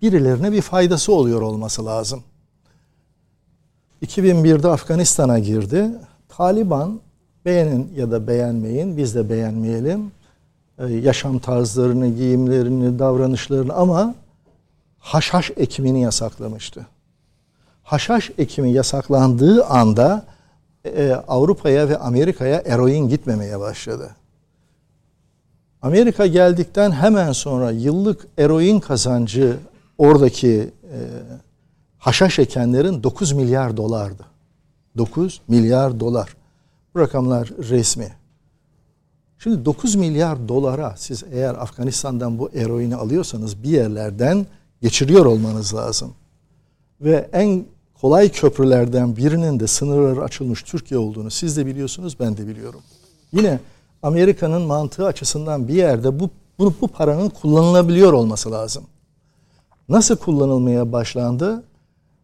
[0.02, 2.24] birilerine bir faydası oluyor olması lazım.
[4.06, 5.90] 2001'de Afganistan'a girdi.
[6.30, 7.00] Taliban
[7.46, 10.12] beğenin ya da beğenmeyin, biz de beğenmeyelim.
[10.80, 14.16] Ee, yaşam tarzlarını, giyimlerini, davranışlarını ama
[15.00, 16.88] haşhaş ekimini yasaklamıştı.
[17.84, 20.26] Haşhaş ekimi yasaklandığı anda
[20.86, 24.16] e, Avrupa'ya ve Amerika'ya eroin gitmemeye başladı.
[25.82, 29.58] Amerika geldikten hemen sonra yıllık eroin kazancı
[29.98, 30.98] oradaki e,
[31.98, 34.26] haşhaş ekenlerin 9 milyar dolardı.
[34.98, 36.36] 9 milyar dolar.
[36.96, 38.12] Bu rakamlar resmi.
[39.38, 44.46] Şimdi 9 milyar dolara siz eğer Afganistan'dan bu eroini alıyorsanız bir yerlerden
[44.82, 46.14] geçiriyor olmanız lazım.
[47.02, 47.66] Ve en
[48.02, 52.82] kolay köprülerden birinin de sınırları açılmış Türkiye olduğunu siz de biliyorsunuz ben de biliyorum.
[53.32, 53.60] Yine
[54.04, 58.84] Amerika'nın mantığı açısından bir yerde bu, bu, bu paranın kullanılabiliyor olması lazım.
[59.90, 61.64] Nasıl kullanılmaya başlandı?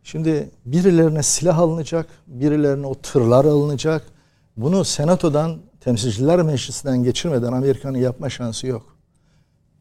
[0.03, 4.03] Şimdi birilerine silah alınacak, birilerine o tırlar alınacak.
[4.57, 8.95] Bunu senatodan, temsilciler meclisinden geçirmeden Amerika'nın yapma şansı yok.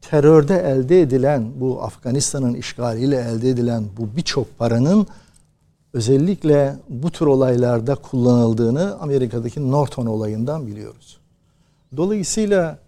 [0.01, 5.07] Terörde elde edilen, bu Afganistan'ın işgaliyle elde edilen bu birçok paranın
[5.93, 11.17] özellikle bu tür olaylarda kullanıldığını Amerika'daki Norton olayından biliyoruz.
[11.97, 12.79] Dolayısıyla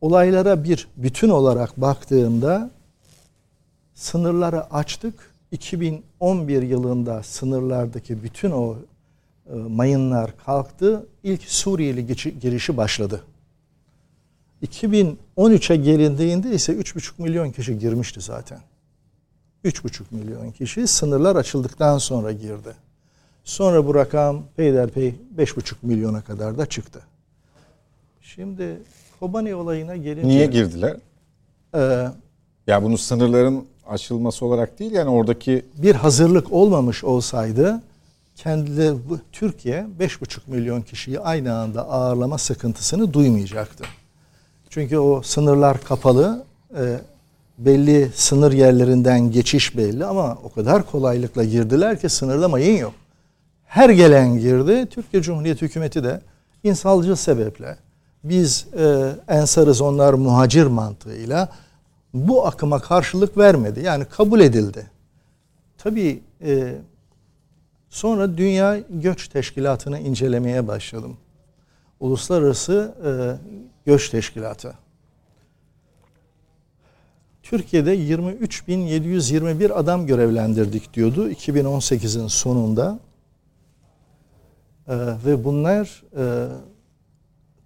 [0.00, 2.70] olaylara bir bütün olarak baktığımda
[3.94, 5.30] sınırları açtık.
[5.52, 8.76] 2011 yılında sınırlardaki bütün o
[9.50, 11.06] e, mayınlar kalktı.
[11.22, 12.06] İlk Suriyeli
[12.40, 13.24] girişi başladı.
[14.62, 18.60] 2013'e gelindiğinde ise 3,5 milyon kişi girmişti zaten.
[19.64, 22.74] 3,5 milyon kişi sınırlar açıldıktan sonra girdi.
[23.44, 27.00] Sonra bu rakam peyderpey 5,5 milyona kadar da çıktı.
[28.34, 28.78] Şimdi
[29.20, 30.28] Kobani olayına gelince...
[30.28, 30.96] Niye girdiler?
[31.74, 32.08] E,
[32.66, 37.82] Ya bunu sınırların açılması olarak değil yani oradaki bir hazırlık olmamış olsaydı
[39.08, 43.84] bu, Türkiye 5,5 milyon kişiyi aynı anda ağırlama sıkıntısını duymayacaktı.
[44.70, 46.44] Çünkü o sınırlar kapalı,
[46.78, 47.00] e,
[47.58, 52.94] belli sınır yerlerinden geçiş belli ama o kadar kolaylıkla girdiler ki sınırda mayın yok.
[53.64, 54.86] Her gelen girdi.
[54.90, 56.20] Türkiye Cumhuriyeti hükümeti de
[56.64, 57.76] insancıl sebeple
[58.24, 61.48] biz e, ensarız onlar muhacir mantığıyla
[62.14, 63.80] bu akıma karşılık vermedi.
[63.80, 64.90] Yani kabul edildi.
[65.78, 66.74] Tabii e,
[67.88, 71.16] sonra Dünya Göç Teşkilatı'nı incelemeye başladım.
[72.00, 73.10] Uluslararası e,
[73.86, 74.74] Göç Teşkilatı.
[77.42, 82.98] Türkiye'de 23.721 adam görevlendirdik diyordu 2018'in sonunda.
[84.88, 86.46] E, ve bunlar e,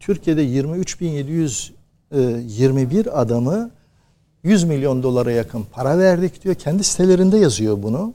[0.04, 3.70] Türkiye'de 23.721 adamı
[4.42, 6.54] 100 milyon dolara yakın para verdik diyor.
[6.54, 8.12] Kendi sitelerinde yazıyor bunu.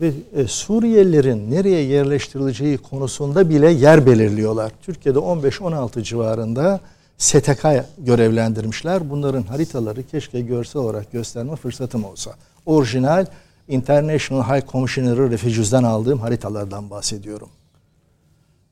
[0.00, 4.72] Ve e, Suriyelilerin nereye yerleştirileceği konusunda bile yer belirliyorlar.
[4.82, 6.80] Türkiye'de 15-16 civarında
[7.18, 7.66] STK
[7.98, 9.10] görevlendirmişler.
[9.10, 12.34] Bunların haritaları keşke görsel olarak gösterme fırsatım olsa.
[12.66, 13.26] Orijinal
[13.68, 17.48] International High Commissioner Refugees'den aldığım haritalardan bahsediyorum.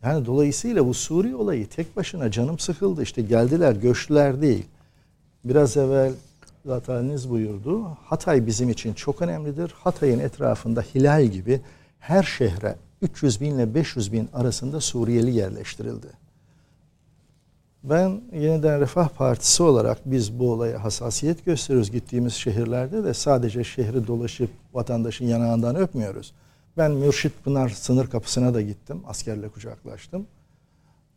[0.04, 3.02] Yani dolayısıyla bu Suriye olayı tek başına canım sıkıldı.
[3.02, 4.66] İşte geldiler, göçtüler değil.
[5.44, 6.12] Biraz evvel
[6.66, 7.84] Zateniniz buyurdu.
[8.04, 9.74] Hatay bizim için çok önemlidir.
[9.78, 11.60] Hatay'ın etrafında Hilal gibi
[11.98, 16.06] her şehre 300 bin ile 500 bin arasında Suriyeli yerleştirildi.
[17.82, 24.06] Ben yeniden Refah Partisi olarak biz bu olaya hassasiyet gösteriyoruz gittiğimiz şehirlerde de sadece şehri
[24.06, 26.32] dolaşıp vatandaşın yanağından öpmüyoruz.
[26.76, 30.26] Ben Mürşit Pınar sınır kapısına da gittim, askerle kucaklaştım.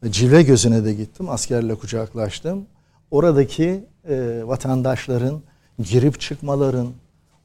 [0.10, 2.66] Cilve gözüne de gittim, askerle kucaklaştım.
[3.12, 5.42] Oradaki e, vatandaşların
[5.80, 6.88] girip çıkmaların,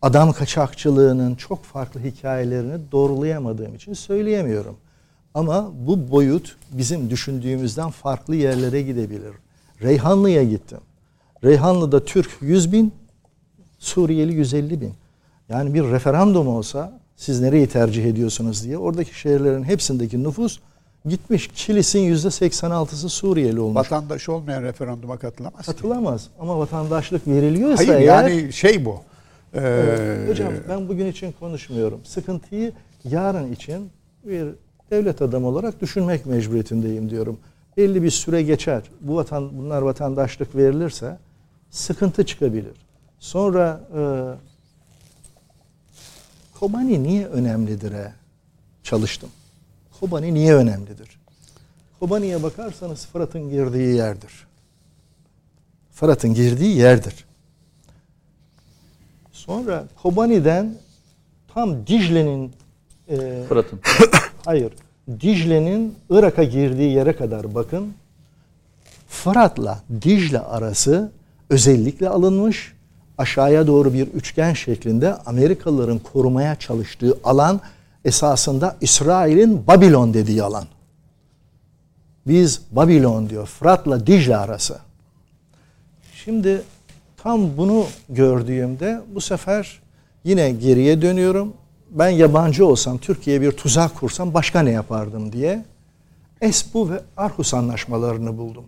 [0.03, 4.77] adam kaçakçılığının çok farklı hikayelerini doğrulayamadığım için söyleyemiyorum.
[5.35, 9.33] Ama bu boyut bizim düşündüğümüzden farklı yerlere gidebilir.
[9.83, 10.81] Reyhanlı'ya gittim.
[11.45, 12.95] Reyhanlı'da Türk 100 bin,
[13.79, 14.95] Suriyeli 150 bin.
[15.49, 20.59] Yani bir referandum olsa siz nereyi tercih ediyorsunuz diye oradaki şehirlerin hepsindeki nüfus
[21.09, 21.49] gitmiş.
[21.49, 23.77] Kilis'in yüzde 86'sı Suriyeli olmuş.
[23.77, 25.61] Vatandaş olmayan referanduma katılamaz.
[25.61, 25.67] ki.
[25.67, 28.29] Katılamaz ama vatandaşlık veriliyorsa Hayır eğer...
[28.29, 29.01] yani şey bu.
[29.55, 32.01] Ee, Hocam ben bugün için konuşmuyorum.
[32.05, 32.73] Sıkıntıyı
[33.05, 33.91] yarın için
[34.25, 34.47] bir
[34.91, 37.39] devlet adamı olarak düşünmek mecburiyetindeyim diyorum.
[37.77, 38.83] Belli bir süre geçer.
[39.01, 41.19] Bu vatan bunlar vatandaşlık verilirse
[41.71, 42.73] sıkıntı çıkabilir.
[43.19, 44.01] Sonra e,
[46.63, 47.93] Kobani niye önemlidir?
[47.93, 48.13] he?
[48.83, 49.31] Çalıştım.
[50.01, 51.21] Kobani niye önemlidir?
[52.01, 54.47] Kobani'ye bakarsanız Fırat'ın girdiği yerdir.
[55.93, 57.25] Fırat'ın girdiği yerdir.
[59.33, 60.75] Sonra Kobani'den
[61.55, 62.53] tam Dicle'nin
[63.09, 63.81] e, Fırat'ın.
[64.45, 64.73] hayır
[65.21, 67.95] Dicle'nin Irak'a girdiği yere kadar bakın.
[69.09, 71.13] Fırat'la Dicle arası
[71.51, 72.75] özellikle alınmış
[73.19, 77.61] aşağıya doğru bir üçgen şeklinde Amerikalıların korumaya çalıştığı alan
[78.05, 80.67] esasında İsrail'in Babilon dediği alan.
[82.27, 83.47] Biz Babilon diyor.
[83.47, 84.79] Fırat'la Dicle arası.
[86.25, 86.63] Şimdi
[87.17, 89.83] tam bunu gördüğümde bu sefer
[90.25, 91.53] yine geriye dönüyorum.
[91.91, 95.65] Ben yabancı olsam, Türkiye'ye bir tuzak kursam başka ne yapardım diye
[96.41, 98.65] Esbu ve Arhus anlaşmalarını buldum.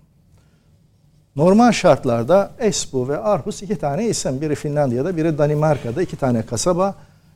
[1.36, 4.40] Normal şartlarda Esbu ve Arhus iki tane isim.
[4.40, 6.94] Biri Finlandiya'da, biri Danimarka'da iki tane kasaba.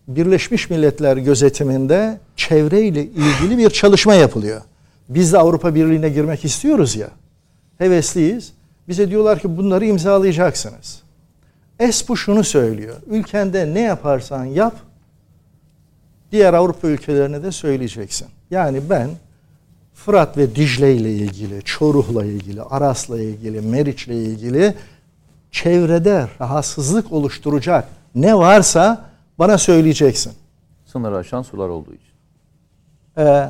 [0.09, 4.61] Birleşmiş Milletler gözetiminde çevreyle ilgili bir çalışma yapılıyor.
[5.09, 7.09] Biz de Avrupa Birliği'ne girmek istiyoruz ya.
[7.79, 8.53] Hevesliyiz.
[8.89, 11.03] Bize diyorlar ki bunları imzalayacaksınız.
[11.79, 12.97] Esbu şunu söylüyor.
[13.07, 14.75] Ülkende ne yaparsan yap
[16.33, 18.29] diğer Avrupa ülkelerine de söyleyeceksin.
[18.51, 19.11] Yani ben
[20.05, 24.75] Fırat ve Dicle ile ilgili, Çoruh'la ilgili, Aras'la ilgili, Meriç'le ilgili
[25.51, 29.05] çevrede rahatsızlık oluşturacak ne varsa
[29.39, 30.33] bana söyleyeceksin.
[30.87, 32.13] Sınır aşan sular olduğu için.
[33.19, 33.49] Ee,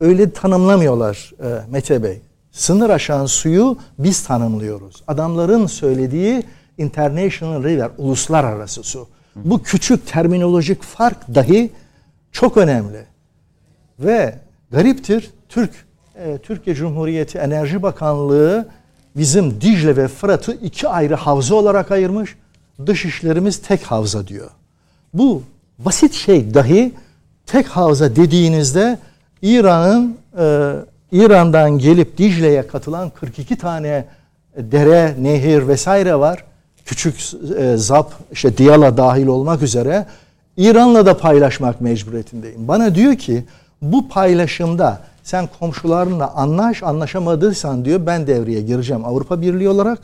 [0.00, 2.20] öyle tanımlamıyorlar e, Mete Bey.
[2.50, 5.02] Sınır aşan suyu biz tanımlıyoruz.
[5.06, 6.42] Adamların söylediği
[6.78, 9.08] international river, uluslararası su.
[9.36, 11.70] Bu küçük terminolojik fark dahi
[12.32, 13.06] çok önemli.
[13.98, 15.70] Ve gariptir Türk
[16.14, 18.68] e, Türkiye Cumhuriyeti Enerji Bakanlığı
[19.16, 22.36] bizim Dicle ve Fırat'ı iki ayrı havza olarak ayırmış.
[22.86, 24.50] Dışişlerimiz tek havza diyor.
[25.14, 25.42] Bu
[25.78, 26.92] basit şey dahi
[27.46, 28.98] tek havza dediğinizde
[29.42, 30.72] İran'ın e,
[31.12, 34.04] İran'dan gelip Dicle'ye katılan 42 tane
[34.56, 36.44] dere, nehir vesaire var.
[36.84, 37.14] Küçük
[37.58, 40.06] e, Zap, işte Diyala dahil olmak üzere
[40.56, 42.68] İran'la da paylaşmak mecburiyetindeyim.
[42.68, 43.44] Bana diyor ki
[43.82, 49.98] bu paylaşımda sen komşularınla anlaş, anlaşamadıysan diyor ben devreye gireceğim Avrupa Birliği olarak.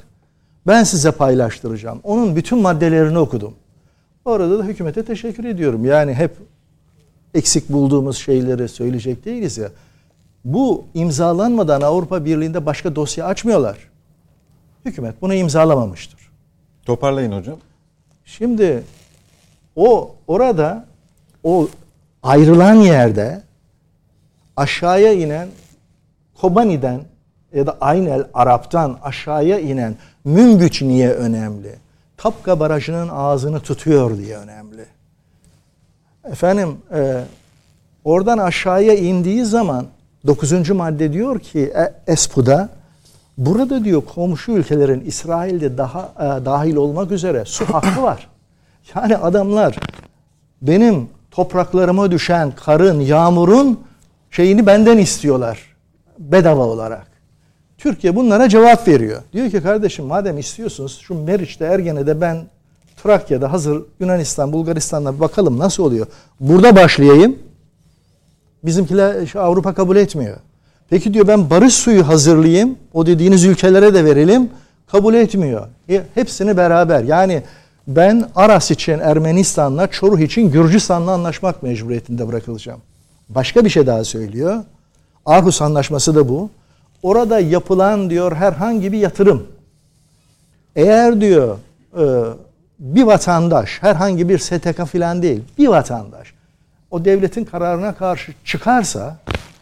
[0.66, 2.00] Ben size paylaştıracağım.
[2.02, 3.54] Onun bütün maddelerini okudum.
[4.24, 5.84] Orada da hükümete teşekkür ediyorum.
[5.84, 6.36] Yani hep
[7.34, 9.68] eksik bulduğumuz şeyleri söyleyecek değiliz ya.
[10.44, 13.78] Bu imzalanmadan Avrupa Birliği'nde başka dosya açmıyorlar.
[14.84, 16.20] Hükümet bunu imzalamamıştır.
[16.84, 17.56] Toparlayın hocam.
[18.24, 18.82] Şimdi
[19.76, 20.86] o orada
[21.44, 21.68] o
[22.22, 23.42] ayrılan yerde
[24.56, 25.48] aşağıya inen
[26.40, 27.00] Kobani'den
[27.54, 31.74] ya da Aynel Arap'tan aşağıya inen Münbüç niye önemli?
[32.16, 34.86] Kapka Barajı'nın ağzını tutuyor diye önemli.
[36.24, 37.24] Efendim e,
[38.04, 39.86] oradan aşağıya indiği zaman
[40.26, 40.70] 9.
[40.70, 42.68] madde diyor ki e, Espu'da
[43.38, 48.28] burada diyor komşu ülkelerin İsrail'de daha e, dahil olmak üzere su hakkı var.
[48.94, 49.76] Yani adamlar
[50.62, 53.80] benim topraklarıma düşen karın, yağmurun
[54.32, 55.59] şeyini benden istiyorlar
[56.18, 57.06] bedava olarak.
[57.78, 59.22] Türkiye bunlara cevap veriyor.
[59.32, 62.46] Diyor ki kardeşim madem istiyorsunuz şu Meriç'te Ergene'de ben
[63.02, 66.06] Trakya'da hazır Yunanistan, Bulgaristan'da bakalım nasıl oluyor.
[66.40, 67.38] Burada başlayayım.
[68.64, 70.36] Bizimkiler şu Avrupa kabul etmiyor.
[70.90, 72.76] Peki diyor ben barış suyu hazırlayayım.
[72.94, 74.50] O dediğiniz ülkelere de verelim.
[74.86, 75.66] kabul etmiyor.
[75.88, 77.04] E, Hepsini beraber.
[77.04, 77.42] Yani
[77.86, 82.80] ben Aras için Ermenistan'la, Çoruh için Gürcistan'la anlaşmak mecburiyetinde bırakılacağım.
[83.28, 84.64] Başka bir şey daha söylüyor.
[85.26, 86.50] Arhus Anlaşması da bu.
[87.02, 89.46] Orada yapılan diyor herhangi bir yatırım.
[90.76, 91.58] Eğer diyor
[91.98, 92.04] e,
[92.78, 96.34] bir vatandaş, herhangi bir STK filan değil, bir vatandaş
[96.92, 99.16] o devletin kararına karşı çıkarsa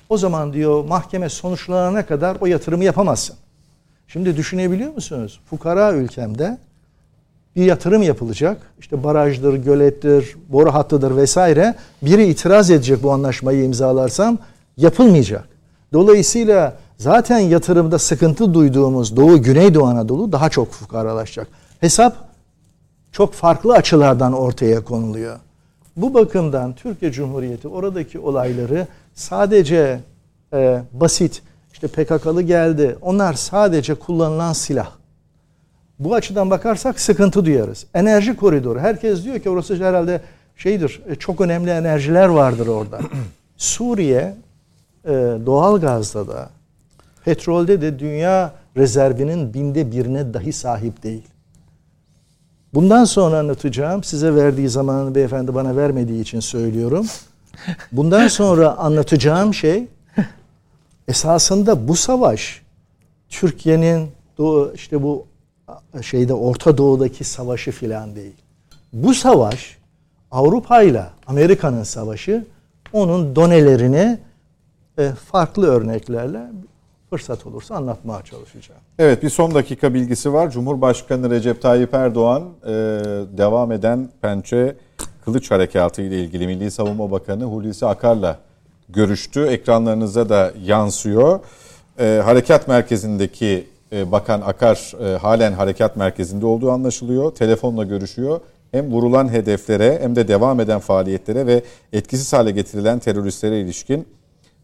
[0.08, 3.36] o zaman diyor mahkeme sonuçlanana kadar o yatırımı yapamazsın.
[4.08, 5.40] Şimdi düşünebiliyor musunuz?
[5.50, 6.58] Fukara ülkemde
[7.56, 8.60] bir yatırım yapılacak.
[8.80, 11.74] İşte barajdır, gölettir, boru hattıdır vesaire.
[12.02, 14.38] Biri itiraz edecek bu anlaşmayı imzalarsam
[14.76, 15.48] yapılmayacak.
[15.92, 21.48] Dolayısıyla zaten yatırımda sıkıntı duyduğumuz Doğu Güneydoğu Anadolu daha çok fukaralaşacak.
[21.80, 22.16] Hesap
[23.12, 25.36] çok farklı açılardan ortaya konuluyor.
[25.96, 30.00] Bu bakımdan Türkiye Cumhuriyeti oradaki olayları sadece
[30.52, 32.96] e, basit işte PKK'lı geldi.
[33.02, 34.99] Onlar sadece kullanılan silah.
[36.00, 37.86] Bu açıdan bakarsak sıkıntı duyarız.
[37.94, 38.80] Enerji koridoru.
[38.80, 40.20] Herkes diyor ki orası herhalde
[40.56, 41.00] şeydir.
[41.10, 43.00] e, Çok önemli enerjiler vardır orada.
[43.56, 44.34] Suriye
[45.04, 45.10] e,
[45.46, 46.50] doğal gazda da
[47.24, 51.22] petrolde de dünya rezervinin binde birine dahi sahip değil.
[52.74, 54.04] Bundan sonra anlatacağım.
[54.04, 57.06] Size verdiği zamanı beyefendi bana vermediği için söylüyorum.
[57.92, 59.86] Bundan sonra anlatacağım şey
[61.08, 62.62] esasında bu savaş
[63.28, 64.10] Türkiye'nin
[64.74, 65.26] işte bu
[66.02, 68.36] şeyde Orta Doğu'daki savaşı filan değil.
[68.92, 69.78] Bu savaş
[70.30, 72.46] Avrupa ile Amerika'nın savaşı
[72.92, 74.18] onun donelerini
[74.98, 76.40] e, farklı örneklerle
[77.10, 78.80] fırsat olursa anlatmaya çalışacağım.
[78.98, 80.50] Evet bir son dakika bilgisi var.
[80.50, 82.70] Cumhurbaşkanı Recep Tayyip Erdoğan e,
[83.38, 84.76] devam eden Pençe
[85.24, 88.38] Kılıç Harekatı ile ilgili Milli Savunma Bakanı Hulusi Akar'la
[88.88, 89.46] görüştü.
[89.46, 91.40] Ekranlarınıza da yansıyor.
[91.98, 97.34] E, harekat merkezindeki Bakan Akar e, halen harekat merkezinde olduğu anlaşılıyor.
[97.34, 98.40] Telefonla görüşüyor.
[98.72, 101.62] Hem vurulan hedeflere hem de devam eden faaliyetlere ve
[101.92, 104.08] etkisiz hale getirilen teröristlere ilişkin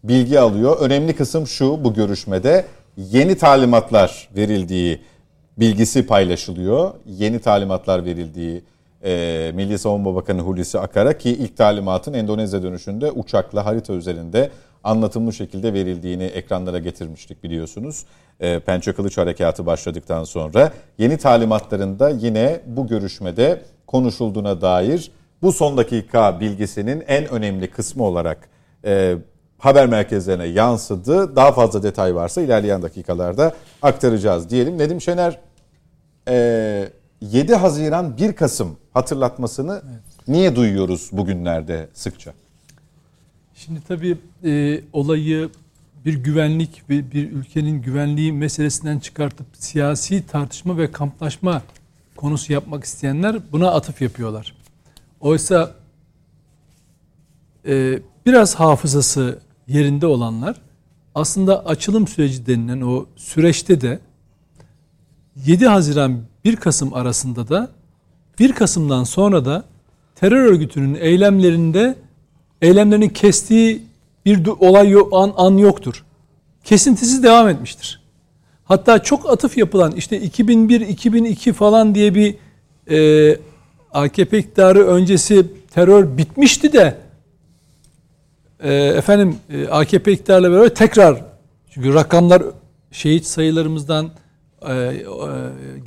[0.05, 0.77] bilgi alıyor.
[0.81, 2.65] Önemli kısım şu bu görüşmede
[2.97, 5.01] yeni talimatlar verildiği
[5.59, 6.91] bilgisi paylaşılıyor.
[7.07, 8.63] Yeni talimatlar verildiği
[9.05, 14.51] e, Milli Savunma Bakanı Hulusi Akar'a ki ilk talimatın Endonezya dönüşünde uçakla harita üzerinde
[14.85, 18.05] anlatımlı şekilde verildiğini ekranlara getirmiştik biliyorsunuz.
[18.41, 25.11] E, Pençe Kılıç Harekatı başladıktan sonra yeni talimatlarında yine bu görüşmede konuşulduğuna dair
[25.43, 28.49] bu son dakika bilgisinin en önemli kısmı olarak
[28.85, 29.17] e,
[29.59, 31.37] haber merkezlerine yansıdı.
[31.37, 34.79] Daha fazla detay varsa ilerleyen dakikalarda aktaracağız diyelim.
[34.79, 35.39] Nedim Şener
[36.29, 36.89] e,
[37.21, 39.83] 7 Haziran 1 Kasım hatırlatmasını
[40.29, 42.33] niye duyuyoruz bugünlerde sıkça?
[43.55, 45.51] Şimdi tabii e, olayı
[46.07, 51.63] bir güvenlik ve bir ülkenin güvenliği meselesinden çıkartıp siyasi tartışma ve kamplaşma
[52.17, 54.55] konusu yapmak isteyenler buna atıf yapıyorlar.
[55.21, 55.75] Oysa
[57.67, 60.57] e, biraz hafızası yerinde olanlar
[61.15, 63.99] aslında açılım süreci denilen o süreçte de
[65.47, 67.71] 7 Haziran 1 Kasım arasında da
[68.39, 69.65] 1 Kasım'dan sonra da
[70.15, 71.97] terör örgütünün eylemlerinde
[72.63, 73.83] eylemlerini kestiği
[74.27, 76.05] bir olay an, an yoktur.
[76.65, 78.01] Kesintisiz devam etmiştir.
[78.65, 82.35] Hatta çok atıf yapılan işte 2001-2002 falan diye bir
[82.91, 83.39] e,
[83.93, 86.99] AKP iktidarı öncesi terör bitmişti de
[88.61, 91.25] e, efendim e, AKP iktidarla beraber tekrar
[91.71, 92.43] çünkü rakamlar
[92.93, 94.11] şehit sayılarımızdan
[94.63, 95.03] e, e,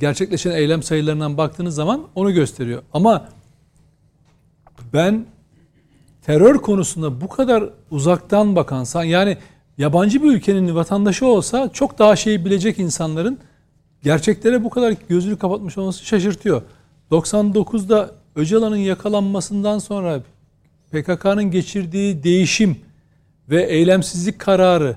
[0.00, 2.82] gerçekleşen eylem sayılarından baktığınız zaman onu gösteriyor.
[2.92, 3.28] Ama
[4.92, 5.26] ben
[6.30, 9.36] terör konusunda bu kadar uzaktan bakan yani
[9.78, 13.38] yabancı bir ülkenin vatandaşı olsa çok daha şey bilecek insanların
[14.02, 16.62] gerçeklere bu kadar gözünü kapatmış olması şaşırtıyor.
[17.10, 20.20] 99'da Öcalan'ın yakalanmasından sonra
[20.92, 22.76] PKK'nın geçirdiği değişim
[23.48, 24.96] ve eylemsizlik kararı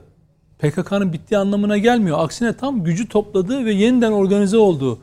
[0.60, 2.20] PKK'nın bittiği anlamına gelmiyor.
[2.20, 5.00] Aksine tam gücü topladığı ve yeniden organize olduğu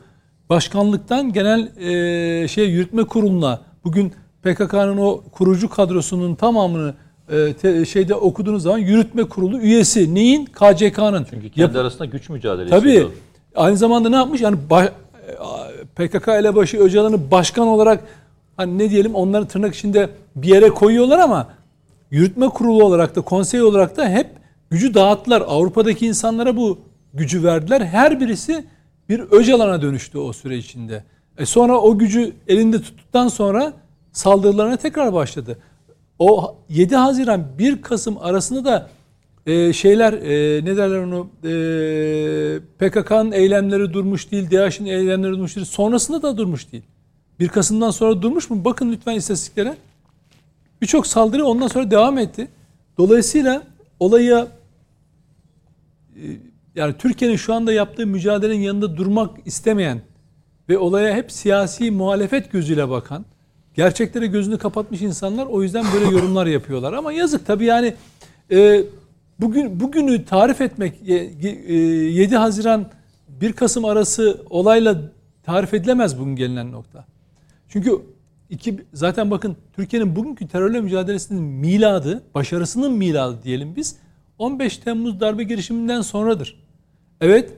[0.49, 6.93] başkanlıktan genel e, şey yürütme kuruluna bugün PKK'nın o kurucu kadrosunun tamamını
[7.29, 10.45] e, te, şeyde okuduğunuz zaman yürütme kurulu üyesi neyin?
[10.45, 11.25] KCK'nın.
[11.29, 12.69] Çünkü kendi arasında güç mücadelesi.
[12.69, 13.07] Tabii.
[13.55, 14.41] Aynı zamanda ne yapmış?
[14.41, 14.91] Yani ba-
[15.95, 18.03] PKK elebaşı Öcalan'ı başkan olarak
[18.57, 21.47] hani ne diyelim onları tırnak içinde bir yere koyuyorlar ama
[22.11, 24.27] yürütme kurulu olarak da konsey olarak da hep
[24.69, 25.43] gücü dağıttılar.
[25.47, 26.79] Avrupa'daki insanlara bu
[27.13, 27.81] gücü verdiler.
[27.81, 28.65] Her birisi
[29.09, 31.03] bir Öcalan'a dönüştü o süre içinde.
[31.37, 33.73] E sonra o gücü elinde tuttuktan sonra
[34.11, 35.57] saldırılarına tekrar başladı.
[36.19, 38.89] O 7 Haziran 1 Kasım arasında da
[39.45, 45.67] e, şeyler e, ne derler onu e, PKK'nın eylemleri durmuş değil, DAEŞ'in eylemleri durmuş değil.
[45.67, 46.83] Sonrasında da durmuş değil.
[47.39, 48.65] 1 Kasım'dan sonra durmuş mu?
[48.65, 49.77] Bakın lütfen istatistiklere.
[50.81, 52.47] Birçok saldırı ondan sonra devam etti.
[52.97, 53.63] Dolayısıyla
[53.99, 54.47] olaya
[56.15, 56.23] e,
[56.75, 60.01] yani Türkiye'nin şu anda yaptığı mücadelenin yanında durmak istemeyen
[60.69, 63.25] ve olaya hep siyasi muhalefet gözüyle bakan,
[63.73, 66.93] gerçeklere gözünü kapatmış insanlar o yüzden böyle yorumlar yapıyorlar.
[66.93, 67.93] Ama yazık tabii yani
[68.51, 68.83] e,
[69.39, 72.89] bugün bugünü tarif etmek e, e, 7 Haziran
[73.29, 75.01] 1 Kasım arası olayla
[75.43, 77.05] tarif edilemez bugün gelinen nokta.
[77.69, 78.01] Çünkü
[78.49, 83.95] iki, zaten bakın Türkiye'nin bugünkü terörle mücadelesinin miladı, başarısının miladı diyelim biz
[84.37, 86.63] 15 Temmuz darbe girişiminden sonradır.
[87.21, 87.53] Evet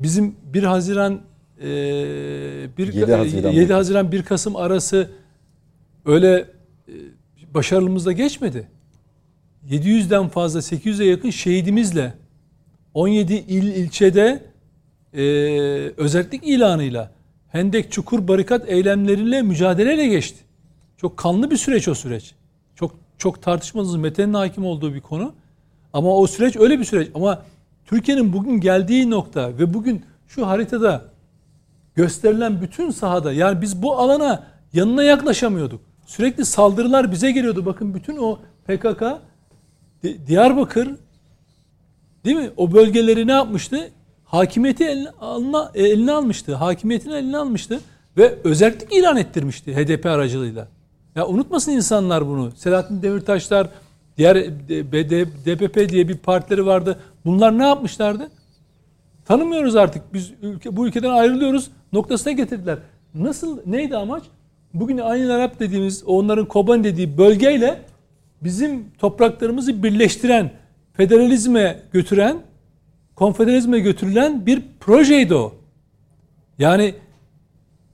[0.00, 1.20] bizim 1 Haziran
[1.60, 1.64] e,
[2.78, 5.10] 1, 7 Haziran 7 Haziran 1 Kasım arası
[6.06, 6.50] öyle
[6.88, 6.92] e,
[7.54, 8.68] başarılımızda geçmedi.
[9.70, 12.14] 700'den fazla 800'e yakın şehidimizle
[12.94, 14.42] 17 il ilçede
[15.12, 15.22] e,
[15.96, 17.12] özellik ilanıyla
[17.48, 20.38] Hendek Çukur Barikat eylemleriyle mücadeleyle geçti.
[20.96, 22.34] Çok kanlı bir süreç o süreç.
[22.76, 25.34] Çok çok tartışmasız Mete'nin hakim olduğu bir konu.
[25.92, 27.10] Ama o süreç öyle bir süreç.
[27.14, 27.42] Ama
[27.86, 31.04] Türkiye'nin bugün geldiği nokta ve bugün şu haritada
[31.94, 35.80] gösterilen bütün sahada yani biz bu alana yanına yaklaşamıyorduk.
[36.06, 37.66] Sürekli saldırılar bize geliyordu.
[37.66, 39.02] Bakın bütün o PKK
[40.26, 40.88] Diyarbakır
[42.24, 42.50] değil mi?
[42.56, 43.90] O bölgeleri ne yapmıştı?
[44.24, 46.54] Hakimiyeti eline, alına, eline almıştı.
[46.54, 47.80] Hakimiyetini eline almıştı
[48.16, 50.68] ve özellik ilan ettirmişti HDP aracılığıyla.
[51.14, 52.50] Ya unutmasın insanlar bunu.
[52.56, 53.68] Selahattin Demirtaşlar,
[54.18, 54.36] diğer
[55.46, 57.00] DPP diye bir partileri vardı.
[57.24, 58.30] Bunlar ne yapmışlardı?
[59.24, 60.14] Tanımıyoruz artık.
[60.14, 62.78] Biz ülke, bu ülkeden ayrılıyoruz noktasına getirdiler.
[63.14, 64.22] Nasıl, neydi amaç?
[64.74, 67.82] Bugün aynı Arap dediğimiz, onların Koban dediği bölgeyle
[68.42, 70.50] bizim topraklarımızı birleştiren,
[70.92, 72.38] federalizme götüren,
[73.14, 75.54] konfederalizme götürülen bir projeydi o.
[76.58, 76.94] Yani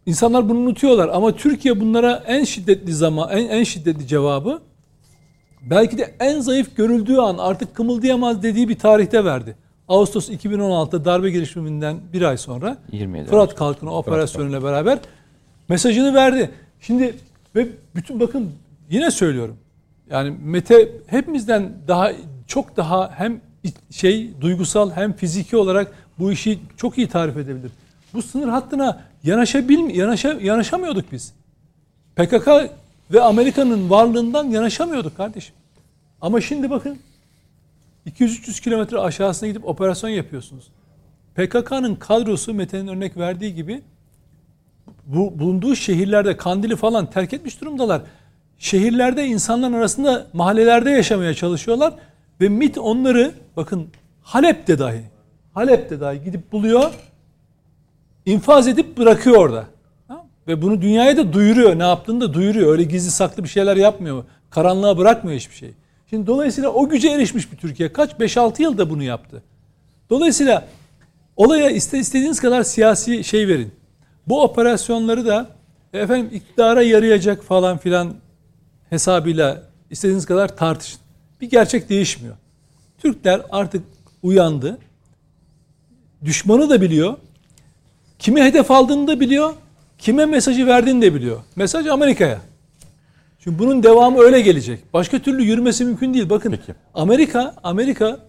[0.07, 4.63] insanlar bunu unutuyorlar ama Türkiye bunlara en şiddetli zaman, en, en şiddetli cevabı
[5.71, 9.57] belki de en zayıf görüldüğü an artık kımıldayamaz dediği bir tarihte verdi.
[9.89, 14.99] Ağustos 2016 darbe girişiminden bir ay sonra 27 Fırat Kalkını operasyonuyla beraber
[15.69, 16.51] mesajını verdi.
[16.81, 17.17] Şimdi
[17.57, 18.53] ve bütün bakın
[18.91, 19.57] yine söylüyorum.
[20.11, 22.13] Yani Mete hepimizden daha
[22.47, 23.41] çok daha hem
[23.91, 27.71] şey duygusal hem fiziki olarak bu işi çok iyi tarif edebilir.
[28.15, 31.33] Bu sınır hattına yanaşabil yanaşa, yanaşamıyorduk biz.
[32.17, 32.49] PKK
[33.13, 35.55] ve Amerika'nın varlığından yanaşamıyorduk kardeşim.
[36.21, 36.99] Ama şimdi bakın
[38.07, 40.69] 200-300 kilometre aşağısına gidip operasyon yapıyorsunuz.
[41.35, 43.83] PKK'nın kadrosu Mete'nin örnek verdiği gibi
[45.09, 48.03] bu bulunduğu şehirlerde Kandil'i falan terk etmiş durumdalar.
[48.59, 51.95] Şehirlerde insanların arasında mahallelerde yaşamaya çalışıyorlar
[52.41, 53.89] ve MIT onları bakın
[54.23, 55.03] Halep'te dahi
[55.55, 56.91] Halep'te dahi gidip buluyor
[58.27, 59.65] infaz edip bırakıyor orada.
[60.49, 61.79] Ve bunu dünyaya da duyuruyor.
[61.79, 62.73] Ne yaptığını da duyuruyor.
[62.73, 64.25] Öyle gizli saklı bir şeyler yapmıyor.
[64.51, 65.71] Karanlığa bırakmıyor hiçbir şey.
[66.11, 67.93] Şimdi dolayısıyla o güce erişmiş bir Türkiye.
[67.93, 68.13] Kaç?
[68.13, 69.43] 5-6 yılda bunu yaptı.
[70.11, 70.69] Dolayısıyla
[71.37, 73.73] olaya istediğiniz kadar siyasi şey verin.
[74.29, 75.51] Bu operasyonları da
[75.93, 78.15] efendim iktidara yarayacak falan filan
[78.91, 81.01] hesabıyla istediğiniz kadar tartışın.
[81.41, 82.37] Bir gerçek değişmiyor.
[82.99, 83.83] Türkler artık
[84.23, 84.79] uyandı.
[86.25, 87.17] Düşmanı da biliyor.
[88.19, 89.55] Kimi hedef aldığını da biliyor.
[89.99, 91.41] Kime mesajı verdiğini de biliyor.
[91.57, 92.41] Mesaj Amerika'ya.
[93.39, 94.81] Çünkü bunun devamı öyle gelecek.
[94.95, 96.31] Başka türlü yürümesi mümkün değil.
[96.31, 96.79] Bakın Peki.
[96.95, 98.21] Amerika, Amerika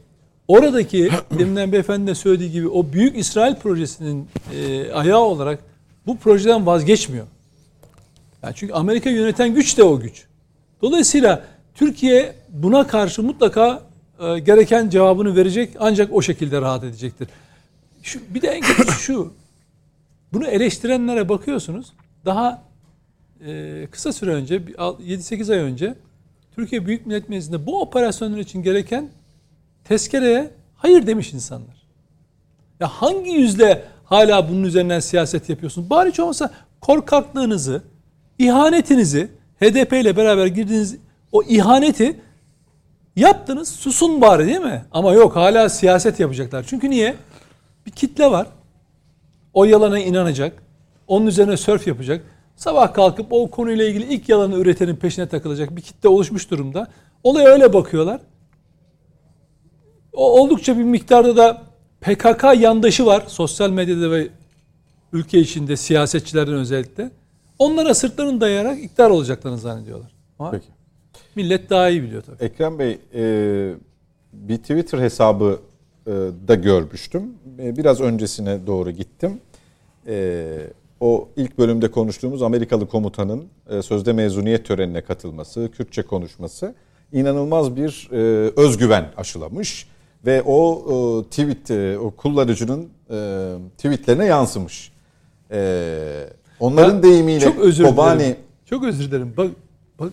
[0.47, 1.09] oradaki
[1.39, 5.69] deminden beyefendi de söylediği gibi o büyük İsrail projesinin e, ayağı olarak
[6.10, 7.27] bu projeden vazgeçmiyor.
[8.44, 10.26] Yani çünkü Amerika yöneten güç de o güç.
[10.81, 11.44] Dolayısıyla
[11.76, 13.84] Türkiye buna karşı mutlaka
[14.19, 17.27] e, gereken cevabını verecek ancak o şekilde rahat edecektir.
[18.03, 19.34] Şu, bir de en kötüsü şu.
[20.34, 21.94] Bunu eleştirenlere bakıyorsunuz.
[22.26, 22.64] Daha
[23.45, 25.95] e, kısa süre önce 7-8 ay önce
[26.56, 29.10] Türkiye Büyük Millet Meclisi'nde bu operasyonlar için gereken
[29.84, 31.80] tezkereye hayır demiş insanlar.
[32.80, 35.90] Ya hangi yüzle hala bunun üzerinden siyaset yapıyorsunuz?
[35.90, 37.81] Bari hiç olmasa korkaklığınızı,
[38.40, 39.31] ihanetinizi
[39.61, 40.98] HDP ile beraber girdiğiniz
[41.31, 42.19] o ihaneti
[43.15, 44.86] yaptınız susun bari değil mi?
[44.91, 46.65] Ama yok hala siyaset yapacaklar.
[46.68, 47.15] Çünkü niye?
[47.86, 48.48] Bir kitle var.
[49.53, 50.64] O yalana inanacak.
[51.07, 52.26] Onun üzerine sörf yapacak.
[52.56, 56.88] Sabah kalkıp o konuyla ilgili ilk yalanı üretenin peşine takılacak bir kitle oluşmuş durumda.
[57.23, 58.22] Olaya öyle bakıyorlar.
[60.14, 61.69] O oldukça bir miktarda da
[62.01, 64.27] PKK yandaşı var sosyal medyada ve
[65.13, 67.11] ülke içinde siyasetçilerden özellikle.
[67.59, 70.11] Onlara sırtlarını dayayarak iktidar olacaklarını zannediyorlar.
[70.39, 70.67] Ama Peki.
[71.35, 72.43] millet daha iyi biliyor tabii.
[72.43, 73.73] Ekrem Bey, e,
[74.34, 75.59] bir Twitter hesabı
[76.07, 76.11] e,
[76.47, 77.34] da görmüştüm.
[77.59, 79.41] E, biraz öncesine doğru gittim.
[80.07, 80.45] E,
[80.99, 86.76] o ilk bölümde konuştuğumuz Amerikalı komutanın e, sözde mezuniyet törenine katılması, Kürtçe konuşması
[87.11, 88.15] inanılmaz bir e,
[88.55, 89.88] özgüven aşılamış
[90.26, 94.91] ve o e, tweet e, o kullanıcının e, tweetlerine yansımış.
[95.52, 96.30] E,
[96.60, 98.38] onların Ben deyimiyle çok özür Kobani dilerim.
[98.66, 99.34] Çok özür dilerim.
[99.38, 99.52] Bak,
[100.00, 100.12] bak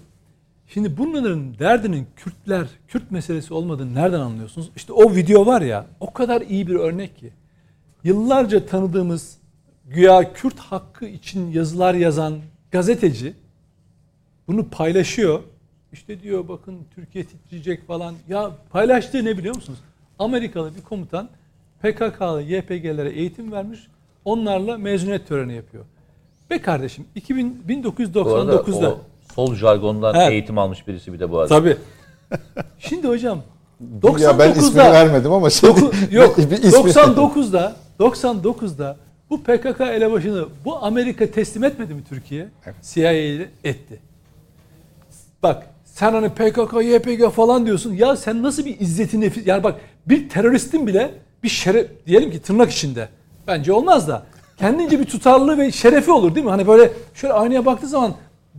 [0.66, 4.70] şimdi bunların derdinin Kürtler, Kürt meselesi olmadığını nereden anlıyorsunuz?
[4.76, 7.32] İşte o video var ya o kadar iyi bir örnek ki.
[8.04, 9.38] Yıllarca tanıdığımız
[9.86, 12.38] güya Kürt hakkı için yazılar yazan
[12.70, 13.34] gazeteci
[14.48, 15.42] bunu paylaşıyor.
[15.92, 18.14] İşte diyor bakın Türkiye titreyecek falan.
[18.28, 19.78] Ya paylaştığı ne biliyor musunuz?
[20.18, 21.28] Amerikalı bir komutan
[21.82, 23.80] PKK'lı YPG'lere eğitim vermiş.
[24.24, 25.84] Onlarla mezuniyet töreni yapıyor.
[26.50, 27.72] Be kardeşim 2000, Bu
[28.34, 28.90] arada 1999'da.
[28.90, 28.98] o
[29.34, 30.30] sol jargondan Evet.
[30.32, 31.48] eğitim almış birisi bir de bu arada.
[31.48, 31.76] Tabii.
[32.78, 33.42] Şimdi hocam
[34.02, 38.96] 99'da ya ben ismini vermedim ama şey, Doku- yok bir ismi- 99'da 99'da
[39.30, 42.48] bu PKK elebaşını bu Amerika teslim etmedi mi Türkiye?
[42.82, 44.00] CIA'ye etti.
[45.42, 45.66] Bak
[45.96, 47.92] sen hani PKK, YPG falan diyorsun.
[47.92, 49.46] Ya sen nasıl bir izzeti nefis...
[49.46, 52.06] Yani bak bir teröristin bile bir şeref...
[52.06, 53.08] Diyelim ki tırnak içinde.
[53.46, 54.22] Bence olmaz da.
[54.56, 56.50] Kendince bir tutarlılığı ve şerefi olur değil mi?
[56.50, 58.14] Hani böyle şöyle aynaya baktığı zaman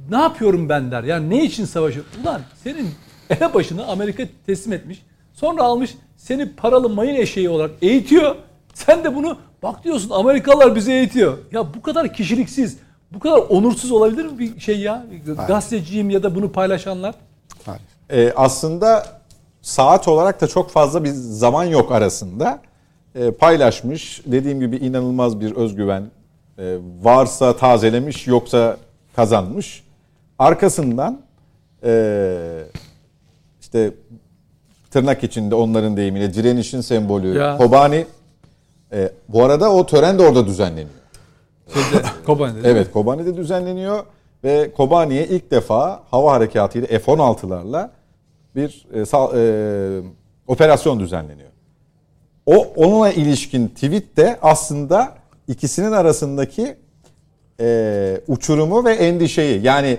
[0.10, 1.04] ne yapıyorum ben der.
[1.04, 2.12] Yani ne için savaşıyorum?
[2.24, 2.90] Ulan senin
[3.30, 5.06] elebaşını Amerika teslim etmiş.
[5.34, 8.36] Sonra almış seni paralı mayın eşeği olarak eğitiyor.
[8.74, 11.38] Sen de bunu bak diyorsun Amerikalılar bizi eğitiyor.
[11.52, 12.78] Ya bu kadar kişiliksiz,
[13.12, 15.06] bu kadar onursuz olabilir mi bir şey ya?
[15.48, 17.16] Gazeteciyim ya da bunu paylaşanlar.
[17.68, 17.88] Maalesef.
[18.12, 19.06] Ee, aslında
[19.62, 22.62] saat olarak da çok fazla bir zaman yok arasında.
[23.16, 24.22] Ee, paylaşmış.
[24.26, 26.04] Dediğim gibi inanılmaz bir özgüven.
[26.60, 28.78] Ee, varsa tazelemiş yoksa
[29.16, 29.84] kazanmış.
[30.40, 31.22] Arkasından
[31.84, 32.64] ee,
[33.62, 33.92] işte
[34.92, 37.58] tırnak içinde onların deyimiyle direnişin sembolü Ya.
[37.58, 38.06] Kobani.
[38.92, 40.90] Ee, bu arada o tören de orada düzenleniyor.
[41.74, 42.70] Şeyde, Kobani'de.
[42.70, 44.04] Evet Kobani'de düzenleniyor
[44.44, 47.90] ve Kobani'ye ilk defa hava harekatıyla F-16'larla
[48.56, 50.02] bir e, sal- e,
[50.48, 51.50] operasyon düzenleniyor.
[52.46, 55.14] O onunla ilişkin tweet de aslında
[55.48, 56.76] ikisinin arasındaki
[57.60, 59.98] e, uçurumu ve endişeyi yani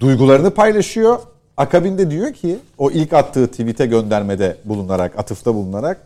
[0.00, 1.18] duygularını paylaşıyor.
[1.56, 6.00] Akabinde diyor ki o ilk attığı tweet'e göndermede bulunarak, atıfta bulunarak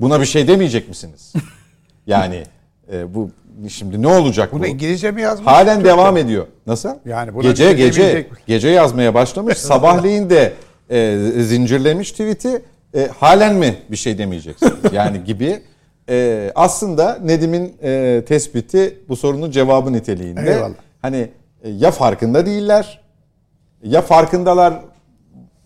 [0.00, 1.32] buna bir şey demeyecek misiniz?
[2.06, 2.44] yani
[2.92, 3.30] e, bu
[3.68, 4.66] şimdi ne olacak Bunu bu?
[4.66, 5.46] İngilizce mi yazmış?
[5.46, 6.46] Halen Türkçe devam ediyor.
[6.66, 6.88] Nasıl?
[7.04, 9.58] Yani buna gece şey gece gece yazmaya başlamış.
[9.58, 10.52] Sabahleyin de
[10.90, 12.62] e, zincirlemiş tweet'i.
[12.94, 14.72] E, halen mi bir şey demeyeceksiniz?
[14.92, 15.62] Yani gibi.
[16.08, 20.50] E, aslında Nedim'in e, tespiti bu sorunun cevabı niteliğinde.
[20.52, 20.74] Eyvallah.
[21.02, 21.28] Hani
[21.62, 23.00] e, ya farkında değiller
[23.82, 24.74] ya farkındalar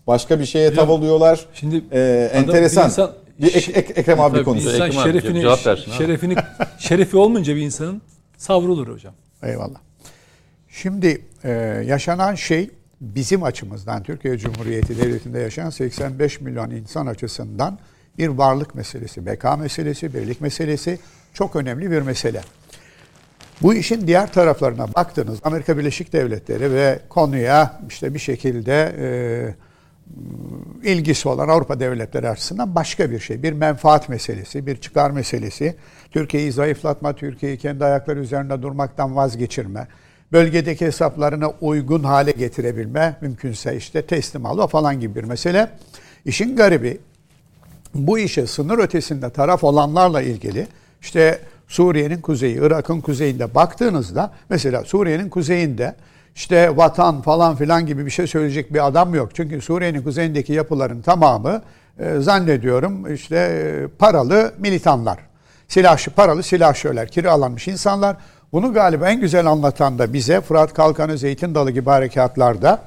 [0.07, 1.45] başka bir şeye tav oluyorlar.
[1.53, 2.83] Şimdi e, enteresan.
[2.83, 4.69] bir insan- Ek- Ek- Ekrem abi Tabii konuşsun.
[4.73, 5.97] insan Ekrem abi şerefini, cevap versin abi.
[5.97, 6.35] şerefini,
[6.79, 8.01] şerefi olmayınca bir insanın
[8.37, 9.13] savrulur hocam.
[9.43, 9.79] Eyvallah.
[10.69, 11.49] Şimdi e,
[11.87, 12.69] yaşanan şey
[13.01, 17.79] bizim açımızdan Türkiye Cumhuriyeti Devleti'nde yaşayan 85 milyon insan açısından
[18.17, 20.99] bir varlık meselesi, beka meselesi, birlik meselesi
[21.33, 22.41] çok önemli bir mesele.
[23.61, 29.07] Bu işin diğer taraflarına baktınız Amerika Birleşik Devletleri ve konuya işte bir şekilde e,
[30.83, 33.43] ilgisi olan Avrupa devletleri açısından başka bir şey.
[33.43, 35.75] Bir menfaat meselesi, bir çıkar meselesi.
[36.11, 39.87] Türkiye'yi zayıflatma, Türkiye'yi kendi ayakları üzerinde durmaktan vazgeçirme,
[40.31, 45.69] bölgedeki hesaplarına uygun hale getirebilme, mümkünse işte teslim alma falan gibi bir mesele.
[46.25, 46.97] İşin garibi
[47.93, 50.67] bu işe sınır ötesinde taraf olanlarla ilgili
[51.01, 55.95] işte Suriye'nin kuzeyi, Irak'ın kuzeyinde baktığınızda mesela Suriye'nin kuzeyinde
[56.37, 59.29] işte vatan falan filan gibi bir şey söyleyecek bir adam yok.
[59.33, 61.61] Çünkü Suriye'nin kuzeyindeki yapıların tamamı
[61.99, 65.17] e, zannediyorum işte e, paralı militanlar.
[65.67, 68.17] Silahşı, paralı silahşörler, kiralanmış insanlar.
[68.51, 72.81] Bunu galiba en güzel anlatan da bize Fırat Kalkanı, Zeytin Dalı gibi harekatlarda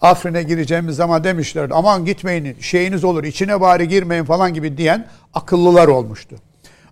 [0.00, 5.88] Afrin'e gireceğimiz zaman demişlerdi aman gitmeyin şeyiniz olur içine bari girmeyin falan gibi diyen akıllılar
[5.88, 6.36] olmuştu.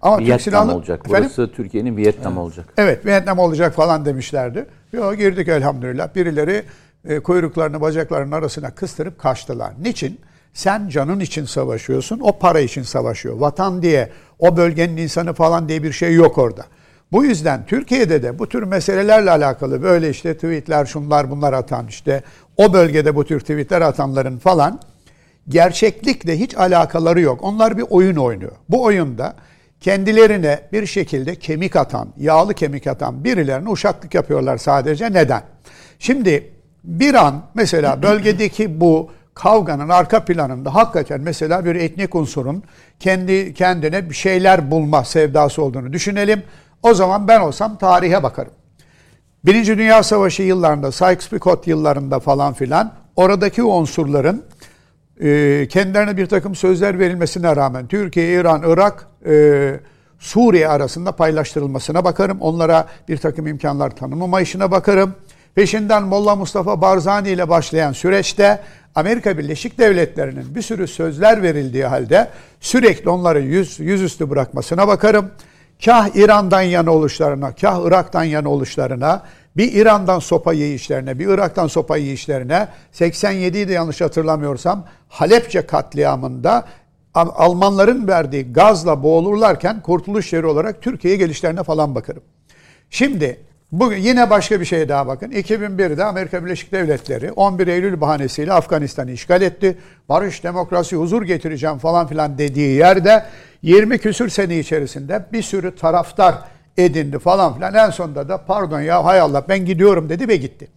[0.02, 0.74] Ama Türk Vietnam silahlı...
[0.74, 1.00] olacak.
[1.06, 1.30] Efendim?
[1.36, 2.74] Burası Türkiye'nin Vietnam olacak.
[2.76, 4.66] Evet Vietnam olacak falan demişlerdi.
[4.92, 6.14] Yo girdik elhamdülillah.
[6.14, 6.64] Birileri
[7.04, 9.72] e, kuyruklarını bacaklarının arasına kıstırıp kaçtılar.
[9.82, 10.20] Niçin?
[10.52, 13.36] Sen canın için savaşıyorsun, o para için savaşıyor.
[13.36, 16.64] Vatan diye, o bölgenin insanı falan diye bir şey yok orada.
[17.12, 22.22] Bu yüzden Türkiye'de de bu tür meselelerle alakalı böyle işte tweetler, şunlar bunlar atan işte
[22.56, 24.80] o bölgede bu tür tweetler atanların falan
[25.48, 27.42] gerçeklikle hiç alakaları yok.
[27.42, 28.52] Onlar bir oyun oynuyor.
[28.68, 29.36] Bu oyunda
[29.80, 35.12] kendilerine bir şekilde kemik atan, yağlı kemik atan birilerine uşaklık yapıyorlar sadece.
[35.12, 35.42] Neden?
[35.98, 36.50] Şimdi
[36.84, 42.62] bir an mesela bölgedeki bu kavganın arka planında hakikaten mesela bir etnik unsurun
[43.00, 46.42] kendi kendine bir şeyler bulma sevdası olduğunu düşünelim.
[46.82, 48.52] O zaman ben olsam tarihe bakarım.
[49.44, 54.44] Birinci Dünya Savaşı yıllarında, Sykes-Picot yıllarında falan filan oradaki unsurların
[55.20, 59.80] e, kendilerine bir takım sözler verilmesine rağmen Türkiye, İran, Irak, e,
[60.18, 62.40] Suriye arasında paylaştırılmasına bakarım.
[62.40, 65.14] Onlara bir takım imkanlar tanımama işine bakarım.
[65.54, 68.60] Peşinden Molla Mustafa Barzani ile başlayan süreçte
[68.94, 72.28] Amerika Birleşik Devletleri'nin bir sürü sözler verildiği halde
[72.60, 75.30] sürekli onları yüz, yüzüstü bırakmasına bakarım.
[75.84, 79.22] Kah İran'dan yana oluşlarına, kah Irak'tan yana oluşlarına,
[79.56, 86.64] bir İran'dan sopa yiyişlerine, bir Irak'tan sopa yiyişlerine, 87'yi de yanlış hatırlamıyorsam Halepçe katliamında
[87.14, 92.22] Almanların verdiği gazla boğulurlarken kurtuluş yeri olarak Türkiye'ye gelişlerine falan bakarım.
[92.90, 93.40] Şimdi
[93.72, 95.30] bugün yine başka bir şeye daha bakın.
[95.30, 99.78] 2001'de Amerika Birleşik Devletleri 11 Eylül bahanesiyle Afganistan'ı işgal etti.
[100.08, 103.24] Barış, demokrasi, huzur getireceğim falan filan dediği yerde
[103.62, 106.34] 20 küsür sene içerisinde bir sürü taraftar
[106.78, 107.74] edindi falan filan.
[107.74, 110.68] En sonunda da pardon ya hay Allah ben gidiyorum dedi ve gitti.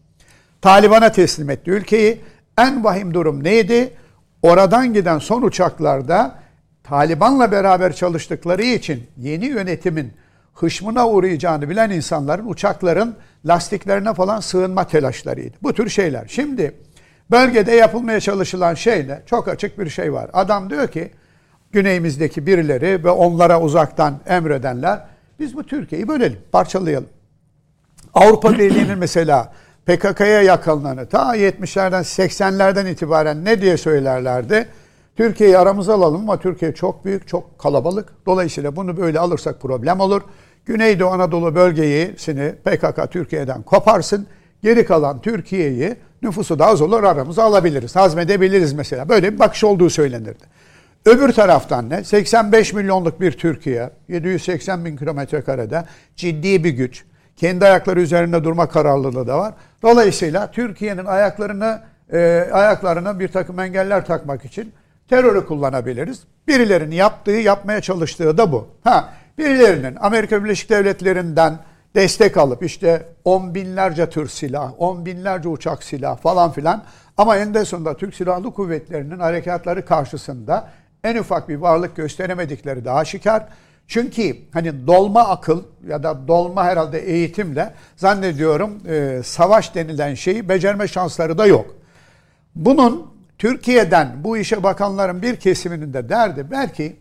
[0.61, 2.21] Taliban'a teslim etti ülkeyi.
[2.57, 3.93] En vahim durum neydi?
[4.41, 6.35] Oradan giden son uçaklarda
[6.83, 10.13] Taliban'la beraber çalıştıkları için yeni yönetimin
[10.53, 13.15] hışmına uğrayacağını bilen insanların uçakların
[13.45, 15.57] lastiklerine falan sığınma telaşlarıydı.
[15.63, 16.25] Bu tür şeyler.
[16.27, 16.75] Şimdi
[17.31, 19.21] bölgede yapılmaya çalışılan şey ne?
[19.25, 20.29] Çok açık bir şey var.
[20.33, 21.11] Adam diyor ki
[21.71, 24.99] güneyimizdeki birileri ve onlara uzaktan emredenler
[25.41, 27.09] biz bu Türkiye'yi bölelim, parçalayalım.
[28.13, 29.53] Avrupa Birliği'nin mesela
[29.85, 34.67] PKK'ya yakınlarını ta 70'lerden 80'lerden itibaren ne diye söylerlerdi?
[35.15, 38.09] Türkiye'yi aramıza alalım ama Türkiye çok büyük, çok kalabalık.
[38.25, 40.21] Dolayısıyla bunu böyle alırsak problem olur.
[40.65, 44.27] Güneydoğu Anadolu bölgesini PKK Türkiye'den koparsın.
[44.63, 47.95] Geri kalan Türkiye'yi nüfusu da az olur aramıza alabiliriz.
[47.95, 49.09] Hazmedebiliriz mesela.
[49.09, 50.43] Böyle bir bakış olduğu söylenirdi.
[51.05, 52.03] Öbür taraftan ne?
[52.03, 55.83] 85 milyonluk bir Türkiye, 780 bin kilometre karede
[56.15, 57.03] ciddi bir güç.
[57.35, 59.53] Kendi ayakları üzerinde durma kararlılığı da var.
[59.83, 61.81] Dolayısıyla Türkiye'nin ayaklarını
[62.13, 64.73] e, ayaklarına bir takım engeller takmak için
[65.09, 66.23] terörü kullanabiliriz.
[66.47, 68.67] Birilerinin yaptığı, yapmaya çalıştığı da bu.
[68.83, 71.59] Ha, birilerinin Amerika Birleşik Devletleri'nden
[71.95, 76.83] destek alıp işte on binlerce tür silah, on binlerce uçak silah falan filan
[77.17, 80.69] ama en sonunda Türk Silahlı Kuvvetleri'nin harekatları karşısında
[81.03, 83.47] en ufak bir varlık gösteremedikleri daha şikar.
[83.87, 90.87] Çünkü hani dolma akıl ya da dolma herhalde eğitimle zannediyorum e, savaş denilen şeyi becerme
[90.87, 91.75] şansları da yok.
[92.55, 96.95] Bunun Türkiye'den bu işe bakanların bir kesiminin de derdi belki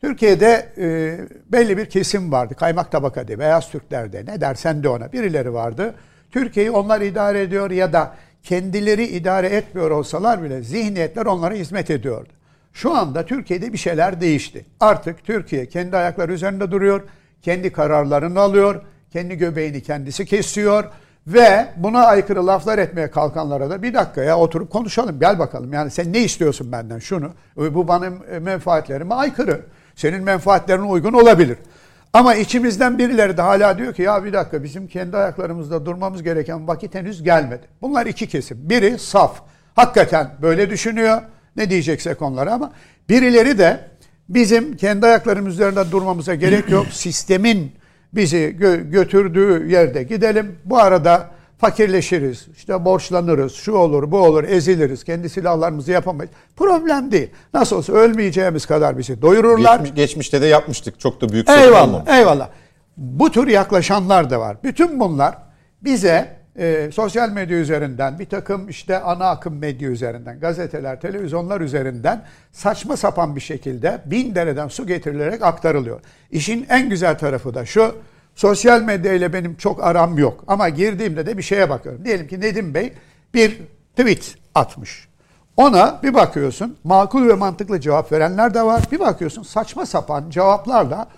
[0.00, 1.18] Türkiye'de e,
[1.52, 2.54] belli bir kesim vardı.
[2.54, 5.94] Kaymak tabaka diye, beyaz Türklerde ne dersen de ona birileri vardı.
[6.30, 12.28] Türkiye'yi onlar idare ediyor ya da kendileri idare etmiyor olsalar bile zihniyetler onlara hizmet ediyordu.
[12.72, 14.66] Şu anda Türkiye'de bir şeyler değişti.
[14.80, 17.00] Artık Türkiye kendi ayakları üzerinde duruyor,
[17.42, 18.82] kendi kararlarını alıyor,
[19.12, 20.84] kendi göbeğini kendisi kesiyor
[21.26, 25.72] ve buna aykırı laflar etmeye kalkanlara da bir dakika ya oturup konuşalım gel bakalım.
[25.72, 27.30] Yani sen ne istiyorsun benden şunu?
[27.56, 29.60] Bu benim menfaatlerime aykırı.
[29.94, 31.58] Senin menfaatlerine uygun olabilir.
[32.12, 36.68] Ama içimizden birileri de hala diyor ki ya bir dakika bizim kendi ayaklarımızda durmamız gereken
[36.68, 37.62] vakit henüz gelmedi.
[37.82, 38.58] Bunlar iki kesim.
[38.70, 39.42] Biri saf.
[39.76, 41.22] Hakikaten böyle düşünüyor.
[41.56, 42.72] Ne diyeceksek onlara ama
[43.08, 43.80] birileri de
[44.28, 46.86] bizim kendi ayaklarımız üzerinde durmamıza gerek yok.
[46.92, 47.72] Sistemin
[48.12, 50.58] bizi gö- götürdüğü yerde gidelim.
[50.64, 56.32] Bu arada fakirleşiriz, işte borçlanırız, şu olur, bu olur, eziliriz, kendi silahlarımızı yapamayız.
[56.56, 57.30] Problem değil.
[57.54, 59.78] Nasıl olsa ölmeyeceğimiz kadar bizi doyururlar.
[59.78, 61.00] Geçmiş, geçmişte de yapmıştık.
[61.00, 62.48] Çok da büyük eyvallah, eyvallah.
[62.96, 64.56] Bu tür yaklaşanlar da var.
[64.64, 65.34] Bütün bunlar
[65.82, 72.24] bize e, sosyal medya üzerinden, bir takım işte ana akım medya üzerinden, gazeteler, televizyonlar üzerinden
[72.52, 76.00] saçma sapan bir şekilde bin dereden su getirilerek aktarılıyor.
[76.30, 77.94] İşin en güzel tarafı da şu,
[78.34, 82.04] sosyal medya ile benim çok aram yok ama girdiğimde de bir şeye bakıyorum.
[82.04, 82.92] Diyelim ki Nedim Bey
[83.34, 83.60] bir
[83.96, 85.08] tweet atmış.
[85.56, 88.82] Ona bir bakıyorsun makul ve mantıklı cevap verenler de var.
[88.92, 91.08] Bir bakıyorsun saçma sapan cevaplarla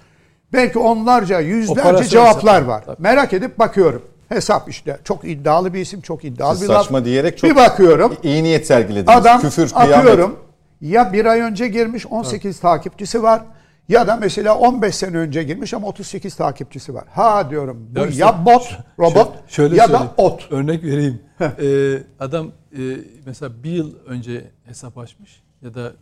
[0.52, 2.84] belki onlarca, yüzlerce cevaplar var.
[2.86, 3.02] Tabii.
[3.02, 4.02] Merak edip bakıyorum.
[4.28, 4.98] Hesap işte.
[5.04, 7.04] Çok iddialı bir isim, çok iddialı Siz bir saçma laf.
[7.04, 8.16] diyerek çok bir bakıyorum.
[8.22, 9.16] iyi niyet sergilediniz.
[9.18, 9.96] Adam Küfür, kıyamet.
[9.96, 10.38] atıyorum.
[10.80, 12.60] Ya bir ay önce girmiş 18 evet.
[12.62, 13.42] takipçisi var.
[13.88, 17.04] Ya da mesela 15 sene önce girmiş ama 38 takipçisi var.
[17.10, 20.48] Ha diyorum bu ya, işte, ya bot, robot şöyle ya da ot.
[20.50, 21.22] Örnek vereyim.
[21.40, 22.80] ee, adam e,
[23.26, 25.92] mesela bir yıl önce hesap açmış ya da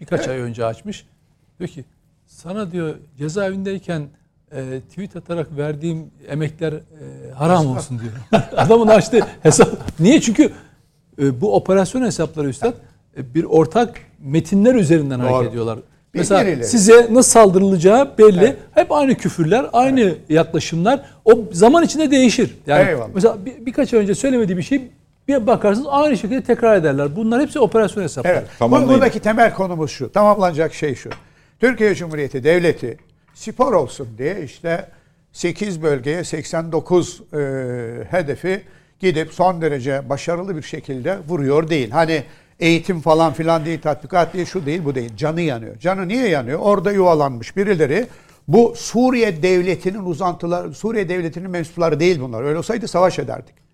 [0.00, 0.30] birkaç evet.
[0.30, 1.06] ay önce açmış.
[1.58, 1.84] Diyor ki
[2.26, 4.08] sana diyor cezaevindeyken
[4.56, 6.80] e, tweet atarak verdiğim emekler e,
[7.34, 8.42] haram olsun diyor.
[8.56, 9.68] Adamın açtı hesap.
[10.00, 10.20] Niye?
[10.20, 10.50] Çünkü
[11.22, 12.74] e, bu operasyon hesapları üstad
[13.16, 15.28] e, bir ortak metinler üzerinden Doğru.
[15.28, 15.78] hareket ediyorlar.
[16.14, 18.56] Mesela size nasıl saldırılacağı belli.
[18.74, 21.00] Hep aynı küfürler, aynı yaklaşımlar.
[21.24, 22.56] O zaman içinde değişir.
[22.66, 23.08] Yani Eyvallah.
[23.14, 24.90] mesela bir, birkaç ay önce söylemediği bir şey
[25.28, 27.16] bir bakarsınız aynı şekilde tekrar ederler.
[27.16, 28.34] Bunlar hepsi operasyon hesapları.
[28.34, 28.48] Evet.
[28.58, 28.92] Tamamlayın.
[28.92, 30.12] Buradaki temel konumuz şu.
[30.12, 31.10] Tamamlanacak şey şu.
[31.60, 32.98] Türkiye Cumhuriyeti Devleti
[33.36, 34.88] spor olsun diye işte
[35.32, 37.36] 8 bölgeye 89 e,
[38.10, 38.62] hedefi
[39.00, 41.90] gidip son derece başarılı bir şekilde vuruyor değil.
[41.90, 42.22] Hani
[42.60, 45.16] eğitim falan filan değil, tatbikat değil, şu değil, bu değil.
[45.16, 45.78] Canı yanıyor.
[45.78, 46.58] Canı niye yanıyor?
[46.58, 48.06] Orada yuvalanmış birileri
[48.48, 52.42] bu Suriye devletinin uzantıları, Suriye devletinin mensupları değil bunlar.
[52.42, 53.65] Öyle olsaydı savaş ederdik.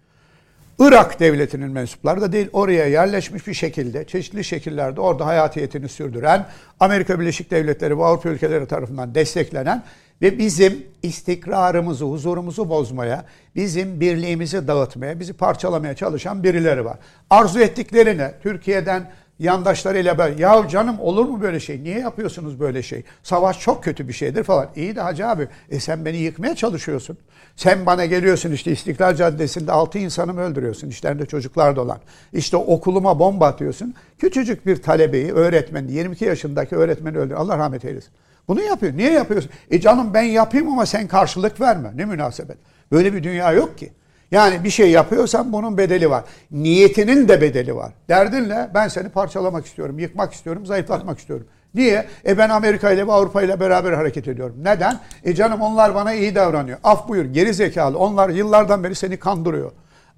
[0.88, 6.46] Irak devletinin mensupları da değil oraya yerleşmiş bir şekilde çeşitli şekillerde orada hayatiyetini sürdüren
[6.80, 9.82] Amerika Birleşik Devletleri ve Avrupa ülkeleri tarafından desteklenen
[10.22, 13.24] ve bizim istikrarımızı, huzurumuzu bozmaya,
[13.56, 16.96] bizim birliğimizi dağıtmaya, bizi parçalamaya çalışan birileri var.
[17.30, 19.10] Arzu ettiklerini Türkiye'den
[19.42, 21.82] yandaşlarıyla böyle ya canım olur mu böyle şey?
[21.84, 23.02] Niye yapıyorsunuz böyle şey?
[23.22, 24.68] Savaş çok kötü bir şeydir falan.
[24.76, 27.18] İyi de hacı abi e sen beni yıkmaya çalışıyorsun.
[27.56, 30.88] Sen bana geliyorsun işte İstiklal Caddesi'nde altı insanımı öldürüyorsun.
[30.88, 31.98] İşlerinde çocuklar dolan.
[32.32, 33.94] İşte okuluma bomba atıyorsun.
[34.18, 37.34] Küçücük bir talebeyi, öğretmeni, 22 yaşındaki öğretmeni öldür.
[37.34, 38.10] Allah rahmet eylesin.
[38.48, 38.96] Bunu yapıyor.
[38.96, 39.50] Niye yapıyorsun?
[39.70, 41.92] E canım ben yapayım ama sen karşılık verme.
[41.94, 42.56] Ne münasebet.
[42.92, 43.92] Böyle bir dünya yok ki.
[44.32, 46.24] Yani bir şey yapıyorsan bunun bedeli var.
[46.50, 47.92] Niyetinin de bedeli var.
[48.08, 48.70] Derdin ne?
[48.74, 51.46] Ben seni parçalamak istiyorum, yıkmak istiyorum, zayıflatmak istiyorum.
[51.74, 52.06] Niye?
[52.26, 54.56] E ben Amerika ile ve Avrupa ile beraber hareket ediyorum.
[54.62, 55.00] Neden?
[55.24, 56.78] E canım onlar bana iyi davranıyor.
[56.84, 57.98] Af buyur geri zekalı.
[57.98, 59.72] Onlar yıllardan beri seni kandırıyor.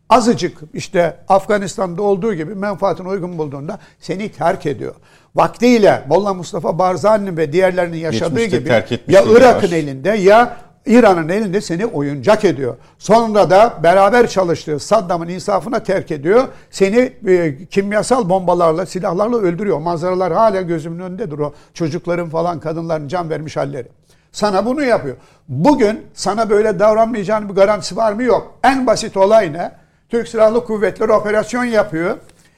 [0.08, 4.94] Azıcık işte Afganistan'da olduğu gibi menfaatine uygun bulduğunda seni terk ediyor.
[5.34, 10.56] Vaktiyle Molla Mustafa Barzani ve diğerlerinin yaşadığı Geçmişte gibi terk ya Irak'ın elinde ya
[10.86, 12.76] İran'ın elinde seni oyuncak ediyor.
[12.98, 16.48] Sonra da beraber çalıştığı Saddam'ın insafına terk ediyor.
[16.70, 19.78] Seni e, kimyasal bombalarla, silahlarla öldürüyor.
[19.78, 23.88] Manzaralar hala gözümün önündedir o çocukların falan kadınların can vermiş halleri.
[24.32, 25.16] Sana bunu yapıyor.
[25.48, 28.22] Bugün sana böyle davranmayacağının bir garantisi var mı?
[28.22, 28.58] Yok.
[28.62, 29.72] En basit olay ne?
[30.08, 32.16] Türk Silahlı Kuvvetleri operasyon yapıyor.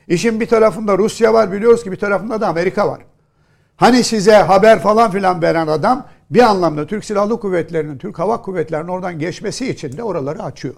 [0.09, 3.01] İşin bir tarafında Rusya var biliyoruz ki bir tarafında da Amerika var.
[3.77, 8.89] Hani size haber falan filan veren adam bir anlamda Türk Silahlı Kuvvetleri'nin, Türk Hava Kuvvetleri'nin
[8.89, 10.75] oradan geçmesi için de oraları açıyor.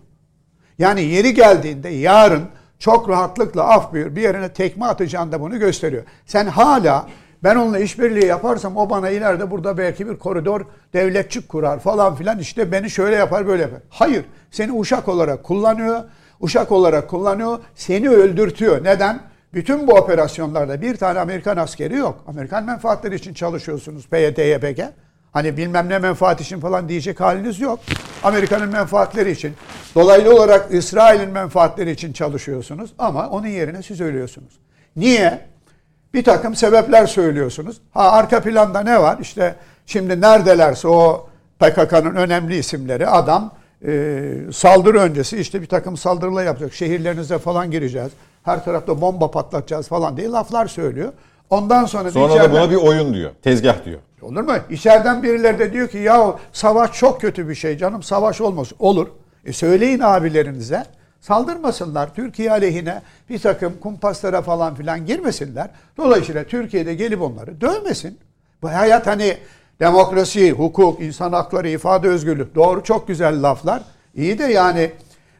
[0.78, 2.42] Yani yeri geldiğinde yarın
[2.78, 6.02] çok rahatlıkla af buyur bir yerine tekme atacağını da bunu gösteriyor.
[6.26, 7.06] Sen hala
[7.42, 10.60] ben onunla işbirliği yaparsam o bana ileride burada belki bir koridor
[10.92, 13.80] devletçik kurar falan filan işte beni şöyle yapar böyle yapar.
[13.88, 16.00] Hayır seni uşak olarak kullanıyor.
[16.40, 17.58] Uşak olarak kullanıyor.
[17.74, 18.84] Seni öldürtüyor.
[18.84, 19.20] Neden?
[19.54, 22.24] Bütün bu operasyonlarda bir tane Amerikan askeri yok.
[22.26, 24.80] Amerikan menfaatleri için çalışıyorsunuz PYD, YPG.
[25.32, 27.80] Hani bilmem ne menfaat için falan diyecek haliniz yok.
[28.22, 29.54] Amerika'nın menfaatleri için.
[29.94, 32.90] Dolaylı olarak İsrail'in menfaatleri için çalışıyorsunuz.
[32.98, 34.52] Ama onun yerine siz ölüyorsunuz.
[34.96, 35.40] Niye?
[36.14, 37.76] Bir takım sebepler söylüyorsunuz.
[37.94, 39.18] Ha arka planda ne var?
[39.20, 39.54] İşte
[39.86, 41.28] şimdi neredelerse o
[41.58, 43.50] PKK'nın önemli isimleri adam
[43.86, 46.74] e, saldırı öncesi işte bir takım saldırılar yapacak.
[46.74, 48.10] Şehirlerinize falan gireceğiz.
[48.42, 51.12] Her tarafta bomba patlatacağız falan diye laflar söylüyor.
[51.50, 53.30] Ondan sonra, Sonra da buna bir oyun diyor.
[53.42, 53.98] Tezgah diyor.
[54.22, 54.52] Olur mu?
[54.70, 58.72] İçeriden birileri de diyor ki ya savaş çok kötü bir şey canım savaş olmaz.
[58.78, 59.08] Olur.
[59.44, 60.84] E söyleyin abilerinize.
[61.20, 62.14] Saldırmasınlar.
[62.14, 65.70] Türkiye aleyhine bir takım kumpaslara falan filan girmesinler.
[65.96, 68.18] Dolayısıyla Türkiye'de gelip onları dövmesin.
[68.62, 69.36] Bu hayat hani
[69.80, 73.82] demokrasi, hukuk, insan hakları, ifade özgürlüğü doğru çok güzel laflar.
[74.14, 74.90] İyi de yani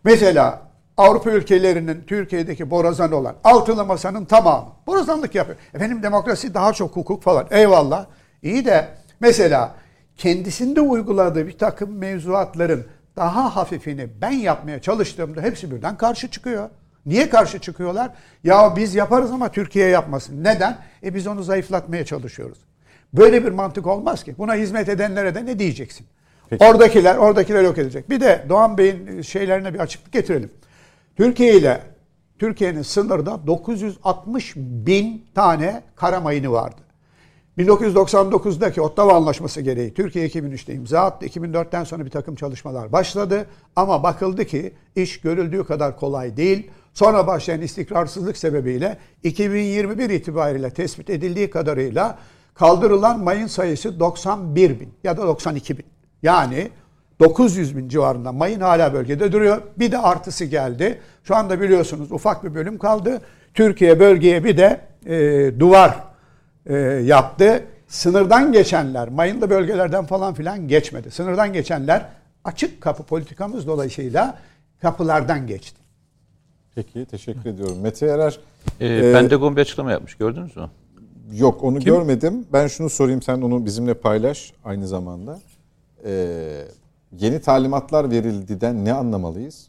[0.05, 0.63] mesela
[0.97, 5.59] Avrupa ülkelerinin Türkiye'deki borazan olan altılı masanın tamamı borazanlık yapıyor.
[5.75, 7.47] Efendim demokrasi daha çok hukuk falan.
[7.51, 8.07] Eyvallah.
[8.43, 8.89] İyi de
[9.21, 9.75] mesela
[10.17, 12.87] kendisinde uyguladığı bir takım mevzuatların
[13.17, 16.69] daha hafifini ben yapmaya çalıştığımda hepsi birden karşı çıkıyor.
[17.07, 18.11] Niye karşı çıkıyorlar?
[18.45, 20.45] Ya biz yaparız ama Türkiye yapmasın.
[20.45, 20.79] Neden?
[21.03, 22.59] E biz onu zayıflatmaya çalışıyoruz.
[23.13, 24.35] Böyle bir mantık olmaz ki.
[24.39, 26.07] Buna hizmet edenlere de ne diyeceksin?
[26.51, 26.65] Peki.
[26.65, 28.11] Oradakiler, oradakiler yok edecek.
[28.11, 30.51] Bir de Doğan Bey'in şeylerine bir açıklık getirelim.
[31.17, 31.81] Türkiye ile
[32.39, 36.81] Türkiye'nin sınırda 960 bin tane kara mayını vardı.
[37.59, 41.27] 1999'daki Ottawa Anlaşması gereği Türkiye 2003'te imza attı.
[41.27, 43.47] 2004'ten sonra bir takım çalışmalar başladı.
[43.77, 46.71] Ama bakıldı ki iş görüldüğü kadar kolay değil.
[46.95, 52.19] Sonra başlayan istikrarsızlık sebebiyle 2021 itibariyle tespit edildiği kadarıyla
[52.55, 55.85] kaldırılan mayın sayısı 91 bin ya da 92 bin.
[56.23, 56.71] Yani
[57.21, 59.63] 900 bin civarında mayın hala bölgede duruyor.
[59.79, 61.01] Bir de artısı geldi.
[61.25, 63.23] Şu anda biliyorsunuz ufak bir bölüm kaldı.
[63.55, 66.08] Türkiye bölgeye bir de e, duvar
[66.69, 66.75] e,
[67.05, 67.65] yaptı.
[67.89, 71.11] Sınırdan geçenler, mayınlı bölgelerden falan filan geçmedi.
[71.11, 72.09] Sınırdan geçenler
[72.45, 74.39] açık kapı politikamız dolayısıyla
[74.83, 75.81] kapılardan geçti.
[76.75, 77.81] Peki teşekkür ediyorum.
[77.81, 78.39] Mete Erer
[78.81, 80.71] Ee, Pentagon bir açıklama yapmış gördünüz mü?
[81.33, 82.47] Yok onu görmedim.
[82.53, 85.41] Ben şunu sorayım sen onu bizimle paylaş aynı zamanda.
[86.05, 86.65] Ee,
[87.13, 89.69] yeni talimatlar verildiden ne anlamalıyız?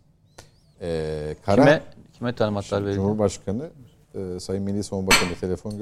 [0.81, 1.81] Ee, kara, Kime
[2.17, 2.95] kime talimatlar verildi?
[2.95, 3.69] Cumhurbaşkanı
[4.15, 5.80] e, Sayın Milli Savunma Bakanı telefon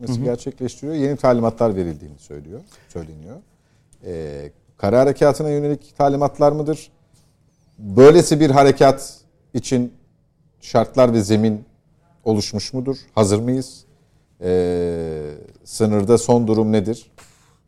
[0.00, 0.94] görüşmesi gerçekleştiriyor.
[0.94, 3.36] Yeni talimatlar verildiğini söylüyor, söyleniyor.
[4.04, 6.90] Ee, kara harekatına yönelik talimatlar mıdır?
[7.78, 9.20] Böylesi bir harekat
[9.54, 9.92] için
[10.60, 11.64] şartlar ve zemin
[12.24, 12.96] oluşmuş mudur?
[13.14, 13.84] Hazır mıyız?
[14.40, 15.30] Ee,
[15.64, 17.10] sınırda son durum nedir?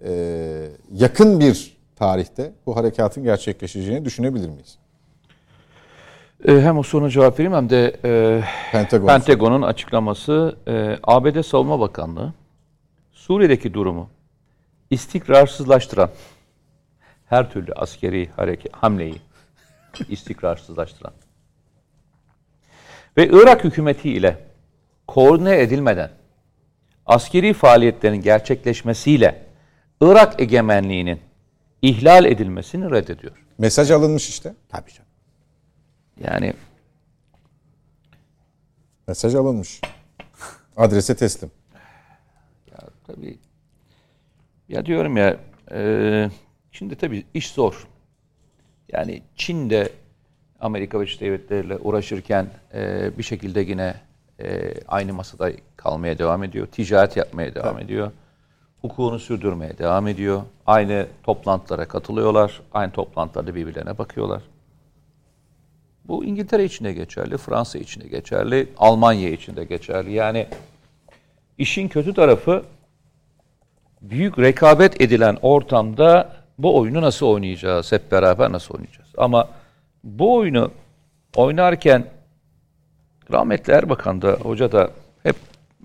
[0.04, 4.78] Ee, yakın bir tarihte bu harekatın gerçekleşeceğini düşünebilir miyiz?
[6.46, 8.42] Ee, hem o soruna cevap vereyim hem de e,
[8.72, 9.06] Pentagon.
[9.06, 12.32] Pentagon'un açıklaması e, ABD Savunma Bakanlığı
[13.12, 14.10] Suriye'deki durumu
[14.90, 16.10] istikrarsızlaştıran
[17.26, 19.20] her türlü askeri hareket hamleyi
[20.08, 21.12] istikrarsızlaştıran
[23.16, 24.38] ve Irak hükümeti ile
[25.06, 26.10] koordine edilmeden
[27.06, 29.42] askeri faaliyetlerin gerçekleşmesiyle
[30.00, 31.20] Irak egemenliğinin
[31.82, 33.44] ihlal edilmesini reddediyor.
[33.58, 34.54] Mesaj alınmış işte.
[34.68, 35.05] Tabii canım.
[36.20, 36.54] Yani
[39.08, 39.80] Mesaj alınmış.
[40.76, 41.50] Adrese teslim.
[43.06, 43.38] Tabii.
[44.68, 45.36] Ya diyorum ya,
[45.72, 46.30] e,
[46.72, 47.86] şimdi tabii iş zor.
[48.92, 49.92] Yani Çin de
[50.60, 53.94] Amerika Birleşik Devletleri ile uğraşırken e, bir şekilde yine
[54.40, 56.66] e, aynı masada kalmaya devam ediyor.
[56.66, 58.10] Ticaret yapmaya devam ediyor.
[58.80, 60.42] Hukukunu sürdürmeye devam ediyor.
[60.66, 62.62] Aynı toplantılara katılıyorlar.
[62.72, 64.42] Aynı toplantılarda birbirlerine bakıyorlar.
[66.08, 70.12] Bu İngiltere için de geçerli, Fransa için de geçerli, Almanya için de geçerli.
[70.12, 70.46] Yani
[71.58, 72.64] işin kötü tarafı
[74.02, 77.92] büyük rekabet edilen ortamda bu oyunu nasıl oynayacağız?
[77.92, 79.08] Hep beraber nasıl oynayacağız?
[79.18, 79.48] Ama
[80.04, 80.70] bu oyunu
[81.36, 82.04] oynarken
[83.32, 84.90] rahmetli Erbakan da hoca da
[85.22, 85.36] hep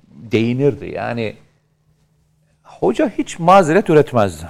[0.10, 0.92] değinirdi.
[0.96, 1.36] Yani
[2.64, 4.46] hoca hiç mazeret üretmezdi.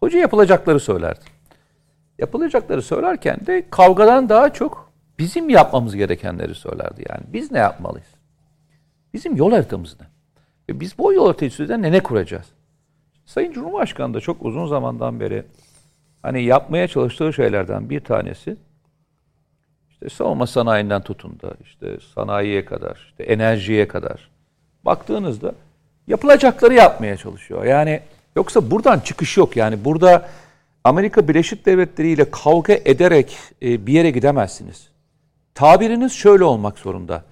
[0.00, 1.29] Hoca yapılacakları söylerdi.
[2.20, 7.04] Yapılacakları söylerken de kavgadan daha çok bizim yapmamız gerekenleri söylerdi.
[7.08, 8.08] Yani biz ne yapmalıyız?
[9.14, 10.06] Bizim yol haritamız ne?
[10.68, 12.46] Ve biz bu yol haritası üzerinde ne kuracağız?
[13.26, 15.44] Sayın Cumhurbaşkanı da çok uzun zamandan beri
[16.22, 18.56] hani yapmaya çalıştığı şeylerden bir tanesi
[19.90, 24.30] işte savunma sanayinden tutun da işte sanayiye kadar, işte enerjiye kadar
[24.84, 25.54] baktığınızda
[26.06, 27.64] yapılacakları yapmaya çalışıyor.
[27.64, 28.00] Yani
[28.36, 29.56] yoksa buradan çıkış yok.
[29.56, 30.28] Yani burada
[30.84, 34.88] Amerika Birleşik Devletleri ile kavga ederek e, bir yere gidemezsiniz.
[35.54, 37.24] Tabiriniz şöyle olmak zorunda.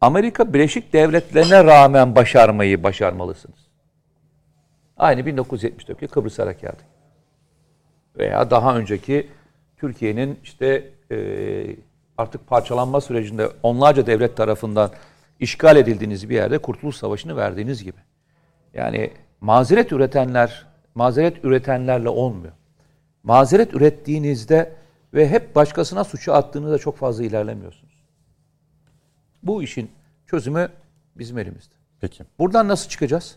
[0.00, 3.58] Amerika Birleşik Devletleri'ne rağmen başarmayı başarmalısınız.
[4.96, 6.84] Aynı 1974'te Kıbrıs Harekatı.
[8.18, 9.28] Veya daha önceki
[9.76, 11.16] Türkiye'nin işte e,
[12.18, 14.90] artık parçalanma sürecinde onlarca devlet tarafından
[15.40, 17.98] işgal edildiğiniz bir yerde Kurtuluş Savaşı'nı verdiğiniz gibi.
[18.74, 19.10] Yani
[19.40, 22.52] mazeret üretenler, mazeret üretenlerle olmuyor.
[23.22, 24.72] Mazeret ürettiğinizde
[25.14, 28.04] ve hep başkasına suçu attığınızda çok fazla ilerlemiyorsunuz.
[29.42, 29.90] Bu işin
[30.26, 30.68] çözümü
[31.16, 31.74] bizim elimizde.
[32.00, 32.24] Peki.
[32.38, 33.36] Buradan nasıl çıkacağız?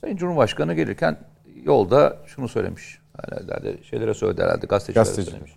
[0.00, 1.18] Sayın Cumhurbaşkanı gelirken
[1.62, 2.98] yolda şunu söylemiş.
[3.20, 5.30] Herhalde şeylere söyledi herhalde gazetecilere Gazeteci.
[5.30, 5.56] söylemiş.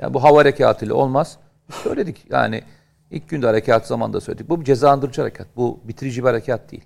[0.00, 1.38] Yani bu hava harekatıyla olmaz.
[1.68, 2.62] Biz söyledik yani
[3.10, 4.48] ilk günde harekat zamanında söyledik.
[4.48, 5.46] Bu bir cezalandırıcı harekat.
[5.56, 6.84] Bu bitirici bir harekat değil.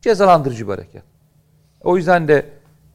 [0.00, 1.02] Cezalandırıcı bir harekat.
[1.80, 2.46] O yüzden de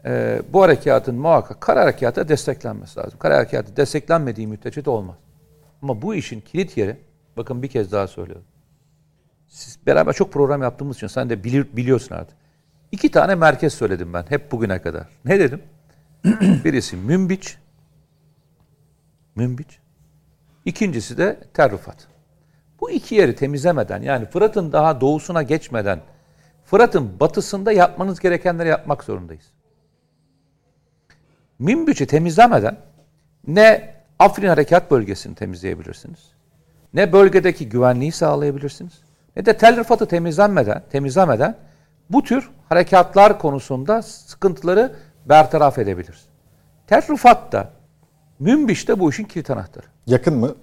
[0.05, 3.19] e, bu harekatın muhakkak kara harekata desteklenmesi lazım.
[3.19, 5.15] Kara harekatı desteklenmediği müddetçe de olmaz.
[5.81, 6.97] Ama bu işin kilit yeri,
[7.37, 8.45] bakın bir kez daha söylüyorum.
[9.47, 12.37] Siz beraber çok program yaptığımız için sen de bilir, biliyorsun artık.
[12.91, 15.07] İki tane merkez söyledim ben hep bugüne kadar.
[15.25, 15.61] Ne dedim?
[16.65, 17.57] Birisi Münbiç,
[19.35, 19.79] Münbiç.
[20.65, 22.07] İkincisi de Tel Rifat.
[22.79, 25.99] Bu iki yeri temizlemeden yani Fırat'ın daha doğusuna geçmeden
[26.65, 29.51] Fırat'ın batısında yapmanız gerekenleri yapmak zorundayız.
[31.59, 32.77] Münbiç'i temizlemeden
[33.47, 36.19] ne Afrin Harekat Bölgesi'ni temizleyebilirsiniz.
[36.93, 38.93] Ne bölgedeki güvenliği sağlayabilirsiniz.
[39.35, 41.55] Ne de Tel Rifat'ı temizlenmeden, temizlemeden
[42.09, 46.25] bu tür harekatlar konusunda sıkıntıları bertaraf edebiliriz.
[46.87, 47.69] Tel Rifat da
[48.39, 49.85] Münbiç de bu işin kilit anahtarı.
[50.07, 50.55] Yakın mı?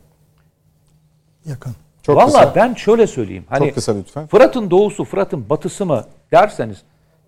[1.45, 1.73] Yakın.
[2.03, 2.55] Çok Vallahi kısa.
[2.55, 3.45] ben şöyle söyleyeyim.
[3.49, 4.27] Hani Çok kısa lütfen.
[4.27, 6.83] Fırat'ın doğusu, Fırat'ın batısı mı derseniz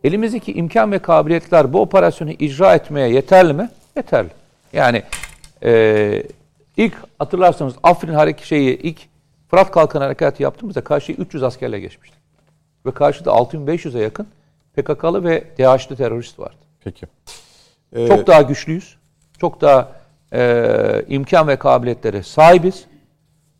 [0.06, 3.70] elimizdeki imkan ve kabiliyetler bu operasyonu icra etmeye yeterli mi?
[3.96, 4.28] Yeterli.
[4.72, 5.02] Yani
[5.64, 6.22] e,
[6.76, 8.98] ilk hatırlarsanız Afrin hareket şeyi ilk
[9.50, 12.20] Fırat Kalkan Harekatı yaptığımızda karşıya 300 askerle geçmiştik.
[12.86, 14.26] Ve karşıda 6500'e yakın
[14.76, 16.56] PKK'lı ve DAEŞ'li terörist vardı.
[16.84, 17.06] Peki.
[17.92, 18.96] Ee, Çok daha güçlüyüz.
[19.40, 19.92] Çok daha
[20.32, 22.84] e, imkan ve kabiliyetlere sahibiz.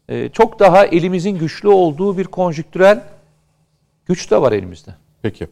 [0.09, 3.03] e, çok daha elimizin güçlü olduğu bir konjüktürel
[4.07, 4.91] güç de var elimizde.
[5.23, 5.49] Peki.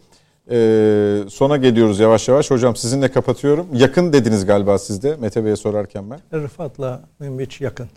[0.51, 2.51] Ee, sona geliyoruz yavaş yavaş.
[2.51, 3.67] Hocam sizinle kapatıyorum.
[3.73, 6.21] Yakın dediniz galiba sizde Mete Bey'e sorarken ben.
[6.43, 7.89] Rıfat'la Münbiç yakın.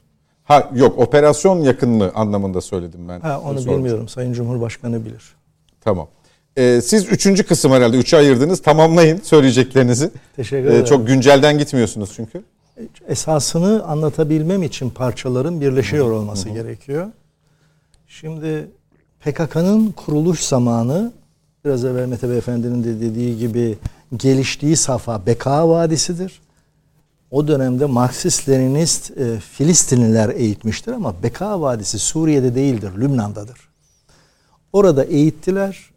[0.44, 3.20] Ha yok operasyon yakın mı anlamında söyledim ben.
[3.20, 3.74] Ha, onu Sormuştum.
[3.76, 4.08] bilmiyorum.
[4.08, 5.24] Sayın Cumhurbaşkanı bilir.
[5.82, 6.08] Tamam.
[6.58, 7.98] Ee, siz üçüncü kısım herhalde.
[7.98, 8.62] Üçe ayırdınız.
[8.62, 10.10] Tamamlayın söyleyeceklerinizi.
[10.36, 10.86] Teşekkür Ee, ederim.
[10.86, 12.44] çok güncelden gitmiyorsunuz çünkü.
[13.08, 17.08] esasını anlatabilmem için parçaların birleşiyor olması gerekiyor.
[18.08, 18.68] Şimdi
[19.20, 21.12] PKK'nın kuruluş zamanı
[21.66, 23.78] biraz evvel Mete Beyefendi'nin de dediği gibi
[24.18, 26.42] geliştiği safa Beka Vadisi'dir.
[27.32, 33.70] O dönemde Marksist-Leninist e, Filistinliler eğitmiştir ama Beka Vadisi Suriye'de değildir, Lübnan'dadır.
[34.74, 35.90] Orada eğittiler.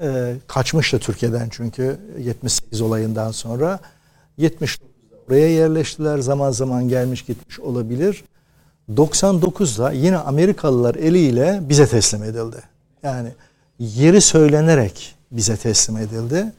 [0.00, 3.78] E, kaçmıştı Türkiye'den çünkü 78 olayından sonra.
[4.38, 4.84] 79'da
[5.28, 6.18] oraya yerleştiler.
[6.18, 8.24] Zaman zaman gelmiş gitmiş olabilir.
[8.94, 12.56] 99'da yine Amerikalılar eliyle bize teslim edildi.
[13.02, 13.28] Yani
[13.80, 16.52] yeri söylenerek bize teslim edildi.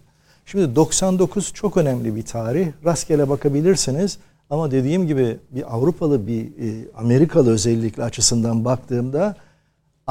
[0.45, 2.68] Şimdi 99 çok önemli bir tarih.
[2.85, 4.18] Rastgele bakabilirsiniz.
[4.49, 9.35] Ama dediğim gibi bir Avrupalı bir e, Amerikalı özellikle açısından baktığımda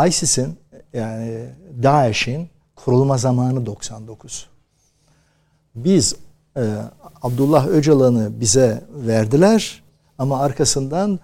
[0.09, 0.57] ISIS'in
[0.93, 1.47] yani
[1.83, 4.47] DAEŞ'in kurulma zamanı 99.
[5.75, 6.15] Biz
[6.57, 6.63] e,
[7.23, 9.83] Abdullah Öcalan'ı bize verdiler
[10.19, 11.21] ama arkasından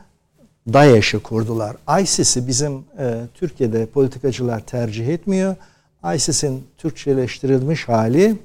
[0.73, 1.77] DAEŞ'i kurdular.
[2.03, 5.57] ISIS'i bizim e, Türkiye'de politikacılar tercih etmiyor.
[6.15, 8.37] ISIS'in Türkçeleştirilmiş hali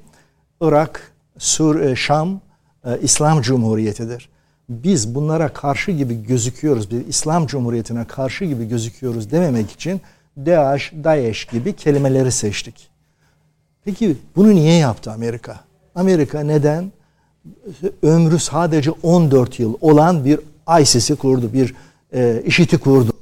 [0.61, 2.41] Irak, Sur, e, Şam,
[2.85, 4.29] e, İslam Cumhuriyeti'dir.
[4.69, 10.01] Biz bunlara karşı gibi gözüküyoruz, bir İslam Cumhuriyeti'ne karşı gibi gözüküyoruz dememek için
[10.37, 12.89] DAEŞ, DAEŞ gibi kelimeleri seçtik.
[13.85, 15.59] Peki bunu niye yaptı Amerika?
[15.95, 16.91] Amerika neden?
[18.01, 20.39] Ömrü sadece 14 yıl olan bir
[20.81, 21.75] ISIS'i kurdu, bir
[22.13, 23.13] e, IŞİD'i kurdu.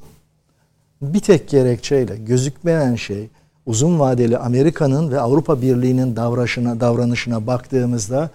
[1.02, 3.30] Bir tek gerekçeyle gözükmeyen şey
[3.66, 8.30] uzun vadeli Amerika'nın ve Avrupa Birliği'nin davranışına, davranışına baktığımızda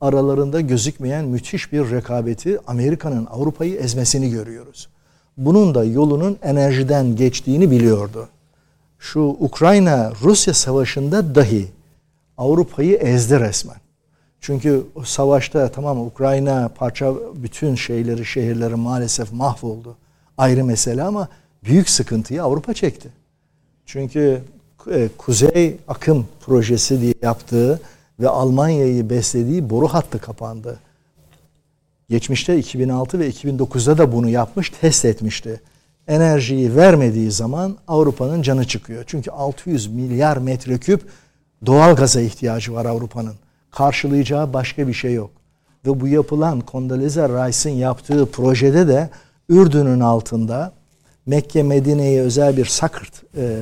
[0.00, 4.88] aralarında gözükmeyen müthiş bir rekabeti Amerika'nın Avrupa'yı ezmesini görüyoruz.
[5.36, 8.28] Bunun da yolunun enerjiden geçtiğini biliyordu.
[8.98, 11.68] Şu Ukrayna-Rusya savaşında dahi
[12.38, 13.76] Avrupa'yı ezdi resmen.
[14.40, 19.96] Çünkü savaşta tamam Ukrayna parça bütün şeyleri, şehirleri maalesef mahvoldu.
[20.38, 21.28] Ayrı mesele ama
[21.64, 23.08] büyük sıkıntıyı Avrupa çekti.
[23.86, 24.42] Çünkü
[25.18, 27.80] Kuzey Akım projesi diye yaptığı
[28.20, 30.78] ve Almanya'yı beslediği boru hattı kapandı.
[32.08, 35.60] Geçmişte 2006 ve 2009'da da bunu yapmış, test etmişti.
[36.08, 39.04] Enerjiyi vermediği zaman Avrupa'nın canı çıkıyor.
[39.06, 41.02] Çünkü 600 milyar metreküp
[41.66, 43.34] doğal gaza ihtiyacı var Avrupa'nın.
[43.70, 45.30] Karşılayacağı başka bir şey yok.
[45.86, 49.10] Ve bu yapılan Condoleezza Rice'ın yaptığı projede de
[49.48, 50.72] Ürdün'ün altında
[51.26, 53.58] Mekke Medine'ye özel bir sakırt, e,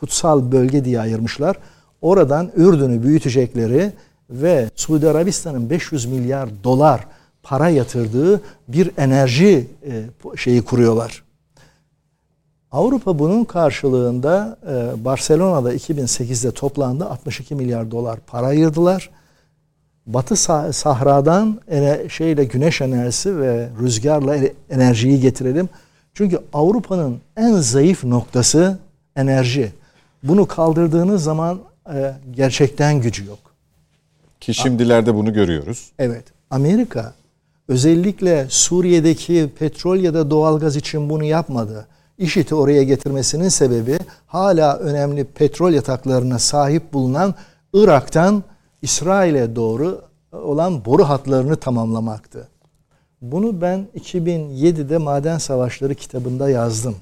[0.00, 1.56] kutsal bölge diye ayırmışlar.
[2.02, 3.92] Oradan Ürdün'ü büyütecekleri
[4.30, 7.06] ve Suudi Arabistan'ın 500 milyar dolar
[7.42, 10.04] para yatırdığı bir enerji e,
[10.36, 11.22] şeyi kuruyorlar.
[12.72, 19.10] Avrupa bunun karşılığında e, Barcelona'da 2008'de toplandı 62 milyar dolar para ayırdılar.
[20.06, 21.60] Batı sah- Sahra'dan
[22.08, 24.36] şeyle güneş enerjisi ve rüzgarla
[24.70, 25.68] enerjiyi getirelim.
[26.14, 28.78] Çünkü Avrupa'nın en zayıf noktası
[29.16, 29.72] enerji.
[30.22, 31.60] Bunu kaldırdığınız zaman
[31.94, 33.38] e, gerçekten gücü yok.
[34.40, 35.90] Ki şimdilerde bunu görüyoruz.
[35.98, 36.24] Evet.
[36.50, 37.14] Amerika
[37.68, 41.86] özellikle Suriye'deki petrol ya da doğalgaz için bunu yapmadı.
[42.18, 47.34] IŞİD'i oraya getirmesinin sebebi hala önemli petrol yataklarına sahip bulunan
[47.72, 48.44] Irak'tan
[48.82, 50.02] İsrail'e doğru
[50.32, 52.48] olan boru hatlarını tamamlamaktı.
[53.22, 56.96] Bunu ben 2007'de Maden Savaşları kitabında yazdım.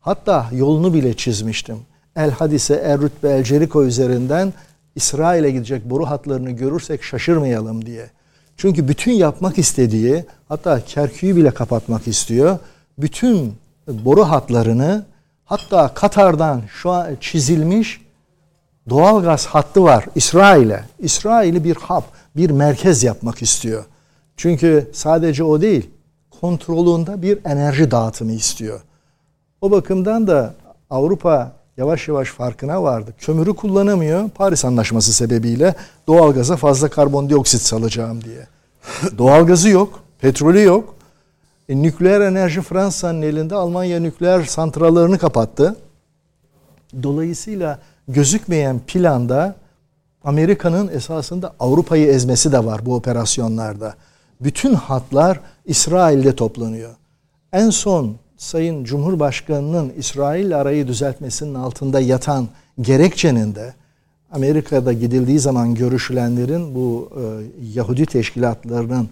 [0.00, 1.78] Hatta yolunu bile çizmiştim.
[2.16, 4.52] El Hadise, El Rütbe, El Ceriko üzerinden
[4.94, 8.10] İsrail'e gidecek boru hatlarını görürsek şaşırmayalım diye.
[8.56, 12.58] Çünkü bütün yapmak istediği, hatta Kerkük'ü bile kapatmak istiyor.
[12.98, 13.54] Bütün
[13.88, 15.04] boru hatlarını,
[15.44, 18.00] hatta Katar'dan şu an çizilmiş
[18.88, 20.84] doğal gaz hattı var İsrail'e.
[20.98, 22.04] İsrail'i bir hap,
[22.36, 23.84] bir merkez yapmak istiyor.
[24.36, 25.90] Çünkü sadece o değil,
[26.40, 28.80] kontrolünde bir enerji dağıtımı istiyor.
[29.60, 30.54] O bakımdan da
[30.90, 33.14] Avrupa yavaş yavaş farkına vardı.
[33.18, 35.74] Kömürü kullanamıyor Paris Anlaşması sebebiyle
[36.06, 38.46] doğalgaza fazla karbondioksit salacağım diye.
[39.18, 40.94] Doğalgazı yok, petrolü yok.
[41.68, 45.76] E, nükleer enerji Fransa'nın elinde Almanya nükleer santrallerini kapattı.
[47.02, 47.78] Dolayısıyla
[48.08, 49.56] gözükmeyen planda
[50.24, 53.94] Amerika'nın esasında Avrupa'yı ezmesi de var bu operasyonlarda.
[54.40, 56.94] Bütün hatlar İsrail'de toplanıyor.
[57.52, 62.48] En son Sayın Cumhurbaşkanı'nın İsrail arayı düzeltmesinin altında yatan
[62.80, 63.74] gerekçenin de
[64.32, 67.22] Amerika'da gidildiği zaman görüşülenlerin bu e,
[67.74, 69.08] Yahudi teşkilatlarının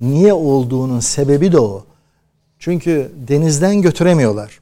[0.00, 1.84] niye olduğunun sebebi de o.
[2.58, 4.60] Çünkü denizden götüremiyorlar.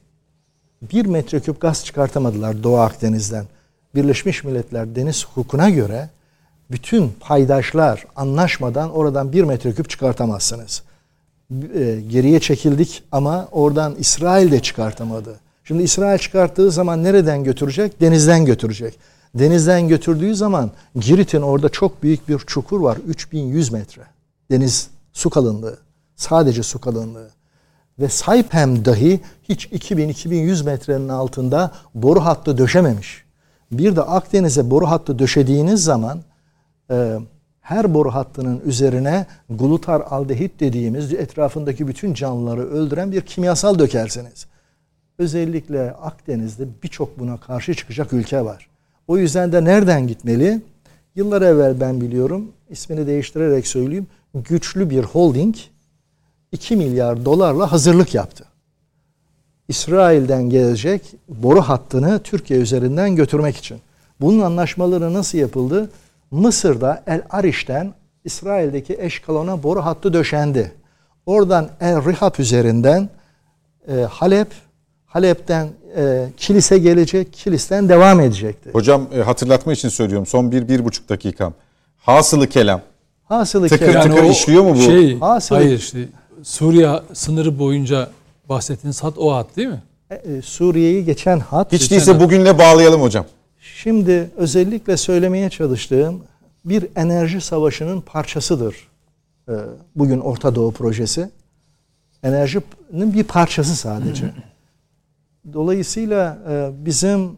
[0.81, 3.45] Bir metreküp gaz çıkartamadılar Doğu Akdeniz'den.
[3.95, 6.09] Birleşmiş Milletler deniz hukukuna göre
[6.71, 10.83] bütün paydaşlar anlaşmadan oradan bir metreküp çıkartamazsınız.
[11.75, 15.39] E, geriye çekildik ama oradan İsrail de çıkartamadı.
[15.63, 18.01] Şimdi İsrail çıkarttığı zaman nereden götürecek?
[18.01, 18.99] Denizden götürecek.
[19.35, 22.97] Denizden götürdüğü zaman Girit'in orada çok büyük bir çukur var.
[23.07, 24.01] 3100 metre.
[24.51, 25.77] Deniz su kalınlığı.
[26.15, 27.29] Sadece su kalınlığı.
[27.99, 33.23] Ve Saipem dahi hiç 2000-2100 metrenin altında boru hattı döşememiş.
[33.71, 36.21] Bir de Akdeniz'e boru hattı döşediğiniz zaman
[36.91, 37.19] e,
[37.63, 44.45] her boru hattının üzerine glutar aldehit dediğimiz etrafındaki bütün canlıları öldüren bir kimyasal dökersiniz.
[45.17, 48.67] Özellikle Akdeniz'de birçok buna karşı çıkacak ülke var.
[49.07, 50.61] O yüzden de nereden gitmeli?
[51.15, 55.55] Yıllar evvel ben biliyorum, ismini değiştirerek söyleyeyim, güçlü bir holding
[56.51, 58.45] 2 milyar dolarla hazırlık yaptı.
[59.67, 63.77] İsrail'den gelecek boru hattını Türkiye üzerinden götürmek için.
[64.21, 65.89] Bunun anlaşmaları nasıl yapıldı?
[66.33, 67.93] Mısır'da El Ariş'ten
[68.25, 70.71] İsrail'deki Eşkalon'a boru hattı döşendi.
[71.25, 73.09] Oradan El Rihab üzerinden
[73.87, 74.47] e, Halep,
[75.05, 78.69] Halep'ten e, Kilis'e gelecek, Kilis'ten devam edecekti.
[78.73, 80.25] Hocam e, hatırlatma için söylüyorum.
[80.25, 81.53] Son bir, bir buçuk dakikam.
[81.97, 82.81] Hasılı kelam.
[83.23, 84.81] Hasılı Tıkır kelam- tıkır işliyor mu bu?
[84.81, 85.97] Şey, Hasılı- hayır işte
[86.43, 88.09] Suriye sınırı boyunca
[88.49, 89.83] bahsettiğiniz hat o hat değil mi?
[90.09, 91.71] E, e, Suriye'yi geçen hat.
[91.71, 93.25] Hiç Geçen değilse hafta- bugünle bağlayalım hocam.
[93.63, 96.23] Şimdi özellikle söylemeye çalıştığım
[96.65, 98.87] bir enerji savaşının parçasıdır.
[99.49, 99.53] e,
[99.95, 101.29] Bugün Orta Doğu projesi.
[102.23, 104.25] Enerjinin bir parçası sadece.
[105.53, 107.37] Dolayısıyla e, bizim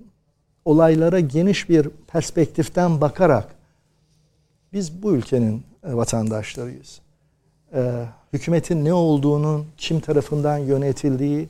[0.65, 3.47] olaylara geniş bir perspektiften bakarak
[4.73, 7.02] biz bu ülkenin e, vatandaşlarıyız.
[8.34, 11.49] Hükümetin ne olduğunun, kim tarafından yönetildiği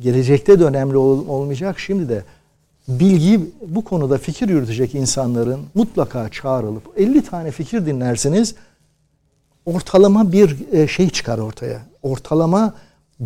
[0.00, 1.80] gelecekte de önemli ol- olmayacak.
[1.80, 2.24] Şimdi de
[3.00, 8.54] bilgi bu konuda fikir yürütecek insanların mutlaka çağrılıp 50 tane fikir dinlersiniz
[9.66, 11.82] ortalama bir e, şey çıkar ortaya.
[12.02, 12.74] Ortalama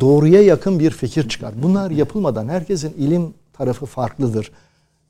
[0.01, 1.55] doğruya yakın bir fikir çıkar.
[1.63, 4.53] Bunlar yapılmadan herkesin ilim tarafı farklıdır.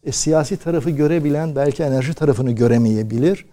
[0.05, 3.45] E, siyasi tarafı görebilen belki enerji tarafını göremeyebilir.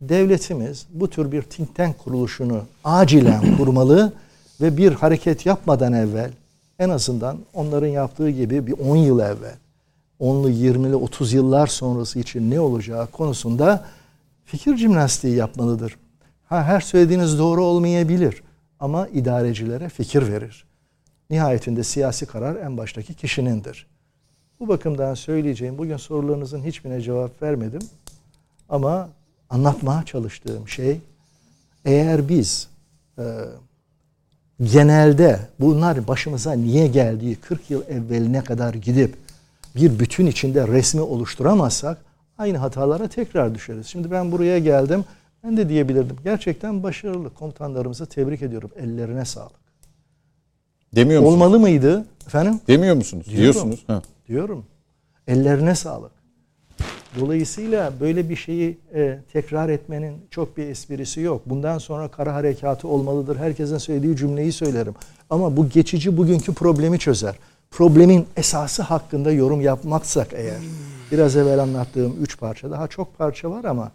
[0.00, 4.12] Devletimiz bu tür bir think tank kuruluşunu acilen kurmalı
[4.60, 6.30] ve bir hareket yapmadan evvel
[6.78, 9.56] en azından onların yaptığı gibi bir 10 yıl evvel
[10.20, 13.84] 10'lu 20'li 30 yıllar sonrası için ne olacağı konusunda
[14.44, 15.96] fikir jimnastiği yapmalıdır.
[16.44, 18.42] Ha, her söylediğiniz doğru olmayabilir
[18.80, 20.64] ama idarecilere fikir verir.
[21.30, 23.86] Nihayetinde siyasi karar en baştaki kişinindir.
[24.60, 27.80] Bu bakımdan söyleyeceğim, bugün sorularınızın hiçbirine cevap vermedim.
[28.68, 29.08] Ama
[29.50, 31.00] anlatmaya çalıştığım şey,
[31.84, 32.68] eğer biz
[33.18, 33.24] e,
[34.62, 39.16] genelde bunlar başımıza niye geldiği 40 yıl evveline kadar gidip
[39.76, 41.98] bir bütün içinde resmi oluşturamazsak
[42.38, 43.86] aynı hatalara tekrar düşeriz.
[43.86, 45.04] Şimdi ben buraya geldim.
[45.44, 46.16] Ben de diyebilirdim.
[46.24, 48.70] Gerçekten başarılı komutanlarımızı tebrik ediyorum.
[48.76, 49.58] Ellerine sağlık.
[50.94, 51.34] Demiyor musunuz?
[51.34, 52.06] Olmalı mıydı?
[52.26, 52.60] Efendim?
[52.68, 53.26] Demiyor musunuz?
[53.26, 53.42] Diyorum.
[53.42, 53.84] Diyorsunuz.
[53.86, 54.02] Ha.
[54.28, 54.64] Diyorum.
[55.26, 56.12] Ellerine sağlık.
[57.20, 61.42] Dolayısıyla böyle bir şeyi e, tekrar etmenin çok bir esprisi yok.
[61.46, 63.36] Bundan sonra kara harekatı olmalıdır.
[63.36, 64.94] Herkesin söylediği cümleyi söylerim.
[65.30, 67.34] Ama bu geçici bugünkü problemi çözer.
[67.70, 70.56] Problemin esası hakkında yorum yapmaksak eğer,
[71.12, 73.90] biraz evvel anlattığım üç parça, daha çok parça var ama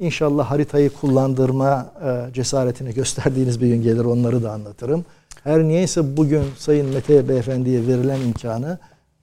[0.00, 5.04] inşallah haritayı kullandırma e, cesaretini gösterdiğiniz bir gün gelir onları da anlatırım.
[5.44, 8.78] Her niyeyse bugün Sayın Mete Beyefendi'ye verilen imkanı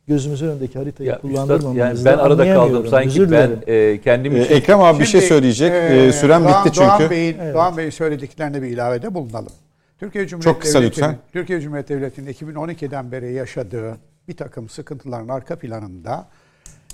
[0.07, 4.43] gözümüzün önündeki haritayı Ya üstad, yani ben arada kaldım sanki Özür ben e, kendim Ee,
[4.45, 5.71] için Ekrem abi bir şey Şimdi, söyleyecek.
[5.73, 5.75] e,
[6.05, 6.87] Ee, süren Doğan- bitti çünkü.
[6.87, 9.51] Doğan Bey'in, Doğan Bey'in söylediklerine bir ilavede bulunalım.
[10.05, 11.17] Türkiye Cumhuriyeti Çok kısa Devleti'nin- lütfen.
[11.33, 16.27] Türkiye Cumhuriyeti Devleti'nin 2012'den beri yaşadığı bir takım sıkıntıların arka planında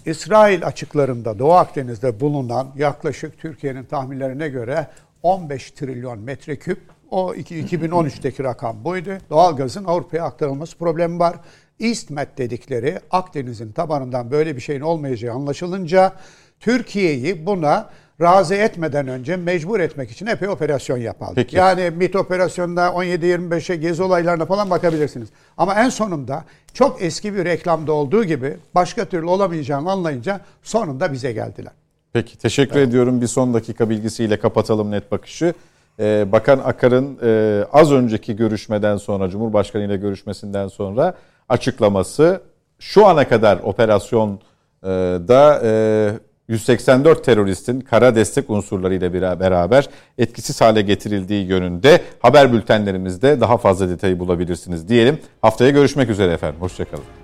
[0.05, 4.87] İsrail açıklarında Doğu Akdeniz'de bulunan yaklaşık Türkiye'nin tahminlerine göre
[5.23, 6.79] 15 trilyon metreküp
[7.11, 9.09] o iki- 2013'teki rakam buydu.
[9.29, 11.35] Doğalgazın Avrupa'ya aktarılması problemi var.
[11.79, 16.13] EastMed dedikleri Akdeniz'in tabanından böyle bir şeyin olmayacağı anlaşılınca
[16.59, 17.89] Türkiye'yi buna
[18.21, 21.31] razı etmeden önce mecbur etmek için epey operasyon yapıldı.
[21.35, 21.55] Peki.
[21.55, 25.29] Yani MİT operasyonunda 17-25'e gezi olaylarına falan bakabilirsiniz.
[25.57, 26.43] Ama en sonunda
[26.73, 31.71] çok eski bir reklamda olduğu gibi başka türlü olamayacağını anlayınca sonunda bize geldiler.
[32.13, 33.21] Peki teşekkür ediyorum.
[33.21, 35.53] Bir son dakika bilgisiyle kapatalım net bakışı.
[35.99, 41.13] e, Bakan Akar'ın e, az önceki görüşmeden sonra, Cumhurbaşkanı ile görüşmesinden sonra
[41.49, 42.41] açıklaması
[42.79, 52.01] şu ana kadar operasyonda e, 184 teröristin kara destek unsurlarıyla beraber etkisiz hale getirildiği yönünde
[52.19, 55.19] haber bültenlerimizde daha fazla detayı bulabilirsiniz diyelim.
[55.41, 56.61] Haftaya görüşmek üzere efendim.
[56.61, 57.20] Hoşçakalın.